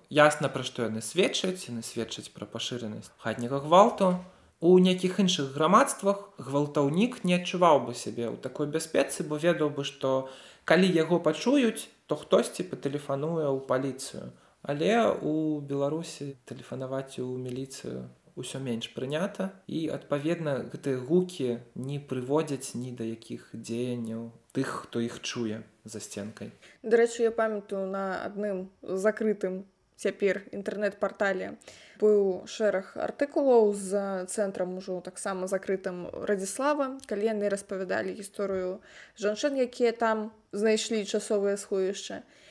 Ясна 0.10 0.50
пра 0.50 0.64
што 0.66 0.86
яны 0.86 1.02
сведчаць. 1.02 1.66
Яны 1.70 1.82
сведчаць 1.82 2.30
пра 2.34 2.46
пашыранасць 2.46 3.10
хатняга 3.18 3.60
гвалту. 3.66 4.22
У 4.62 4.78
нейкіх 4.78 5.20
іншых 5.24 5.54
грамадствах 5.56 6.30
гвалтаўнік 6.38 7.24
не 7.24 7.40
адчуваў 7.40 7.88
бы 7.88 7.96
сябе 7.96 8.28
ў 8.28 8.38
такой 8.44 8.68
бяспецы 8.68 9.24
бо 9.24 9.40
ведаў 9.40 9.72
бы 9.72 9.88
што 9.88 10.30
калі 10.68 10.86
яго 10.86 11.18
пачуюць 11.24 11.88
то 12.12 12.20
хтосьці 12.20 12.68
патэлефануе 12.68 13.48
ў 13.48 13.60
паліцыю. 13.66 14.36
Але 14.62 15.16
у 15.24 15.64
беларусі 15.64 16.36
тэлефанаваць 16.44 17.24
у 17.24 17.32
міліцыю 17.40 18.12
ўсё 18.40 18.60
менш 18.64 18.90
прынята 18.96 19.52
і 19.68 19.92
адпаведна 19.94 20.54
гэтыя 20.72 20.98
гукі 20.98 21.60
не 21.76 22.00
прыводзяць 22.00 22.74
ні 22.80 22.96
да 22.96 23.08
якіх 23.08 23.52
дзеянняў 23.54 24.32
тых 24.56 24.72
хто 24.86 25.04
іх 25.04 25.20
чуе 25.20 25.62
за 25.84 26.00
сценкай. 26.00 26.56
Дарэчы 26.84 27.28
я 27.28 27.32
памятаю 27.36 27.86
на 27.92 28.24
адным 28.24 28.72
закрытым 28.82 29.68
цяпер 30.00 30.48
інтэрнэт-партале 30.56 31.60
быў 32.00 32.48
шэраг 32.48 32.96
артыкулаў 32.96 33.76
з 33.76 34.26
цэнтрам 34.32 34.80
ужо 34.80 35.02
таксама 35.04 35.52
закрытым 35.52 36.08
радзіслава. 36.08 36.96
Калі 37.06 37.28
яны 37.28 37.52
распавядалі 37.52 38.16
гісторыю 38.16 38.80
жанчын 39.20 39.60
якія 39.60 39.92
там 39.92 40.32
знайшлі 40.56 41.04
часовыя 41.04 41.60
сховішча 41.60 42.24
і 42.24 42.49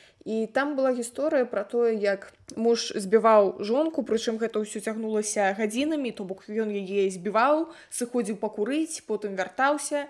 там 0.53 0.77
была 0.77 0.93
гісторыя 0.93 1.47
пра 1.49 1.65
тое 1.65 1.95
як 1.97 2.33
муж 2.57 2.93
збіваў 2.95 3.63
жонку 3.65 4.03
прычым 4.03 4.37
гэта 4.37 4.61
ўсё 4.61 4.83
цягнулася 4.83 5.55
гадзінамі 5.57 6.13
то 6.13 6.25
бок 6.25 6.45
ён 6.49 6.69
яе 6.69 7.09
збіваў 7.09 7.71
сыходзіў 7.89 8.37
пакурыць 8.37 9.01
потым 9.07 9.39
вяртаўся. 9.39 10.09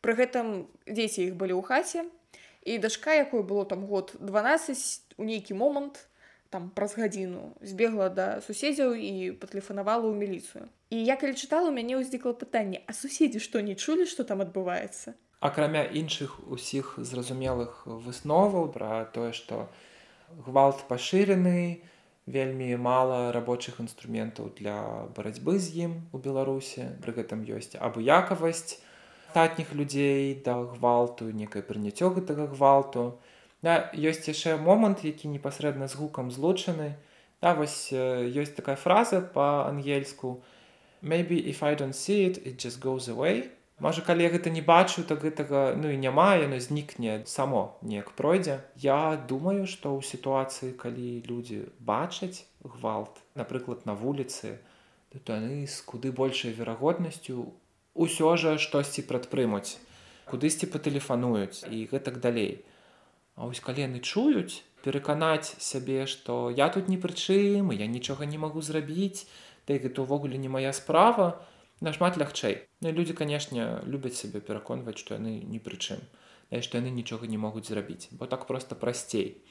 Пры 0.00 0.14
гэтым 0.14 0.70
дзеці 0.86 1.28
іх 1.28 1.34
былі 1.34 1.58
ў 1.58 1.62
хаце 1.66 2.06
і 2.64 2.78
дачка 2.78 3.12
якой 3.18 3.42
было 3.42 3.66
там 3.66 3.84
год 3.86 4.14
12 4.20 5.18
у 5.18 5.24
нейкі 5.24 5.58
момант 5.58 6.06
там 6.48 6.70
праз 6.70 6.96
гадзіну 6.96 7.52
збегла 7.60 8.08
да 8.08 8.40
суседзяў 8.40 8.94
і 8.94 9.36
патэлефанавала 9.36 10.08
ў 10.08 10.14
міліцыю. 10.16 10.70
І 10.88 11.04
я 11.04 11.20
калі 11.20 11.36
чытала 11.36 11.68
у 11.68 11.74
мяне 11.74 11.98
ўзнікла 12.00 12.32
пытанне 12.32 12.80
а 12.86 12.96
суседзі 12.96 13.42
што 13.42 13.60
не 13.60 13.76
чулі 13.76 14.08
што 14.08 14.24
там 14.24 14.40
адбываецца 14.40 15.18
акрамя 15.40 15.84
іншых 15.84 16.40
усіх 16.50 16.96
зразумелых 16.98 17.86
высноваў 17.86 18.72
пра 18.74 19.04
тое 19.14 19.30
што 19.32 19.68
гвалт 20.46 20.82
пашырены 20.88 21.82
вельмі 22.26 22.74
мала 22.76 23.32
рабочых 23.32 23.78
інструментаў 23.80 24.50
для 24.58 25.06
барацьбы 25.16 25.58
з 25.58 25.86
ім 25.86 25.92
у 26.12 26.18
беларусе 26.18 26.90
пры 27.04 27.14
гэтым 27.20 27.46
ёсць 27.46 27.78
абыякавасць 27.78 28.78
астатніх 29.28 29.74
людзей 29.74 30.34
да 30.44 30.58
гвалту 30.64 31.30
некае 31.30 31.62
прыняццё 31.62 32.10
гэтага 32.10 32.48
гвалту. 32.48 33.20
Да, 33.62 33.90
ёсць 33.92 34.26
яшчэ 34.26 34.56
момант 34.56 35.04
які 35.04 35.28
непасрэдна 35.28 35.86
з 35.86 35.94
гукам 35.94 36.30
злучаны. 36.30 36.96
Да 37.42 37.54
вось 37.54 37.92
ёсць 37.92 38.56
такая 38.56 38.76
фраза 38.76 39.20
па-ангельску. 39.20 40.42
Maybe 41.02 41.38
if 41.38 41.62
I 41.62 41.76
don't 41.76 41.94
see 41.94 42.26
it 42.26 42.42
it 42.42 42.58
just 42.58 42.80
goes 42.80 43.06
away 43.06 43.50
Можа 43.78 44.02
калі 44.02 44.26
я 44.26 44.30
гэта 44.34 44.50
не 44.50 44.60
бачу 44.60 45.04
то 45.06 45.14
гэтага 45.14 45.78
ну 45.78 45.90
і 45.94 45.96
няма 46.02 46.34
яно 46.34 46.58
знікне 46.58 47.22
само 47.30 47.78
неяк 47.82 48.10
пройдзе. 48.18 48.58
Я 48.74 49.14
думаю 49.14 49.70
што 49.70 49.94
ў 49.94 50.02
сітуацыі 50.02 50.74
калі 50.74 51.22
людзі 51.30 51.70
бачаць 51.78 52.42
гвалт 52.62 53.22
напрыклад 53.38 53.86
на 53.86 53.94
вуліцы 53.94 54.58
то 55.14 55.38
яны 55.38 55.62
з 55.70 55.78
куды 55.86 56.10
большай 56.10 56.50
верагоднасцю 56.58 57.54
ўсё 57.94 58.34
жа 58.34 58.58
штосьці 58.58 59.06
прадпрымуць 59.06 59.78
кудысьці 60.26 60.66
патэлефануюць 60.74 61.64
і 61.70 61.86
гэтак 61.88 62.18
далей. 62.18 62.66
А 63.38 63.46
вось 63.46 63.62
калі 63.62 63.86
яны 63.86 64.02
чуюць 64.02 64.66
пераканаць 64.82 65.54
сябе 65.62 66.06
што 66.10 66.50
я 66.50 66.66
тут 66.74 66.90
ні 66.90 66.98
пры 66.98 67.14
чым 67.14 67.70
я 67.78 67.86
нічога 67.86 68.26
не 68.26 68.42
магу 68.42 68.58
зрабіць 68.58 69.26
да 69.70 69.78
гэта 69.78 70.02
ўвогуле 70.02 70.34
не 70.34 70.50
моя 70.50 70.74
справа 70.74 71.38
нашмат 71.80 72.18
лягчэй. 72.18 72.66
Ну 72.80 72.92
людзі 72.92 73.14
канешне 73.14 73.82
любяць 73.86 74.16
сябе 74.18 74.40
пераконваць 74.40 74.98
што 74.98 75.18
яны 75.18 75.38
ні 75.42 75.58
пры 75.62 75.78
чым 75.78 76.02
што 76.48 76.80
яны 76.80 76.90
нічога 76.90 77.28
не 77.28 77.38
могуць 77.38 77.68
зрабіць 77.68 78.08
бо 78.10 78.26
так 78.26 78.46
просто 78.46 78.74
прасцей. 78.74 79.42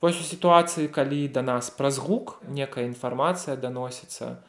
Вось 0.00 0.20
у 0.20 0.24
сітуацыі 0.24 0.88
калі 0.88 1.28
да 1.28 1.42
нас 1.42 1.70
праз 1.70 1.98
гук 1.98 2.40
некая 2.48 2.84
інфармацыя 2.86 3.56
даносіцца 3.56 4.44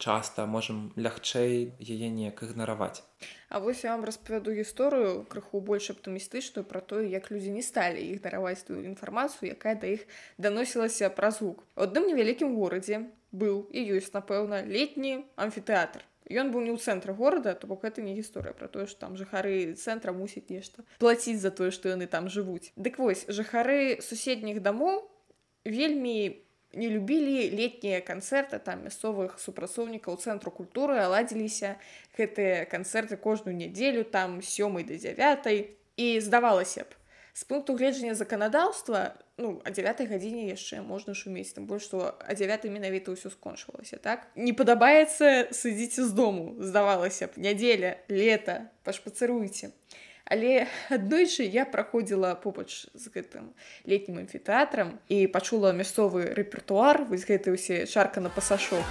часта 0.00 0.46
можам 0.46 0.92
лягчэй 0.96 1.76
яе 1.76 2.08
неяк 2.08 2.42
ігнараваць. 2.42 3.04
А 3.48 3.60
вось 3.60 3.84
я 3.84 3.92
вам 3.92 4.04
распавяду 4.08 4.52
гісторыю 4.56 5.24
крыху 5.28 5.60
больш 5.60 5.90
аптымістычную 5.92 6.64
пра 6.64 6.80
тое 6.80 7.08
як 7.12 7.30
людзі 7.30 7.52
не 7.52 7.62
сталі 7.62 8.00
іх 8.00 8.24
дараваць 8.24 8.64
тую 8.64 8.80
інфармацыю 8.84 9.52
якая 9.52 9.74
да 9.76 9.92
іх 9.92 10.06
даносілася 10.38 11.10
праз 11.12 11.40
гук. 11.44 11.64
У 11.76 11.84
адным 11.84 12.08
невялікім 12.08 12.56
горадзе 12.56 13.04
быў 13.32 13.68
і 13.72 13.80
ёсць 14.00 14.14
напэўна 14.16 14.64
летні 14.64 15.24
амфітэатр 15.36 16.09
Ён 16.30 16.54
быў 16.54 16.62
не 16.62 16.70
ў 16.70 16.78
цэнтры 16.78 17.12
горада 17.12 17.54
то 17.58 17.66
бок 17.66 17.82
гэта 17.82 18.02
не 18.06 18.14
гісторыя 18.14 18.54
пра 18.54 18.70
тое 18.70 18.86
што 18.86 19.06
там 19.06 19.18
жыхары 19.18 19.74
цэнтра 19.74 20.14
мусіць 20.14 20.46
нешта 20.46 20.86
плаціць 21.02 21.42
за 21.42 21.50
тое 21.50 21.74
што 21.74 21.90
яны 21.90 22.06
там 22.06 22.30
жывуць 22.30 22.70
Дык 22.78 23.02
вось 23.02 23.26
жыхары 23.26 23.98
суседніх 23.98 24.62
дамоў 24.62 25.02
вельмі 25.66 26.46
не 26.72 26.88
любілі 26.88 27.50
летнія 27.50 27.98
канцэрты 28.00 28.62
там 28.62 28.86
мясцовых 28.86 29.42
супрацоўнікаў 29.42 30.22
цэнтру 30.22 30.54
культуры 30.54 31.02
аладзіліся 31.02 31.74
гэтыя 32.14 32.62
канцэрты 32.70 33.18
кожную 33.18 33.56
нядзелю 33.58 34.06
там 34.06 34.38
сёмай 34.38 34.86
да 34.86 34.94
дзявятай 34.94 35.74
і 35.98 36.06
здавалася 36.22 36.86
б 36.86 36.94
з 37.34 37.44
пункту 37.44 37.74
гледжання 37.74 38.14
заканадаўства 38.14 39.18
ну 39.40 39.60
а 39.64 39.70
девятой 39.72 40.06
гадзіне 40.06 40.46
яшчэ 40.52 40.84
можна 40.84 41.16
шумець 41.16 41.50
там 41.56 41.66
больш 41.66 41.88
што 41.88 42.14
а 42.20 42.36
девятой 42.36 42.70
менавіта 42.70 43.16
ўсё 43.16 43.32
скончылася 43.32 43.96
так. 43.96 44.28
Не 44.36 44.52
падабаецца 44.52 45.48
сыдзіце 45.50 46.04
з 46.04 46.12
дому 46.12 46.54
здавалася 46.60 47.32
б 47.32 47.40
нядзеля 47.40 47.96
лета 48.12 48.68
пашпацыруйце 48.84 49.72
але 50.30 50.68
аднойчы 50.94 51.42
я 51.42 51.66
праходзіла 51.66 52.36
побач 52.38 52.86
з 52.94 53.04
гэтым 53.10 53.50
летнім 53.90 54.22
амфітэатрам 54.22 54.94
і 55.10 55.26
пачула 55.26 55.74
мясцовы 55.74 56.30
рэпертуар 56.38 57.02
вось 57.10 57.26
гэты 57.26 57.56
ўсе 57.56 57.82
шарка 57.90 58.22
на 58.22 58.30
пасашок. 58.30 58.84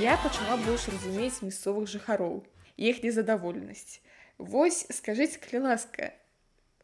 Я 0.00 0.16
пачала 0.18 0.56
больш 0.66 0.88
разумець 0.90 1.44
мясцовых 1.46 1.86
жыхароў 1.86 2.42
іх 2.80 3.04
незадаволенасць. 3.04 4.00
Вось 4.40 4.88
скажыце 4.88 5.36
калі 5.44 5.68
ласка, 5.68 6.16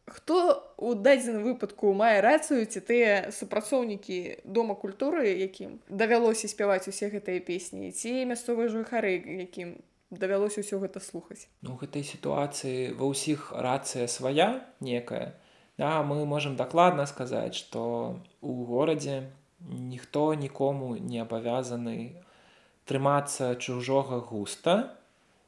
хто 0.05 0.63
у 0.77 0.93
дадзеным 0.93 1.43
выпадку 1.43 1.91
мае 1.91 2.21
рацыю 2.21 2.63
ці 2.69 2.79
тыя 2.85 3.33
супрацоўнікі 3.33 4.45
дома 4.45 4.77
культуры, 4.77 5.27
якім 5.27 5.81
давялося 5.89 6.47
спяваць 6.47 6.87
усе 6.87 7.09
гэтыя 7.11 7.41
песні, 7.43 7.91
ці 7.91 8.23
мясцовыя 8.29 8.71
жыхары, 8.71 9.17
якім 9.49 9.81
давялося 10.09 10.63
ўсё 10.63 10.79
гэта 10.79 11.03
слухаць. 11.03 11.49
Ну 11.61 11.75
гэтай 11.75 12.07
сітуацыі 12.07 12.95
ва 12.95 13.11
ўсіх 13.11 13.51
рацыя 13.51 14.07
свая 14.07 14.63
некая. 14.79 15.35
Да, 15.77 16.01
мы 16.01 16.25
можам 16.25 16.55
дакладна 16.55 17.05
сказаць, 17.05 17.53
што 17.53 18.21
у 18.41 18.53
горадзе 18.65 19.29
ніхто 19.59 20.33
нікому 20.33 20.95
не 20.97 21.19
абавязаны 21.19 22.23
трымацца 22.87 23.59
чужога 23.59 24.23
густа, 24.23 24.96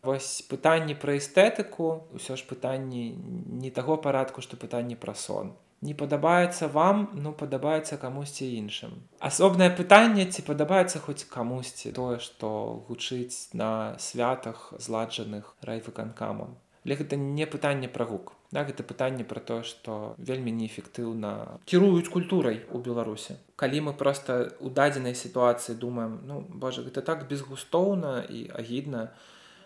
Вось 0.04 0.41
пытанні 0.47 0.95
пра 0.95 1.18
эстэтыку 1.20 2.08
ўсё 2.16 2.39
ж 2.39 2.47
пытанні 2.47 3.16
не 3.64 3.72
таго 3.72 3.97
парадку, 3.97 4.41
што 4.41 4.56
пытанні 4.56 4.95
пра 4.95 5.14
сон. 5.14 5.52
Не 5.82 5.93
падабаецца 5.93 6.68
вам, 6.68 7.10
ну 7.16 7.32
падабаецца 7.32 8.00
камусьці 8.00 8.47
іншым. 8.60 8.95
Асобнае 9.20 9.70
пытанне, 9.76 10.26
ці 10.28 10.43
падабаецца 10.47 11.00
хоць 11.04 11.24
камусьці 11.24 11.91
тое, 11.95 12.20
што 12.20 12.50
гучыць 12.88 13.52
на 13.54 13.95
святах 14.00 14.74
зладжаных 14.76 15.56
райвыканкамам. 15.64 16.56
Але 16.86 16.95
гэта 16.95 17.16
не 17.16 17.47
пытанне 17.47 17.88
пра 17.88 18.06
гук. 18.06 18.36
Да, 18.52 18.64
гэта 18.66 18.84
пытанне 18.84 19.24
пра 19.24 19.39
тое, 19.39 19.64
што 19.64 20.16
вельмі 20.18 20.52
неэфектыўна 20.52 21.60
кіруюць 21.70 22.10
культурай 22.10 22.64
у 22.72 22.80
Беларусі. 22.80 23.36
Калі 23.56 23.82
мы 23.88 23.93
проста 23.93 24.47
ў 24.58 24.72
дадзенай 24.74 25.14
сітуацыі 25.14 25.76
думаем, 25.76 26.20
ну 26.26 26.39
Божа, 26.41 26.82
гэта 26.82 27.06
так 27.06 27.28
безгустоўна 27.30 28.26
і 28.26 28.50
агідна, 28.50 29.12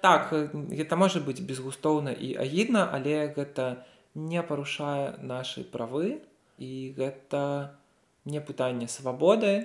так 0.04 0.32
гэта 0.52 1.00
можа 1.00 1.24
быць 1.24 1.40
безгустоўна 1.40 2.12
і 2.12 2.36
агідна 2.44 2.90
але 2.92 3.32
гэта 3.38 3.86
не 4.14 4.44
парушае 4.44 5.16
нашы 5.24 5.64
правы 5.64 6.20
і 6.60 6.74
гэта 6.98 7.44
не 8.26 8.42
пытанне 8.42 8.88
свабоды 8.88 9.56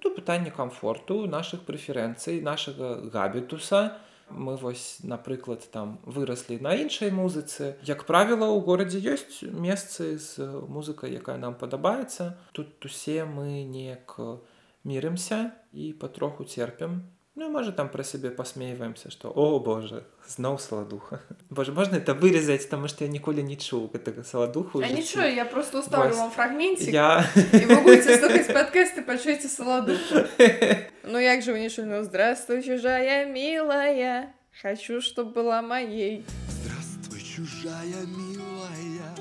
то 0.00 0.10
пытанне 0.10 0.50
камфорту 0.50 1.26
наших 1.26 1.62
прэферэнцый 1.62 2.40
нашага 2.40 3.00
габітуса. 3.10 3.98
Мы 4.28 4.56
вось 4.56 4.98
напрыклад 5.02 5.62
там 5.70 6.00
выраслі 6.02 6.58
на 6.60 6.74
іншай 6.74 7.10
музыцы. 7.10 7.78
Як 7.82 8.04
правіла 8.04 8.50
у 8.50 8.60
горадзе 8.60 8.98
ёсць 8.98 9.46
месцы 9.46 10.18
з 10.18 10.42
музыкай 10.66 11.14
якая 11.14 11.38
нам 11.38 11.54
падабаецца. 11.54 12.36
Тут 12.52 12.84
усе 12.84 13.24
мы 13.24 13.62
неяк 13.64 14.18
мірымся 14.82 15.54
і 15.72 15.92
патроху 15.94 16.44
церпім 16.44 17.06
Ну, 17.36 17.50
можа 17.50 17.70
там 17.72 17.88
пра 17.88 18.02
сябе 18.02 18.30
пасмейваемся 18.30 19.10
што 19.10 19.28
о 19.28 19.60
Боже 19.60 20.04
зноў 20.26 20.58
саладуха 20.58 21.20
Боже 21.50 21.72
можна 21.72 21.96
это 22.00 22.14
вырезаць 22.14 22.64
таму 22.68 22.88
што 22.88 23.04
я 23.04 23.10
ніколі 23.10 23.44
не 23.44 23.60
чуў 23.60 23.92
гэтага 23.92 24.24
саладуху 24.24 24.80
нічого 24.80 25.26
я 25.28 25.44
просто 25.44 25.80
уставлю 25.80 26.16
вам 26.16 26.30
фрагмент 26.30 26.80
я 26.80 27.28
подкасты 28.56 29.02
пачуеце 29.02 29.48
саладу 29.48 29.92
Ну 31.06 31.18
як 31.18 31.42
же 31.42 31.52
вы 31.52 31.60
не 31.60 31.68
шульну 31.68 32.02
здравствуй 32.02 32.62
чужая 32.62 33.26
милая. 33.26 34.34
Хочу 34.60 35.00
чтоб 35.00 35.32
была 35.32 35.62
моей. 35.62 36.24
Здравствуй 36.48 37.20
чужая 37.20 38.02
милая. 38.06 39.14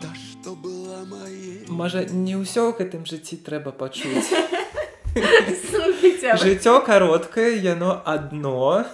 Да 0.00 0.08
что 0.14 0.54
была 0.54 1.04
моей. 1.04 1.66
Можа 1.66 2.04
не 2.04 2.36
ўсё 2.36 2.70
ў 2.70 2.78
гэтым 2.78 3.08
жыцці 3.08 3.40
трэба 3.42 3.72
пачуць. 3.72 4.28
Жыццё 5.14 6.80
кароткае 6.86 7.56
яно 7.58 8.00
адно 8.04 8.86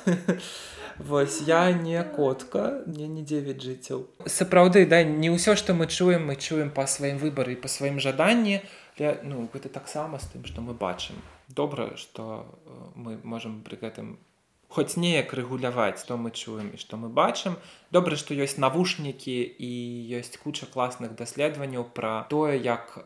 Вось 0.98 1.42
я 1.42 1.72
не 1.72 2.02
котка 2.04 2.82
мне 2.86 3.06
не 3.06 3.22
9 3.22 3.62
жыццяў 3.62 4.06
сапраўды 4.24 4.86
да 4.88 5.02
не 5.04 5.28
ўсё 5.28 5.56
што 5.60 5.74
мы 5.76 5.86
чуем 5.86 6.24
мы 6.24 6.36
чуем 6.36 6.70
па 6.70 6.86
сваім 6.88 7.18
выбары 7.20 7.56
па 7.56 7.68
сваім 7.68 8.00
жаданні. 8.00 8.62
Для 8.96 9.20
ну 9.22 9.44
гэта 9.52 9.68
таксама 9.68 10.18
з 10.18 10.32
тым 10.32 10.48
што 10.48 10.64
мы 10.64 10.72
бачым. 10.72 11.20
Добра 11.48 11.96
што 12.00 12.48
мы 12.96 13.20
можам 13.22 13.60
пры 13.60 13.76
гэтым 13.76 14.16
хоць 14.72 14.96
неяк 14.96 15.36
рэгуляваць 15.36 16.00
то 16.08 16.16
мы 16.16 16.32
чуем 16.32 16.72
і 16.72 16.80
што 16.80 16.96
мы 16.96 17.12
бачым. 17.12 17.60
Добра 17.92 18.16
што 18.16 18.32
ёсць 18.32 18.56
навушнікі 18.56 19.36
і 19.36 19.72
ёсць 20.16 20.40
куча 20.40 20.64
класных 20.64 21.12
даследаванняў 21.12 21.84
пра 21.92 22.24
тое 22.32 22.56
як 22.56 23.04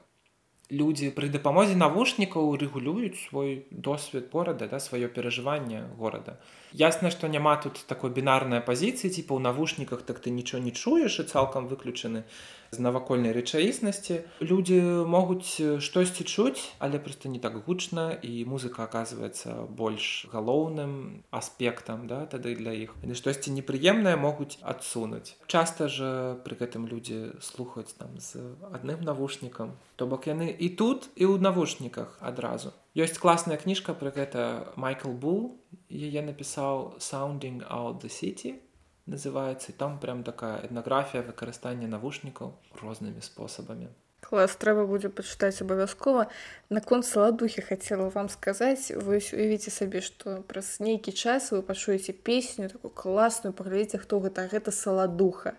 людзі 0.71 1.11
пры 1.15 1.29
дапамозе 1.29 1.75
навушнікаў 1.75 2.55
рэгулююць 2.63 3.19
свой 3.29 3.67
досвед 3.71 4.31
горада 4.33 4.71
да 4.71 4.79
сваё 4.79 5.11
перажыванне 5.11 5.85
горада 5.99 6.39
ясна 6.73 7.11
што 7.11 7.29
няма 7.29 7.57
тут 7.57 7.85
такой 7.87 8.11
бінарнай 8.11 8.61
пазіцыі 8.61 9.11
ці 9.11 9.23
па 9.27 9.35
ў 9.37 9.41
навушніках 9.45 10.03
так 10.03 10.21
ты 10.21 10.31
нічого 10.31 10.63
не 10.63 10.73
чуеш 10.73 11.21
і 11.21 11.25
цалкам 11.27 11.69
выключаны 11.69 12.25
з 12.71 12.79
навакольнай 12.79 13.35
рэчаіснасці. 13.35 14.23
Людзі 14.41 14.79
могуць 15.11 15.59
штосьці 15.83 16.25
чуць 16.25 16.71
але 16.79 16.99
просто 16.99 17.29
не 17.29 17.39
так 17.43 17.59
гучна 17.67 18.15
і 18.23 18.45
музыка 18.47 18.87
оказывается 18.87 19.67
больш 19.67 20.27
галоўным 20.31 21.25
аспектам 21.31 22.07
да 22.07 22.27
тады 22.27 22.55
для 22.55 22.73
іх. 22.73 22.95
І 23.03 23.15
штосьці 23.15 23.51
непрыемнае 23.51 24.15
могуць 24.15 24.59
адсунуць. 24.63 25.35
Часта 25.47 25.89
же 25.89 26.39
пры 26.47 26.55
гэтым 26.55 26.87
людзі 26.87 27.35
слухаюць 27.43 27.95
там 27.99 28.15
з 28.23 28.39
адным 28.71 29.03
навушнікам 29.03 29.75
то 29.97 30.07
бок 30.07 30.31
яны 30.31 30.55
і 30.55 30.69
тут 30.79 31.11
і 31.17 31.27
ў 31.27 31.43
навушніках 31.43 32.17
адразу 32.23 32.73
ёсць 32.97 33.19
класная 33.23 33.57
кніжка 33.57 33.95
пра 33.95 34.11
гэта 34.11 34.75
майкл 34.77 35.15
бул 35.15 35.63
яе 35.91 36.23
напісаў 36.27 36.99
sounding 36.99 37.63
out 37.69 38.03
the 38.03 38.11
city 38.11 38.59
называется 39.07 39.73
там 39.73 39.99
прям 39.99 40.23
такая 40.25 40.59
этнаграфія 40.67 41.23
выкарыстання 41.23 41.87
навушнікаў 41.87 42.55
рознымі 42.83 43.23
спосабамі 43.23 43.91
Клас, 44.21 44.53
трэба 44.61 44.85
будзе 44.87 45.09
пачытаць 45.09 45.65
абавязкова. 45.65 46.27
Наконт 46.69 47.07
саладухі 47.09 47.65
хацела 47.65 48.11
вам 48.13 48.29
сказаць, 48.29 48.93
вось 48.93 49.33
уявіце 49.33 49.73
сабе, 49.73 50.05
што 50.05 50.45
праз 50.47 50.77
нейкі 50.79 51.11
час 51.17 51.51
вы 51.57 51.63
пачуеце 51.65 52.13
песню 52.13 52.69
такую 52.69 52.93
класную, 52.93 53.57
паглядзіце, 53.57 53.99
хто 54.05 54.21
гэта, 54.21 54.45
гэта 54.53 54.77
саладуха. 54.77 55.57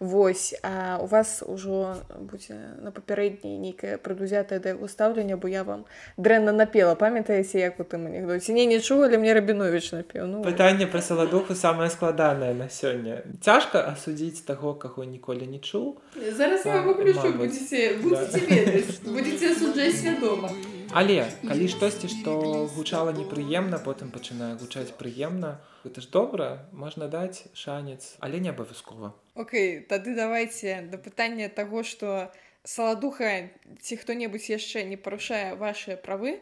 Вось, 0.00 0.54
а 0.62 0.98
у 1.02 1.06
вас 1.06 1.42
ужо 1.46 1.96
будзе 2.20 2.54
на 2.82 2.90
папярэдняй 2.92 3.56
нейкае 3.58 3.96
прадузятае 3.98 4.60
да 4.60 4.68
яго 4.76 4.88
стаўленне, 4.88 5.36
бо 5.36 5.48
я 5.48 5.64
вам 5.64 5.84
дрэнна 6.16 6.52
напела, 6.52 6.94
памятаеце, 6.94 7.58
як 7.58 7.80
у 7.80 7.84
тым 7.84 8.06
анекдоце. 8.06 8.52
Не, 8.52 8.66
не 8.66 8.80
чула, 8.80 9.06
але 9.06 9.18
мне 9.18 9.32
Рабіновіч 9.34 9.92
напеў. 9.92 10.26
Ну, 10.26 10.42
Пытанне 10.44 10.86
пра 10.86 11.00
саладуху 11.00 11.54
самае 11.54 11.88
складанае 11.90 12.54
на 12.54 12.68
сёння. 12.68 13.22
Цяжка 13.40 13.88
асудзіць 13.96 14.44
таго, 14.44 14.74
каго 14.74 15.04
ніколі 15.04 15.46
не 15.46 15.58
чуў. 15.58 15.96
Зараз 16.36 16.66
я 16.66 16.82
вам 16.82 16.88
уключу, 16.90 17.32
будзеце- 17.32 17.96
будзеце 18.02 18.40
ведаць, 18.46 19.00
будзеце 19.04 19.54
суджаць 19.54 19.96
свядома. 20.00 20.50
Але 20.92 21.26
калі 21.46 21.68
штосьці, 21.68 22.08
што 22.08 22.66
гучала 22.74 23.12
непрыемна, 23.12 23.78
потым 23.82 24.10
пачынае 24.14 24.54
гучаць 24.60 24.94
прыемна, 24.96 25.60
гэта 25.84 26.00
ж 26.00 26.10
добра, 26.10 26.68
можна 26.72 27.08
даць 27.08 27.46
шанец, 27.54 28.16
але 28.20 28.40
не 28.40 28.50
абавязкова. 28.50 29.14
Окей, 29.34 29.80
тады 29.80 30.14
давайте 30.14 30.86
да 30.90 30.98
пытання 30.98 31.48
таго, 31.48 31.82
што 31.82 32.32
саладуха 32.64 33.50
ці 33.80 33.96
хто-небудзь 33.96 34.50
яшчэ 34.50 34.84
не 34.84 34.96
парушае 34.96 35.54
вашыя 35.54 35.96
правы, 35.96 36.40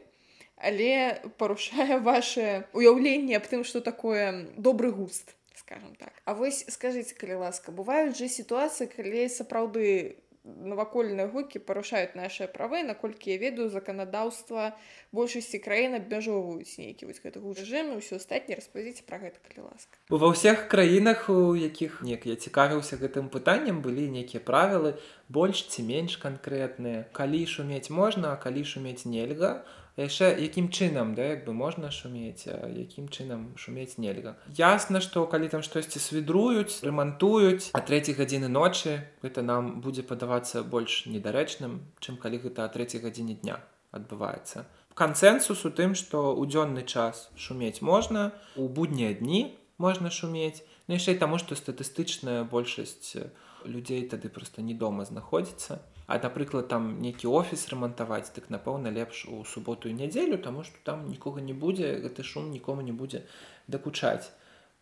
але 0.57 1.21
парушае 1.39 1.99
ваше 2.01 2.65
уяўленне 2.73 3.37
аб 3.37 3.49
тым, 3.49 3.65
што 3.65 3.81
такое 3.81 4.49
добры 4.57 4.91
густ, 4.91 5.35
скажем 5.55 5.95
так. 5.97 6.13
А 6.25 6.35
вось 6.35 6.65
скажыце, 6.69 7.15
калі 7.19 7.45
ласка, 7.45 7.73
бываюць 7.73 8.17
жа 8.17 8.29
сітуацыі, 8.29 8.89
калі 8.89 9.29
сапраўды 9.29 10.17
навакольныя 10.45 11.29
гукі 11.33 11.59
парушаюць 11.65 12.13
нашыя 12.15 12.49
правы, 12.53 12.83
наколькі 12.85 13.33
я 13.33 13.39
ведаю 13.41 13.71
заканадаўства 13.73 14.77
большасці 15.17 15.61
краін 15.65 15.97
абмяжоўваюць 15.97 16.77
нейкі 16.77 17.09
вось 17.09 17.23
гэты 17.25 17.41
рэжым 17.41 17.97
і 17.97 18.01
ўсё 18.05 18.21
астатніе 18.21 18.61
распавядзіце 18.61 19.09
пра 19.09 19.19
гэта 19.25 19.41
калі 19.41 19.73
ласка. 19.73 19.97
Ва 20.13 20.29
ўсіх 20.29 20.69
краінах, 20.69 21.33
у 21.33 21.57
якіх 21.57 22.05
нек 22.05 22.29
я 22.29 22.37
цікавіўся 22.37 23.01
гэтым 23.01 23.33
пытаннем, 23.33 23.81
былі 23.81 24.05
нейкія 24.13 24.45
правілы 24.45 25.01
больш 25.33 25.65
ці 25.73 25.81
менш 25.89 26.21
канкрэтныя. 26.21 27.09
Калі 27.17 27.47
шумець 27.49 27.89
можна, 27.89 28.37
а 28.37 28.41
калі 28.41 28.69
шумець 28.69 29.09
нельга, 29.09 29.65
яшчэ 29.97 30.35
якім 30.43 30.69
чынам 30.75 31.15
да 31.15 31.23
як 31.39 31.45
бы 31.47 31.55
можна 31.55 31.91
шумець 31.95 32.51
а 32.51 32.67
якім 32.67 33.09
чынам 33.09 33.55
шумець 33.57 33.99
нельга. 33.99 34.35
Ясна 34.59 35.01
што 35.01 35.27
калі 35.31 35.49
там 35.49 35.63
штосьці 35.63 36.03
свідруюць 36.03 36.83
рамантуюць 36.83 37.71
а 37.73 37.81
трэцяй 37.81 38.19
гадзіны 38.19 38.51
ночы 38.51 39.07
гэта 39.23 39.47
нам 39.47 39.81
будзе 39.81 40.03
падавацца 40.03 40.67
больш 40.67 41.07
недарэчным 41.07 41.81
чым 42.01 42.19
калі 42.19 42.43
гэта 42.43 42.67
а 42.67 42.73
трэцяй 42.75 43.01
гадзіне 43.01 43.39
дня 43.39 43.63
адбываецца. 43.95 44.67
Кансэнсус 44.95 45.65
у 45.67 45.71
тым 45.71 45.95
што 45.95 46.35
ў 46.35 46.51
дзённы 46.51 46.83
час 46.83 47.31
шумець 47.39 47.83
можна 47.83 48.35
у 48.57 48.67
буднія 48.67 49.15
дні 49.15 49.55
можна 49.79 50.11
шумець. 50.11 50.63
Ну 50.87 50.99
яшчэ 50.99 51.15
і 51.15 51.23
таму 51.23 51.39
што 51.39 51.55
статыстычная 51.55 52.43
большасць 52.45 53.17
людзей 53.65 54.07
тады 54.11 54.29
проста 54.29 54.63
не 54.63 54.75
дома 54.75 55.07
знаходзіцца 55.09 55.81
А 56.07 56.19
напрыклад 56.19 56.69
там 56.69 57.01
нейкі 57.01 57.31
офіс 57.33 57.65
рамантаваць 57.73 58.29
так 58.37 58.51
напэўна 58.53 58.93
лепш 58.93 59.25
у 59.25 59.45
суботу 59.45 59.89
і 59.89 59.97
нядзелю 59.97 60.37
таму 60.37 60.65
што 60.65 60.77
там 60.85 61.09
нікога 61.09 61.41
не 61.41 61.57
будзе 61.57 61.97
гэты 62.05 62.23
шум 62.23 62.51
нікому 62.53 62.85
не 62.85 62.93
будзе 62.93 63.25
дакучаць 63.69 64.29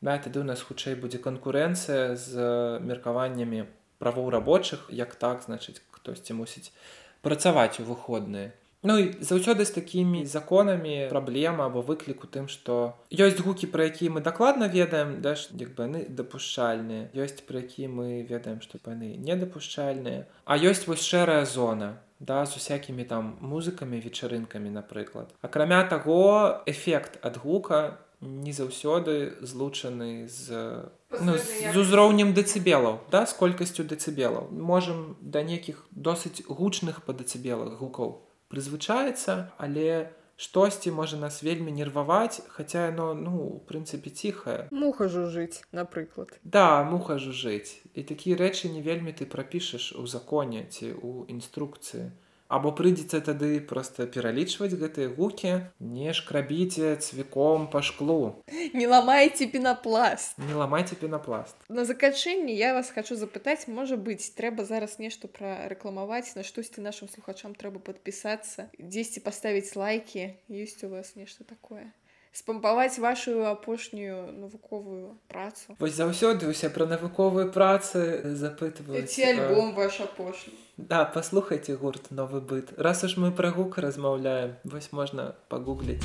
да, 0.01 0.19
тады 0.19 0.41
у 0.41 0.43
нас 0.43 0.63
хутчэй 0.67 0.99
будзе 0.99 1.23
канкурэнцыя 1.23 2.17
з 2.19 2.35
меркаваннямі 2.83 3.71
правоў 4.03 4.35
рабочых 4.35 4.91
як 4.91 5.15
так 5.15 5.47
значыць 5.47 5.79
хтосьці 5.95 6.35
мусіць 6.35 6.75
працаваць 7.23 7.79
у 7.79 7.87
выходныя 7.87 8.51
Ну 8.83 8.99
і 8.99 9.15
заўсёды 9.23 9.65
з 9.65 9.71
такімі 9.71 10.27
законамі 10.27 11.07
праблема 11.11 11.67
або 11.71 11.83
выкліку 11.87 12.27
тым, 12.27 12.51
што 12.51 12.99
ёсць 13.15 13.39
гукі, 13.39 13.71
пра 13.71 13.87
якія 13.87 14.11
мы 14.11 14.21
дакладна 14.21 14.67
ведаем, 14.67 15.23
да, 15.23 15.39
як 15.55 15.79
бы 15.79 15.87
яны 15.87 16.01
дапушчальныя. 16.11 17.07
ёсць 17.15 17.47
пра 17.47 17.63
якія 17.63 17.87
мы 17.87 18.27
ведаем, 18.27 18.59
што 18.61 18.83
яны 18.83 19.15
недапушчальныя. 19.23 20.27
А 20.45 20.59
ёсць 20.59 20.91
вось 20.91 21.07
шэрая 21.07 21.47
зона 21.47 22.03
да, 22.19 22.47
з 22.47 22.57
усякімі 22.57 23.05
там 23.05 23.39
музыкамі, 23.41 23.99
вечарынкамі, 24.03 24.71
напрыклад. 24.71 25.31
Акрамя 25.43 25.83
таго, 25.85 26.63
эфект 26.67 27.19
ад 27.23 27.39
гука 27.39 27.99
не 28.23 28.53
заўсёды 28.53 29.35
злучаны 29.43 30.29
з 30.29 30.87
ну, 31.21 31.35
з 31.37 31.77
узроўнем 31.77 32.35
дэцыбелаў 32.35 33.03
да 33.11 33.27
з 33.27 33.35
колькасцю 33.35 33.83
дэцыбелаў 33.83 34.47
можам 34.55 35.17
да 35.21 35.43
нейкіх 35.43 35.83
досыць 35.91 36.47
гучных 36.47 37.03
па 37.03 37.13
дэцыбелах 37.19 37.75
гукаў 37.83 38.23
прызвычаецца, 38.53 39.57
але 39.57 40.13
штосьці 40.37 40.93
можа 40.93 41.17
нас 41.17 41.43
вельмі 41.47 41.73
нерваваць, 41.73 42.45
хаця 42.53 42.87
яно 42.89 43.13
ну 43.15 43.33
у 43.47 43.59
прынцыпе 43.69 44.11
ціхае. 44.11 44.69
Муха 44.71 45.09
жужыць, 45.09 45.65
напрыклад. 45.73 46.37
Да, 46.45 46.83
муха 46.85 47.17
жужыць. 47.17 47.81
І 47.95 48.05
такія 48.05 48.37
рэчы 48.37 48.73
не 48.73 48.83
вельмі 48.83 49.17
ты 49.17 49.25
прапішаш 49.25 49.93
у 49.97 50.07
законе 50.07 50.67
ці 50.69 50.93
ў 50.93 51.31
інструкцыі 51.33 52.11
або 52.53 52.73
прыйдзецца 52.77 53.25
тады 53.33 53.51
проста 53.65 54.05
пералічваць 54.05 54.77
гэтыя 54.77 55.09
гукі 55.17 55.55
не 55.81 56.13
шкрабіце 56.13 56.97
цвіком 57.01 57.69
па 57.73 57.81
шклу. 57.81 58.45
Не 58.77 58.87
ламайце 58.87 59.49
пенапласт 59.49 60.37
не 60.39 60.55
ламайце 60.55 60.95
пенапласт 61.01 61.57
на 61.69 61.85
заканчэнні 61.89 62.53
я 62.53 62.75
вас 62.77 62.93
хочу 62.93 63.17
запытаць 63.17 63.65
можа 63.69 63.97
быць 63.97 64.33
трэба 64.37 64.69
зараз 64.69 64.99
нешта 64.99 65.29
прарэкламаваць 65.29 66.37
на 66.37 66.45
штосьці 66.45 66.85
нашим 66.85 67.09
слухачам 67.09 67.57
трэба 67.57 67.81
падпісацца 67.89 68.69
дзесьці 68.79 69.25
паставіць 69.25 69.73
лайки 69.77 70.37
ёсць 70.49 70.85
у 70.85 70.93
вас 70.93 71.17
нешта 71.17 71.49
такое 71.49 71.89
спампаваць 72.33 72.99
вашу 72.99 73.45
апошнюю 73.47 74.33
навуковую 74.33 75.19
працу. 75.29 75.77
Вось 75.79 75.95
заўсёды 75.95 76.49
усе 76.49 76.71
пра 76.71 76.87
навуковыя 76.87 77.47
працы 77.53 78.35
запытваюць 78.35 79.19
альбом 79.21 79.75
ваш 79.75 80.01
апошні? 80.01 80.57
Да 80.77 81.05
паслухайце 81.05 81.77
гурт 81.77 82.11
новы 82.11 82.41
быт 82.41 82.73
раз 82.79 83.05
уж 83.05 83.17
мы 83.17 83.33
пра 83.33 83.51
гук 83.51 83.79
размаўляем 83.79 84.57
вось 84.65 84.93
можна 84.93 85.35
пагугліць 85.49 86.01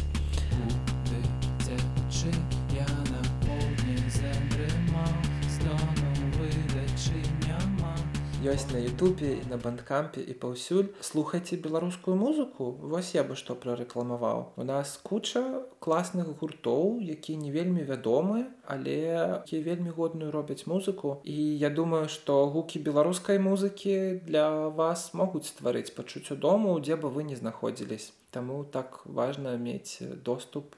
ёсць 8.46 8.70
на 8.72 8.78
Ютубе 8.78 9.34
і 9.34 9.50
на 9.50 9.58
бандкампе 9.58 10.22
і 10.22 10.34
паўсюль. 10.38 10.94
Слухайце 11.02 11.58
беларускую 11.58 12.16
музыку 12.18 12.70
вось 12.82 13.16
я 13.16 13.24
бы 13.24 13.34
што 13.36 13.56
прарэкламаваў. 13.58 14.54
У 14.56 14.64
нас 14.64 15.00
куча 15.02 15.66
класных 15.80 16.30
гуртоў 16.38 17.02
які 17.02 17.38
не 17.38 17.52
вельмі 17.52 17.82
вядомы 17.82 18.46
але 18.68 19.42
якія 19.42 19.62
вельмі 19.64 19.90
годную 19.90 20.32
робяць 20.32 20.68
музыку. 20.70 21.18
І 21.26 21.58
я 21.58 21.70
думаю 21.70 22.10
што 22.10 22.46
гукі 22.46 22.80
беларускай 22.80 23.40
музыкі 23.40 24.22
для 24.30 24.70
вас 24.70 25.14
могуць 25.14 25.50
стварыць 25.50 25.90
пачуццё 25.98 26.36
дому 26.36 26.78
дзе 26.80 26.96
бы 26.96 27.10
вы 27.10 27.24
не 27.24 27.36
знаходзілись 27.36 28.14
Таму 28.30 28.64
так 28.64 29.02
важна 29.06 29.58
мець 29.58 29.98
доступ 30.22 30.76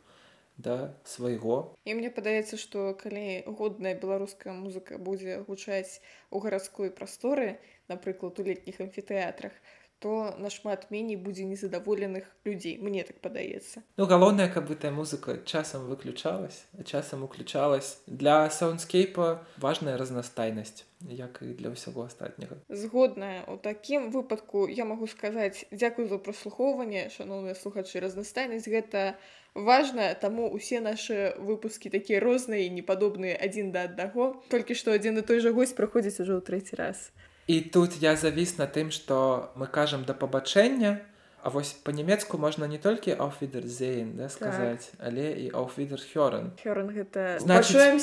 да 0.60 0.94
свайго. 1.08 1.74
І 1.88 1.96
мне 1.96 2.12
падаецца 2.12 2.60
што 2.60 2.92
калі 3.00 3.48
годная 3.48 3.96
беларуская 3.96 4.54
музыка 4.54 5.00
будзе 5.00 5.42
гучаць 5.48 6.04
у 6.30 6.44
гарадской 6.44 6.92
прасторы 6.92 7.58
напрыклад 7.88 8.40
у 8.40 8.48
летніх 8.52 8.84
амфітэатрах 8.84 9.56
то 10.00 10.34
нашмат 10.40 10.92
меней 10.92 11.16
будзе 11.16 11.44
незадаволеных 11.44 12.24
людзей 12.46 12.78
мне 12.80 13.04
так 13.04 13.20
падаецца. 13.20 13.84
Ну 13.98 14.08
галоўнае 14.08 14.48
каб 14.48 14.72
гэтая 14.72 14.92
музыка 14.92 15.40
часам 15.46 15.88
выключалась 15.88 16.64
часам 16.86 17.24
уключалась. 17.24 18.00
Для 18.08 18.50
саундскейпа 18.50 19.44
важная 19.58 19.98
разнастайнасць 19.98 20.88
як 21.08 21.40
і 21.44 21.52
для 21.56 21.72
ўсяго 21.72 22.08
астатняга. 22.08 22.60
Згодная 22.68 23.44
у 23.48 23.56
такім 23.58 24.12
выпадку 24.12 24.68
я 24.68 24.88
магу 24.88 25.08
сказаць 25.08 25.68
дзякую 25.72 26.08
за 26.08 26.18
праслухоўванне 26.20 27.08
шаноўныя 27.12 27.56
слухачы 27.56 28.00
разнастайнасць 28.00 28.68
гэта 28.72 29.20
важна 29.66 30.14
таму 30.16 30.50
усе 30.50 30.80
нашы 30.80 31.36
выпускі 31.40 31.90
такія 31.90 32.20
розныя 32.20 32.66
і 32.66 32.74
непадобныя 32.80 33.36
адзін 33.36 33.72
да 33.76 33.86
аднаго 33.90 34.40
толькі 34.50 34.74
што 34.76 34.96
адзін 34.96 35.20
і 35.20 35.24
той 35.24 35.40
жа 35.44 35.52
госць 35.52 35.76
праходзіць 35.76 36.20
ужо 36.24 36.40
ў 36.40 36.44
трэці 36.44 36.80
раз. 36.80 37.12
І 37.50 37.62
тут 37.74 37.98
я 38.02 38.16
завіс 38.16 38.58
на 38.58 38.68
тым 38.70 38.92
што 38.94 39.52
мы 39.56 39.68
кажам 39.68 40.06
да 40.06 40.14
пабачэння 40.14 41.02
А 41.42 41.50
вось 41.50 41.72
па-нямецку 41.72 42.38
можна 42.38 42.68
не 42.68 42.78
толькі 42.78 43.16
ауфідерзейн 43.16 44.18
да, 44.18 44.28
сказаць 44.30 44.92
так. 44.92 45.08
але 45.08 45.32
і 45.40 45.48
ауфідерхёрен 45.56 46.52
гэта 46.92 47.40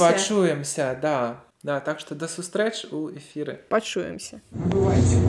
пачуемся 0.00 0.96
да. 1.02 1.44
Да 1.62 1.80
так 1.80 2.00
што 2.00 2.14
да 2.14 2.28
сустрэч 2.28 2.86
у 2.92 3.10
эфіры 3.10 3.60
пачуемся 3.68 4.40
бывайце 4.52 5.20